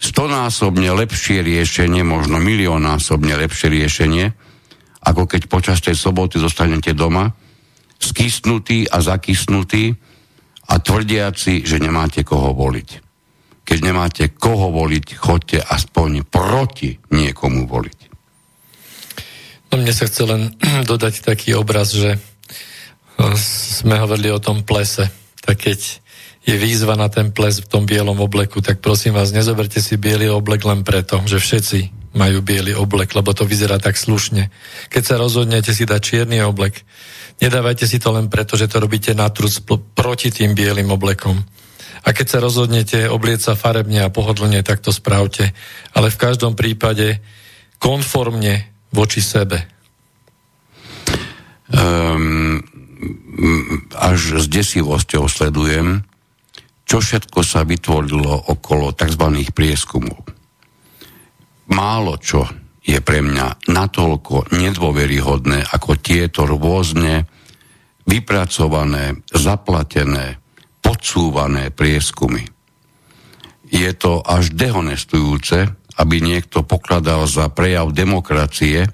[0.00, 4.26] stonásobne lepšie riešenie, možno miliónásobne lepšie riešenie,
[5.06, 7.30] ako keď počas tej soboty zostanete doma,
[8.00, 9.94] skysnutý a zakysnutý
[10.66, 13.05] a tvrdiaci, že nemáte koho voliť.
[13.66, 17.98] Keď nemáte koho voliť, chodte aspoň proti niekomu voliť.
[19.74, 20.54] No mne sa chce len
[20.90, 23.34] dodať taký obraz, že eh,
[23.82, 25.10] sme hovorili o tom plese.
[25.42, 25.80] Tak keď
[26.46, 30.30] je výzva na ten ples v tom bielom obleku, tak prosím vás, nezoberte si biely
[30.30, 34.48] oblek len preto, že všetci majú biely oblek, lebo to vyzerá tak slušne.
[34.88, 36.86] Keď sa rozhodnete si dať čierny oblek,
[37.42, 39.58] nedávajte si to len preto, že to robíte na truc
[39.92, 41.42] proti tým bielým oblekom.
[42.06, 45.50] A keď sa rozhodnete oblieť sa farebne a pohodlne, tak to správte.
[45.90, 47.18] Ale v každom prípade
[47.82, 49.66] konformne voči sebe?
[51.66, 52.62] Um,
[53.98, 56.06] až s desivosťou sledujem,
[56.86, 59.24] čo všetko sa vytvorilo okolo tzv.
[59.50, 60.22] prieskumov.
[61.74, 62.46] Málo čo
[62.86, 67.26] je pre mňa natoľko nedôveryhodné ako tieto rôzne
[68.06, 70.38] vypracované, zaplatené,
[70.96, 72.48] podsúvané prieskumy.
[73.68, 75.68] Je to až dehonestujúce,
[76.00, 78.88] aby niekto pokladal za prejav demokracie,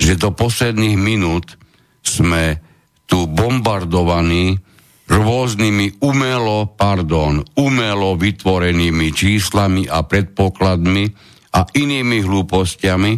[0.00, 1.60] že do posledných minút
[2.00, 2.64] sme
[3.04, 4.56] tu bombardovaní
[5.04, 11.04] rôznymi umelo, pardon, umelo vytvorenými číslami a predpokladmi
[11.52, 13.12] a inými hlúpostiami,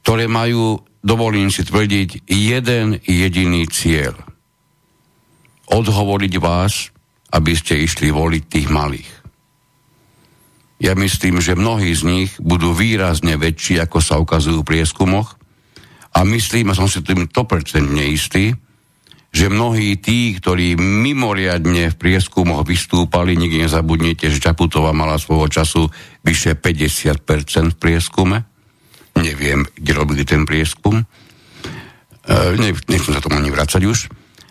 [0.00, 4.16] ktoré majú, dovolím si tvrdiť, jeden jediný cieľ.
[5.68, 6.93] Odhovoriť vás,
[7.32, 9.10] aby ste išli voliť tých malých.
[10.82, 15.38] Ja myslím, že mnohí z nich budú výrazne väčší, ako sa ukazujú v prieskumoch.
[16.14, 18.52] A myslím, a som si tým 100% istý,
[19.34, 25.82] že mnohí tí, ktorí mimoriadne v prieskumoch vystúpali, nikdy nezabudnite, že Čaputová mala svojho času
[26.22, 28.46] vyše 50% v prieskume.
[29.18, 31.02] Neviem, kde robili ten prieskum.
[31.02, 31.04] E,
[32.86, 33.98] nechcem sa tomu ani vracať už.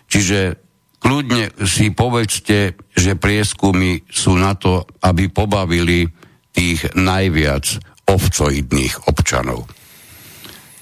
[0.04, 0.60] Čiže
[1.04, 6.08] kľudne si povedzte, že prieskumy sú na to, aby pobavili
[6.56, 7.76] tých najviac
[8.08, 9.68] ovcoidných občanov.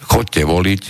[0.06, 0.82] Chodte voliť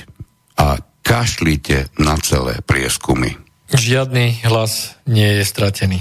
[0.60, 3.32] a kašlite na celé prieskumy.
[3.72, 5.98] Žiadny hlas nie je stratený.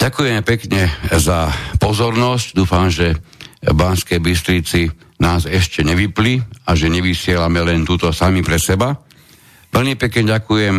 [0.00, 2.56] Ďakujeme pekne za pozornosť.
[2.56, 3.18] Dúfam, že
[3.60, 4.88] Banské Bystrici
[5.20, 8.96] nás ešte nevypli a že nevysielame len túto sami pre seba.
[9.68, 10.76] Veľmi pekne ďakujem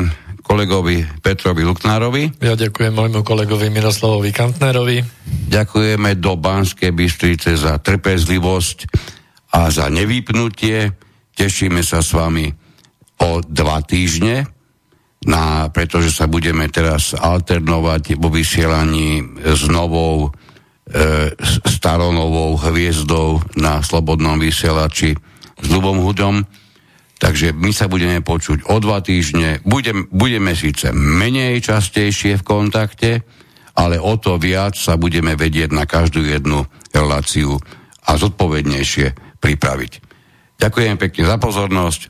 [0.52, 2.44] kolegovi Petrovi Luknárovi.
[2.44, 5.00] Ja ďakujem môjmu kolegovi Miroslavovi Kantnerovi.
[5.48, 8.78] Ďakujeme do Banskej Bystrice za trpezlivosť
[9.56, 10.92] a za nevypnutie.
[11.40, 12.52] Tešíme sa s vami
[13.24, 14.44] o dva týždne,
[15.24, 21.32] na, pretože sa budeme teraz alternovať vo vysielaní s novou e,
[21.64, 25.16] staronovou hviezdou na Slobodnom vysielači
[25.62, 26.44] s Lubom Hudom
[27.22, 29.62] Takže my sa budeme počuť o dva týždne.
[29.62, 33.12] Budem, budeme síce menej častejšie v kontakte,
[33.78, 37.62] ale o to viac sa budeme vedieť na každú jednu reláciu
[38.10, 39.92] a zodpovednejšie pripraviť.
[40.58, 42.02] Ďakujem pekne za pozornosť.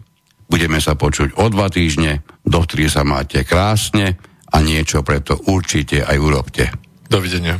[0.47, 2.23] Budeme sa počuť o dva týždne.
[2.47, 4.15] Dovtedy sa máte krásne
[4.47, 6.71] a niečo preto určite aj urobte.
[7.11, 7.59] Dovidenia.